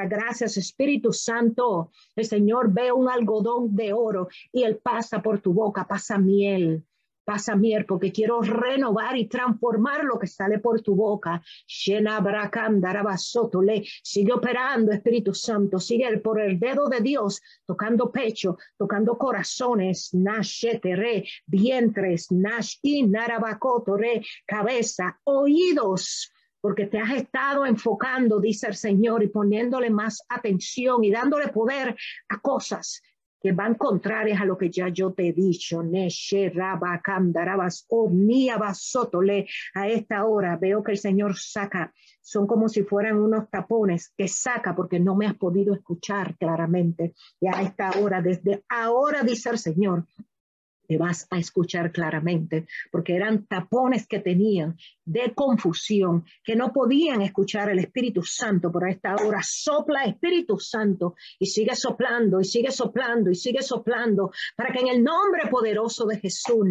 Gracias, 0.09 0.57
Espíritu 0.57 1.13
Santo. 1.13 1.91
El 2.15 2.25
Señor 2.25 2.73
ve 2.73 2.93
un 2.93 3.09
algodón 3.09 3.75
de 3.75 3.93
oro 3.93 4.29
y 4.53 4.63
él 4.63 4.77
pasa 4.77 5.21
por 5.21 5.41
tu 5.41 5.53
boca, 5.53 5.89
pasa 5.89 6.19
miel 6.19 6.85
pasa 7.29 7.55
mier, 7.55 7.85
porque 7.85 8.11
quiero 8.11 8.41
renovar 8.41 9.15
y 9.15 9.27
transformar 9.27 10.03
lo 10.03 10.19
que 10.19 10.27
sale 10.27 10.61
por 10.61 10.81
tu 10.81 10.95
boca. 10.95 11.43
le. 13.61 13.85
Sigue 14.03 14.33
operando, 14.33 14.93
Espíritu 14.93 15.35
Santo, 15.35 15.79
sigue 15.79 16.07
por 16.21 16.41
el 16.41 16.59
dedo 16.59 16.89
de 16.89 17.03
Dios, 17.03 17.43
tocando 17.67 18.11
pecho, 18.11 18.57
tocando 18.79 19.19
corazones, 19.19 20.15
nashetere, 20.15 21.29
vientres, 21.47 22.33
nash 22.33 22.77
y 22.81 23.07
cabeza, 24.47 25.21
oídos 25.25 26.33
porque 26.61 26.87
te 26.87 26.99
has 26.99 27.15
estado 27.15 27.67
enfocando, 27.67 28.41
dice 28.41 28.67
el 28.69 28.75
Señor, 28.75 29.23
y 29.23 29.29
poniéndole 29.29 29.91
más 29.91 30.25
atención 30.29 31.05
y 31.05 31.11
dándole 31.11 31.49
poder 31.49 31.95
a 32.31 32.41
cosas 32.41 33.01
que 33.41 33.53
van 33.53 33.75
contrarias 33.75 34.41
a 34.41 34.45
lo 34.45 34.57
que 34.59 34.71
ya 34.71 34.89
yo 34.89 35.13
te 35.13 35.29
he 35.29 35.33
dicho. 35.33 35.83
Neshe, 35.83 36.51
Raba, 36.51 37.01
Kandarabas, 37.01 37.87
Sotole. 38.75 39.47
A 39.75 39.89
esta 39.89 40.25
hora 40.25 40.57
veo 40.57 40.83
que 40.83 40.93
el 40.93 40.99
Señor 40.99 41.37
saca, 41.37 41.93
son 42.21 42.47
como 42.47 42.69
si 42.69 42.83
fueran 42.83 43.19
unos 43.19 43.49
tapones 43.49 44.13
que 44.17 44.29
saca 44.29 44.75
porque 44.75 45.01
no 45.01 45.15
me 45.15 45.27
has 45.27 45.35
podido 45.35 45.75
escuchar 45.75 46.37
claramente. 46.37 47.15
Y 47.41 47.47
a 47.47 47.63
esta 47.63 47.91
hora, 48.01 48.21
desde 48.21 48.65
ahora 48.69 49.23
dice 49.23 49.51
el 49.51 49.59
Señor, 49.59 50.07
te 50.89 50.97
vas 50.97 51.27
a 51.31 51.39
escuchar 51.39 51.93
claramente, 51.93 52.67
porque 52.91 53.15
eran 53.15 53.47
tapones 53.47 54.07
que 54.09 54.21
tenían 54.21 54.77
de 55.05 55.33
confusión, 55.35 56.25
que 56.43 56.57
no 56.57 56.73
podían 56.73 57.21
escuchar 57.23 57.71
el 57.71 57.79
Espíritu 57.79 58.23
Santo, 58.23 58.73
por 58.73 58.89
esta 58.89 59.15
hora 59.17 59.41
sopla 59.43 60.05
Espíritu 60.05 60.59
Santo 60.59 61.15
y 61.39 61.47
sigue 61.47 61.75
soplando 61.75 62.41
y 62.41 62.45
sigue 62.45 62.71
soplando 62.71 63.31
y 63.31 63.35
sigue 63.35 63.63
soplando, 63.63 64.33
para 64.57 64.73
que 64.73 64.81
en 64.81 64.89
el 64.89 65.05
nombre 65.05 65.49
poderoso 65.51 66.07
de 66.07 66.19
Jesús, 66.19 66.67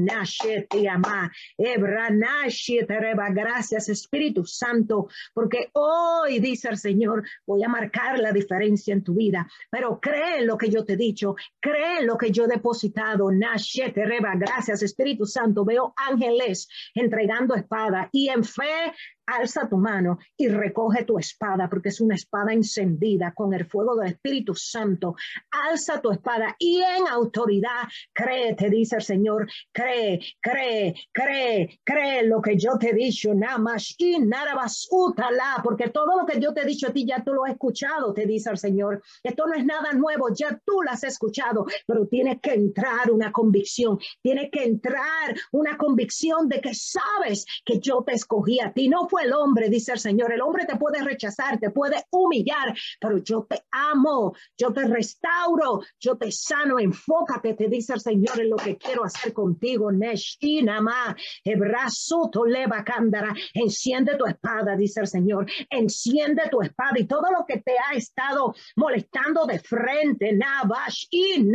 gracias 3.34 3.90
Espíritu 3.90 4.46
Santo, 4.46 5.10
porque 5.34 5.70
hoy 5.74 6.40
dice 6.40 6.70
el 6.70 6.78
Señor, 6.78 7.24
voy 7.46 7.64
a 7.64 7.70
marcar 7.70 8.18
la 8.20 8.32
diferencia 8.32 8.94
en 8.94 9.04
tu 9.04 9.14
vida, 9.14 9.48
pero 9.70 10.00
cree 10.00 10.40
en 10.40 10.48
lo 10.48 10.58
que 10.58 10.70
yo 10.70 10.84
te 10.84 10.94
he 10.94 10.98
dicho, 10.98 11.36
cree 11.60 12.00
en 12.00 12.08
lo 12.08 12.18
que 12.18 12.32
yo 12.32 12.46
he 12.46 12.48
depositado, 12.48 13.32
Nashe 13.32 13.92
te 13.92 14.06
reba, 14.06 14.07
gracias 14.36 14.82
Espíritu 14.84 15.26
Santo, 15.26 15.66
veo 15.66 15.94
ángeles 15.96 16.68
entregando 16.94 17.56
espada 17.56 18.10
y 18.12 18.30
en 18.30 18.44
fe 18.44 18.94
alza 19.28 19.68
tu 19.70 19.78
mano 19.78 20.18
y 20.36 20.48
recoge 20.48 21.04
tu 21.04 21.20
espada, 21.20 21.70
porque 21.70 21.90
es 21.90 22.02
una 22.02 22.16
espada 22.16 22.54
encendida 22.54 23.34
con 23.34 23.54
el 23.54 23.66
fuego 23.66 23.96
del 23.96 24.14
Espíritu 24.14 24.56
Santo. 24.56 25.16
Alza 25.52 26.02
tu 26.02 26.12
espada 26.12 26.56
y 26.58 26.78
en 26.78 27.08
autoridad 27.08 27.84
cree, 28.14 28.56
te 28.56 28.70
dice 28.70 28.96
el 28.96 29.04
Señor, 29.04 29.48
cree, 29.72 30.20
cree, 30.40 30.96
cree, 31.12 31.80
cree 31.84 32.24
lo 32.24 32.42
que 32.42 32.58
yo 32.58 32.78
te 32.78 32.92
he 32.92 32.94
dicho, 32.94 33.34
más 33.60 33.96
y 33.98 34.20
nada 34.20 34.56
más, 34.56 34.88
útala, 34.90 35.62
porque 35.64 35.90
todo 35.90 36.20
lo 36.20 36.26
que 36.26 36.40
yo 36.40 36.54
te 36.54 36.62
he 36.62 36.66
dicho 36.66 36.88
a 36.88 36.94
ti 36.94 37.06
ya 37.06 37.24
tú 37.24 37.34
lo 37.34 37.46
has 37.46 37.52
escuchado, 37.52 38.14
te 38.14 38.26
dice 38.26 38.50
el 38.50 38.58
Señor. 38.58 39.02
Esto 39.24 39.46
no 39.46 39.54
es 39.54 39.66
nada 39.66 39.94
nuevo, 39.94 40.30
ya 40.34 40.60
tú 40.66 40.82
lo 40.82 40.92
has 40.92 41.04
escuchado, 41.04 41.66
pero 41.86 42.08
tiene 42.08 42.40
que 42.40 42.54
entrar 42.54 43.12
una 43.12 43.32
convicción, 43.32 44.00
tiene 44.22 44.50
que 44.50 44.64
entrar 44.64 45.36
una 45.52 45.78
convicción 45.78 46.48
de 46.48 46.62
que 46.62 46.74
sabes 46.74 47.46
que 47.66 47.80
yo 47.80 48.04
te 48.04 48.14
escogí 48.14 48.60
a 48.60 48.72
ti, 48.72 48.88
no 48.88 49.08
fue 49.10 49.17
el 49.20 49.34
hombre, 49.34 49.70
dice 49.70 49.94
el 49.94 50.00
Señor. 50.00 50.32
El 50.32 50.42
hombre 50.42 50.66
te 50.66 50.76
puede 50.76 51.04
rechazar, 51.04 51.60
te 51.60 51.72
puede 51.72 52.04
humillar, 52.12 52.76
pero 53.00 53.18
yo 53.20 53.46
te 53.50 53.64
amo, 53.72 54.36
yo 54.58 54.74
te 54.74 54.86
restauro, 54.86 55.82
yo 56.00 56.18
te 56.18 56.32
sano. 56.32 56.80
Enfócate, 56.80 57.54
te 57.54 57.68
dice 57.68 57.94
el 57.94 58.02
Señor, 58.02 58.40
en 58.40 58.50
lo 58.50 58.58
que 58.58 58.78
quiero 58.78 59.04
hacer 59.04 59.34
contigo. 59.34 59.92
Neshinama, 59.92 61.16
brazo 61.58 62.18
leva 62.46 62.84
cándara. 62.84 63.34
Enciende 63.54 64.16
tu 64.16 64.26
espada, 64.26 64.76
dice 64.76 65.02
el 65.02 65.08
Señor. 65.08 65.46
Enciende 65.70 66.44
tu 66.50 66.62
espada 66.62 66.98
y 66.98 67.06
todo 67.06 67.32
lo 67.32 67.46
que 67.46 67.60
te 67.60 67.74
ha 67.78 67.96
estado 67.96 68.54
molestando 68.76 69.46
de 69.46 69.60
frente, 69.60 70.34
Nabash 70.34 71.06
y 71.12 71.52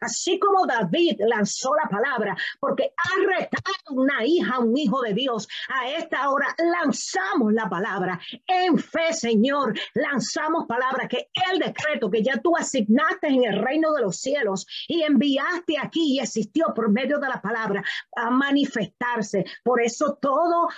así 0.00 0.38
como 0.38 0.66
David 0.66 1.20
lanzó 1.26 1.74
la 1.74 1.88
palabra, 1.88 2.36
porque 2.60 2.92
ha 2.96 3.38
retado 3.38 3.74
una 3.90 4.24
hija, 4.24 4.58
un 4.58 4.76
hijo 4.76 5.00
de 5.02 5.14
Dios 5.14 5.37
a 5.68 5.90
esta 5.90 6.30
hora 6.30 6.54
lanzamos 6.58 7.52
la 7.52 7.68
palabra 7.68 8.18
en 8.46 8.78
fe, 8.78 9.12
Señor. 9.12 9.78
Lanzamos 9.94 10.66
palabra 10.66 11.06
que 11.06 11.28
el 11.52 11.58
decreto 11.58 12.10
que 12.10 12.22
ya 12.22 12.38
tú 12.38 12.56
asignaste 12.56 13.28
en 13.28 13.44
el 13.44 13.62
reino 13.62 13.92
de 13.92 14.02
los 14.02 14.16
cielos 14.16 14.66
y 14.88 15.02
enviaste 15.02 15.76
aquí 15.78 16.14
y 16.14 16.20
existió 16.20 16.72
por 16.74 16.90
medio 16.90 17.18
de 17.18 17.28
la 17.28 17.40
palabra 17.40 17.84
a 18.16 18.30
manifestarse. 18.30 19.44
Por 19.62 19.82
eso 19.82 20.18
todo 20.20 20.68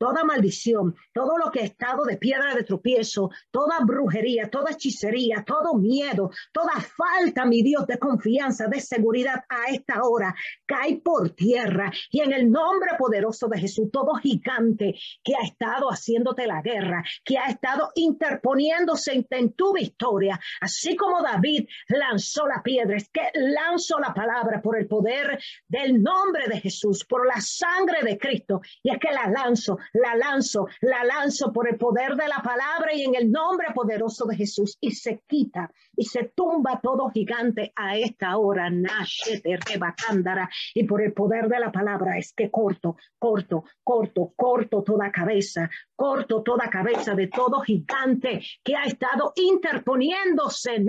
toda 0.00 0.24
maldición, 0.24 0.96
todo 1.12 1.36
lo 1.36 1.50
que 1.50 1.60
ha 1.60 1.64
estado 1.64 2.04
de 2.06 2.16
piedra 2.16 2.54
de 2.54 2.64
tropiezo, 2.64 3.30
toda 3.50 3.80
brujería, 3.84 4.48
toda 4.48 4.70
hechicería, 4.70 5.44
todo 5.46 5.74
miedo, 5.74 6.30
toda 6.52 6.72
falta, 6.80 7.44
mi 7.44 7.62
Dios, 7.62 7.86
de 7.86 7.98
confianza, 7.98 8.66
de 8.66 8.80
seguridad 8.80 9.44
a 9.46 9.70
esta 9.70 10.02
hora, 10.02 10.34
cae 10.64 11.02
por 11.04 11.28
tierra. 11.30 11.92
Y 12.10 12.20
en 12.20 12.32
el 12.32 12.50
nombre 12.50 12.92
poderoso 12.98 13.46
de 13.48 13.58
Jesús, 13.58 13.90
todo 13.92 14.14
gigante 14.14 14.94
que 15.22 15.34
ha 15.34 15.44
estado 15.46 15.88
haciéndote 15.90 16.46
la 16.46 16.62
guerra, 16.62 17.04
que 17.22 17.36
ha 17.36 17.50
estado 17.50 17.90
interponiéndose 17.94 19.26
en, 19.28 19.52
tu 19.52 19.74
victoria, 19.74 20.40
así 20.62 20.96
como 20.96 21.22
David 21.22 21.68
lanzó 21.88 22.46
la 22.46 22.62
piedra, 22.62 22.96
es 22.96 23.10
que 23.10 23.20
lanzó 23.34 23.98
la 23.98 24.14
palabra 24.14 24.62
por 24.62 24.78
el 24.78 24.88
poder 24.88 25.38
del 25.68 26.02
nombre 26.02 26.48
de 26.48 26.58
Jesús, 26.58 27.04
por 27.04 27.26
la 27.26 27.38
sangre 27.42 28.02
de 28.02 28.16
Cristo, 28.16 28.62
y 28.82 28.92
es 28.92 28.98
que 28.98 29.12
la 29.12 29.28
lanzo 29.28 29.76
la 29.92 30.14
lanzo, 30.14 30.66
la 30.80 31.04
lanzo 31.04 31.52
por 31.52 31.68
el 31.68 31.76
poder 31.76 32.16
de 32.16 32.28
la 32.28 32.42
palabra 32.42 32.92
y 32.94 33.04
en 33.04 33.14
el 33.14 33.30
nombre 33.30 33.68
poderoso 33.74 34.24
de 34.26 34.36
Jesús 34.36 34.76
y 34.80 34.92
se 34.92 35.20
quita 35.26 35.70
y 36.00 36.06
se 36.06 36.32
tumba 36.34 36.80
todo 36.82 37.10
gigante 37.10 37.74
a 37.76 37.94
esta 37.94 38.38
hora, 38.38 38.70
Nashete 38.70 39.58
Rebacándara, 39.58 40.48
y 40.72 40.84
por 40.84 41.02
el 41.02 41.12
poder 41.12 41.46
de 41.46 41.60
la 41.60 41.70
palabra 41.70 42.16
es 42.16 42.32
que 42.32 42.50
corto, 42.50 42.96
corto, 43.18 43.64
corto, 43.84 44.32
corto 44.34 44.82
toda 44.82 45.12
cabeza, 45.12 45.68
corto 45.94 46.42
toda 46.42 46.70
cabeza 46.70 47.14
de 47.14 47.26
todo 47.26 47.60
gigante 47.60 48.40
que 48.64 48.74
ha 48.74 48.84
estado 48.84 49.34
interponiéndose, 49.36 50.82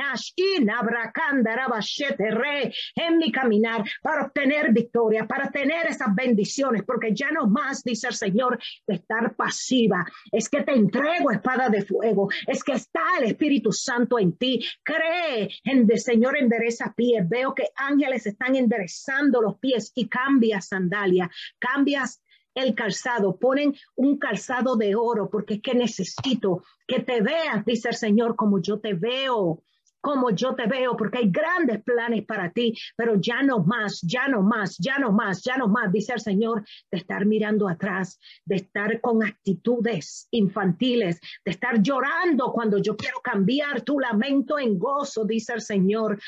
Re, 2.18 2.74
en 2.96 3.18
mi 3.18 3.34
caminar 3.34 3.84
para 4.02 4.28
obtener 4.28 4.72
victoria, 4.72 5.28
para 5.28 5.52
tener 5.52 5.88
esas 5.88 6.16
bendiciones, 6.16 6.84
porque 6.84 7.14
ya 7.14 7.32
no 7.32 7.48
más, 7.48 7.84
dice 7.84 8.08
el 8.08 8.14
Señor, 8.14 8.58
de 8.88 8.96
estar 8.96 9.36
pasiva, 9.36 10.06
es 10.32 10.48
que 10.48 10.64
te 10.64 10.72
entrego 10.72 11.32
espada 11.32 11.68
de 11.68 11.82
fuego, 11.82 12.30
es 12.48 12.64
que 12.64 12.72
está 12.72 13.02
el 13.20 13.26
Espíritu 13.26 13.74
Santo 13.74 14.18
en 14.18 14.38
ti, 14.38 14.66
cree 15.02 15.50
en 15.64 15.88
el 15.90 16.00
Señor 16.00 16.38
endereza 16.38 16.94
pies. 16.96 17.28
Veo 17.28 17.54
que 17.56 17.70
ángeles 17.76 18.26
están 18.26 18.56
enderezando 18.56 19.42
los 19.42 19.58
pies 19.58 19.92
y 19.96 20.08
cambias 20.08 20.68
sandalia, 20.68 21.30
cambias 21.60 22.22
el 22.54 22.76
calzado, 22.76 23.38
ponen 23.38 23.74
un 23.96 24.18
calzado 24.18 24.76
de 24.76 24.94
oro 24.96 25.30
porque 25.30 25.56
es 25.56 25.62
que 25.62 25.74
necesito 25.74 26.64
que 26.86 27.00
te 27.00 27.22
veas, 27.22 27.66
dice 27.66 27.90
el 27.90 27.96
Señor, 27.96 28.36
como 28.36 28.62
yo 28.62 28.80
te 28.80 28.94
veo 28.94 29.64
como 30.02 30.32
yo 30.32 30.56
te 30.56 30.68
veo, 30.68 30.98
porque 30.98 31.20
hay 31.20 31.32
grandes 31.32 31.82
planes 31.84 32.26
para 32.26 32.52
ti, 32.52 32.74
pero 32.96 33.16
ya 33.16 33.42
no 33.44 33.60
más, 33.60 34.02
ya 34.02 34.28
no 34.28 34.42
más, 34.42 34.78
ya 34.78 34.98
no 34.98 35.12
más, 35.12 35.42
ya 35.44 35.58
no 35.58 35.68
más, 35.68 35.92
dice 35.92 36.14
el 36.14 36.20
Señor, 36.20 36.64
de 36.92 36.98
estar 36.98 37.26
mirando 37.26 37.70
atrás, 37.70 38.20
de 38.46 38.58
estar 38.58 39.00
con 39.00 39.24
actitudes 39.24 40.28
infantiles, 40.32 41.20
de 41.46 41.52
estar 41.52 41.82
llorando 41.82 42.52
cuando 42.52 42.80
yo 42.80 42.98
quiero 42.98 43.20
cambiar 43.22 43.82
tu 43.82 44.00
lamento 44.00 44.58
en 44.60 44.78
gozo, 44.78 45.26
dice 45.26 45.54
el 45.54 45.62
Señor. 45.62 46.20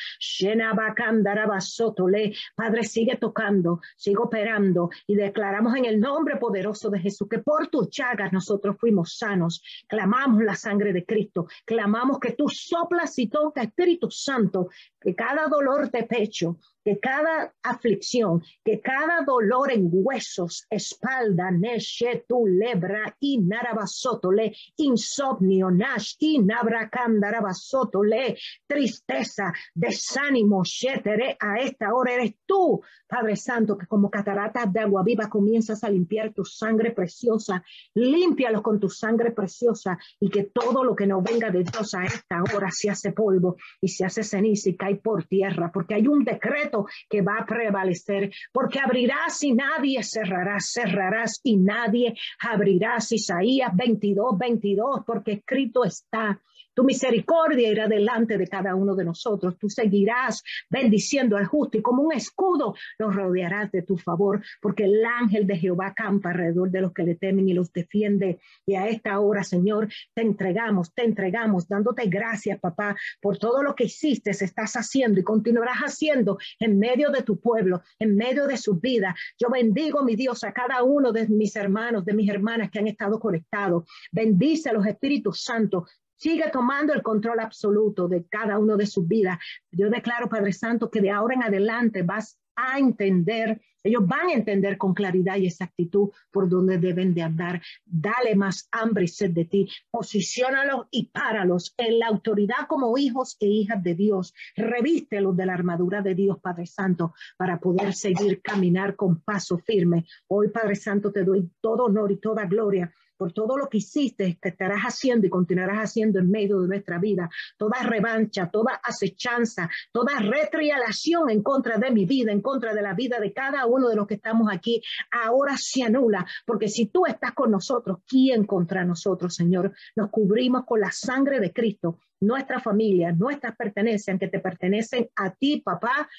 Padre, 2.55 2.83
sigue 2.83 3.17
tocando, 3.17 3.81
sigue 3.97 4.17
operando 4.17 4.89
y 5.07 5.15
declaramos 5.15 5.75
en 5.75 5.85
el 5.85 5.99
nombre 5.99 6.37
poderoso 6.37 6.89
de 6.89 6.99
Jesús 6.99 7.27
que 7.29 7.39
por 7.39 7.67
tus 7.67 7.89
llagas 7.89 8.31
nosotros 8.31 8.75
fuimos 8.79 9.17
sanos. 9.17 9.63
Clamamos 9.87 10.43
la 10.43 10.55
sangre 10.55 10.93
de 10.93 11.05
Cristo, 11.05 11.47
clamamos 11.65 12.19
que 12.19 12.33
tú 12.33 12.47
soplas 12.49 13.17
y 13.19 13.27
tocas 13.27 13.62
Espíritu 13.63 14.09
Santo, 14.11 14.69
que 15.03 15.13
cada 15.13 15.47
dolor 15.47 15.91
de 15.91 16.03
pecho, 16.03 16.57
que 16.83 16.99
cada 16.99 17.53
aflicción, 17.63 18.43
que 18.63 18.81
cada 18.81 19.23
dolor 19.25 19.71
en 19.71 19.89
huesos, 19.91 20.65
espalda, 20.69 21.49
neshe 21.51 22.25
tu 22.27 22.45
lebra 22.45 23.15
y 23.19 23.39
le 23.41 24.53
insomnio, 24.77 25.71
nash 25.71 26.15
y 26.19 26.39
le 26.41 28.37
tristeza, 28.67 29.53
desánimo, 29.73 30.63
shetere, 30.63 31.37
a 31.39 31.57
esta 31.59 31.93
hora 31.93 32.13
eres 32.13 32.35
tú, 32.45 32.81
Padre 33.07 33.35
Santo, 33.35 33.77
que 33.77 33.87
como 33.87 34.09
cataratas 34.09 34.71
de 34.71 34.79
agua 34.81 35.03
viva 35.03 35.29
comienzas 35.29 35.83
a 35.83 35.89
limpiar 35.89 36.33
tu 36.33 36.43
sangre 36.43 36.91
preciosa, 36.91 37.63
límpialos 37.93 38.61
con 38.61 38.79
tu 38.79 38.89
sangre 38.89 39.31
preciosa 39.31 39.97
y 40.19 40.29
que 40.29 40.45
todo 40.45 40.83
lo 40.83 40.95
que 40.95 41.07
no 41.07 41.21
venga 41.21 41.49
de 41.49 41.63
Dios 41.63 41.93
a 41.93 42.03
esta 42.03 42.41
hora 42.53 42.69
se 42.71 42.89
hace 42.89 43.11
polvo 43.11 43.55
y 43.79 43.87
se 43.87 44.05
hace 44.05 44.23
ceniza 44.23 44.69
y 44.69 44.75
cae 44.75 44.92
por 44.95 45.25
tierra, 45.25 45.71
porque 45.71 45.95
hay 45.95 46.07
un 46.07 46.23
decreto 46.23 46.85
que 47.09 47.21
va 47.21 47.37
a 47.39 47.45
prevalecer, 47.45 48.31
porque 48.51 48.79
abrirás 48.79 49.43
y 49.43 49.53
nadie 49.53 50.03
cerrará, 50.03 50.57
cerrarás 50.59 51.39
y 51.43 51.57
nadie 51.57 52.15
abrirás. 52.39 53.11
Isaías 53.11 53.75
22, 53.75 54.37
22, 54.37 55.01
porque 55.05 55.33
escrito 55.33 55.83
está. 55.83 56.39
Tu 56.73 56.83
misericordia 56.83 57.69
irá 57.69 57.87
delante 57.87 58.37
de 58.37 58.47
cada 58.47 58.75
uno 58.75 58.95
de 58.95 59.05
nosotros. 59.05 59.57
Tú 59.57 59.69
seguirás 59.69 60.43
bendiciendo 60.69 61.37
al 61.37 61.45
justo 61.45 61.77
y 61.77 61.81
como 61.81 62.03
un 62.03 62.13
escudo 62.13 62.75
los 62.99 63.15
rodearás 63.15 63.71
de 63.71 63.81
tu 63.81 63.97
favor, 63.97 64.43
porque 64.61 64.85
el 64.85 65.03
ángel 65.05 65.47
de 65.47 65.57
Jehová 65.57 65.93
campa 65.95 66.29
alrededor 66.29 66.69
de 66.69 66.81
los 66.81 66.93
que 66.93 67.03
le 67.03 67.15
temen 67.15 67.49
y 67.49 67.53
los 67.53 67.71
defiende. 67.73 68.39
Y 68.65 68.75
a 68.75 68.87
esta 68.87 69.19
hora, 69.19 69.43
Señor, 69.43 69.89
te 70.13 70.21
entregamos, 70.21 70.93
te 70.93 71.03
entregamos, 71.03 71.67
dándote 71.67 72.05
gracias, 72.07 72.59
papá, 72.59 72.95
por 73.21 73.37
todo 73.37 73.63
lo 73.63 73.75
que 73.75 73.85
hiciste, 73.85 74.33
estás 74.43 74.73
haciendo 74.73 75.19
y 75.19 75.23
continuarás 75.23 75.79
haciendo 75.79 76.37
en 76.59 76.77
medio 76.77 77.09
de 77.09 77.23
tu 77.23 77.39
pueblo, 77.39 77.81
en 77.99 78.15
medio 78.15 78.47
de 78.47 78.57
su 78.57 78.75
vida. 78.75 79.15
Yo 79.39 79.49
bendigo, 79.49 80.03
mi 80.03 80.15
Dios, 80.15 80.43
a 80.43 80.53
cada 80.53 80.83
uno 80.83 81.11
de 81.11 81.27
mis 81.27 81.55
hermanos, 81.55 82.05
de 82.05 82.13
mis 82.13 82.29
hermanas 82.29 82.69
que 82.69 82.79
han 82.79 82.87
estado 82.87 83.19
conectados. 83.19 83.85
Bendice 84.11 84.69
a 84.69 84.73
los 84.73 84.85
Espíritus 84.85 85.43
Santos. 85.43 85.89
Sigue 86.23 86.49
tomando 86.53 86.93
el 86.93 87.03
control 87.03 87.41
absoluto 87.41 88.07
de 88.07 88.25
cada 88.27 88.57
uno 88.57 88.77
de 88.77 88.85
sus 88.85 89.05
vidas. 89.05 89.37
Yo 89.73 89.89
declaro, 89.89 90.29
Padre 90.29 90.53
Santo, 90.53 90.89
que 90.89 91.01
de 91.01 91.11
ahora 91.11 91.35
en 91.35 91.43
adelante 91.43 92.01
vas 92.01 92.39
a 92.55 92.79
entender, 92.79 93.59
ellos 93.83 94.07
van 94.07 94.29
a 94.29 94.33
entender 94.33 94.77
con 94.77 94.93
claridad 94.93 95.35
y 95.35 95.47
exactitud 95.47 96.11
por 96.31 96.47
dónde 96.47 96.77
deben 96.77 97.13
de 97.13 97.23
andar. 97.23 97.61
Dale 97.83 98.35
más 98.37 98.69
hambre 98.71 99.03
y 99.03 99.07
sed 99.09 99.31
de 99.31 99.43
ti. 99.43 99.67
Posiciónalos 99.91 100.87
y 100.91 101.07
páralos 101.07 101.73
en 101.75 101.99
la 101.99 102.07
autoridad 102.07 102.67
como 102.69 102.97
hijos 102.97 103.35
e 103.41 103.47
hijas 103.47 103.83
de 103.83 103.93
Dios. 103.93 104.33
Revístelos 104.55 105.35
de 105.35 105.45
la 105.45 105.55
armadura 105.55 106.01
de 106.01 106.15
Dios, 106.15 106.39
Padre 106.39 106.67
Santo, 106.67 107.13
para 107.35 107.59
poder 107.59 107.93
seguir 107.93 108.41
caminar 108.41 108.95
con 108.95 109.19
paso 109.19 109.57
firme. 109.57 110.05
Hoy, 110.27 110.47
Padre 110.47 110.75
Santo, 110.75 111.11
te 111.11 111.25
doy 111.25 111.51
todo 111.59 111.83
honor 111.83 112.13
y 112.13 112.21
toda 112.21 112.45
gloria 112.45 112.93
por 113.17 113.33
todo 113.33 113.57
lo 113.57 113.69
que 113.69 113.77
hiciste, 113.77 114.37
que 114.41 114.49
estarás 114.49 114.81
haciendo 114.81 115.27
y 115.27 115.29
continuarás 115.29 115.77
haciendo 115.77 116.19
en 116.19 116.29
medio 116.29 116.61
de 116.61 116.67
nuestra 116.67 116.99
vida. 116.99 117.29
Toda 117.57 117.83
revancha, 117.83 118.49
toda 118.49 118.79
acechanza, 118.83 119.69
toda 119.91 120.19
retrialación 120.19 121.29
en 121.29 121.41
contra 121.43 121.77
de 121.77 121.91
mi 121.91 122.05
vida, 122.05 122.31
en 122.31 122.41
contra 122.41 122.73
de 122.73 122.81
la 122.81 122.93
vida 122.93 123.19
de 123.19 123.33
cada 123.33 123.65
uno 123.65 123.89
de 123.89 123.95
los 123.95 124.07
que 124.07 124.15
estamos 124.15 124.49
aquí, 124.51 124.81
ahora 125.11 125.55
se 125.57 125.83
anula, 125.83 126.25
porque 126.45 126.67
si 126.67 126.87
tú 126.87 127.05
estás 127.05 127.33
con 127.33 127.51
nosotros, 127.51 127.99
¿quién 128.07 128.45
contra 128.45 128.83
nosotros, 128.83 129.35
Señor? 129.35 129.73
Nos 129.95 130.09
cubrimos 130.09 130.65
con 130.65 130.79
la 130.79 130.91
sangre 130.91 131.39
de 131.39 131.51
Cristo, 131.51 131.99
nuestra 132.19 132.59
familia, 132.59 133.11
nuestras 133.11 133.55
pertenencias, 133.55 134.19
que 134.19 134.27
te 134.27 134.39
pertenecen 134.39 135.09
a 135.15 135.31
ti, 135.31 135.61
papá, 135.61 136.09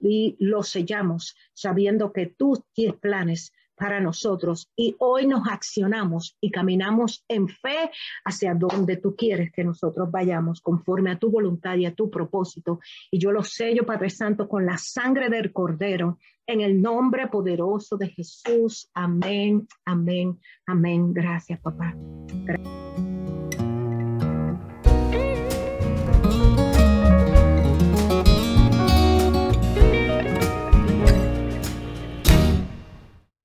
y 0.00 0.36
lo 0.40 0.62
sellamos 0.62 1.36
sabiendo 1.52 2.12
que 2.12 2.26
tú 2.26 2.64
tienes 2.72 2.96
planes 2.96 3.52
para 3.76 4.00
nosotros 4.00 4.70
y 4.74 4.96
hoy 4.98 5.26
nos 5.26 5.46
accionamos 5.48 6.36
y 6.40 6.50
caminamos 6.50 7.24
en 7.28 7.48
fe 7.48 7.90
hacia 8.24 8.54
donde 8.54 8.96
tú 8.96 9.14
quieres 9.14 9.52
que 9.52 9.64
nosotros 9.64 10.10
vayamos 10.10 10.60
conforme 10.60 11.10
a 11.10 11.18
tu 11.18 11.30
voluntad 11.30 11.76
y 11.76 11.86
a 11.86 11.94
tu 11.94 12.10
propósito. 12.10 12.80
Y 13.10 13.18
yo 13.18 13.32
lo 13.32 13.42
sello, 13.42 13.84
Padre 13.84 14.10
Santo, 14.10 14.48
con 14.48 14.66
la 14.66 14.78
sangre 14.78 15.28
del 15.28 15.52
Cordero, 15.52 16.18
en 16.46 16.60
el 16.60 16.80
nombre 16.80 17.26
poderoso 17.28 17.96
de 17.96 18.08
Jesús. 18.08 18.88
Amén, 18.94 19.66
amén, 19.84 20.38
amén. 20.66 21.12
Gracias, 21.12 21.60
papá. 21.60 21.94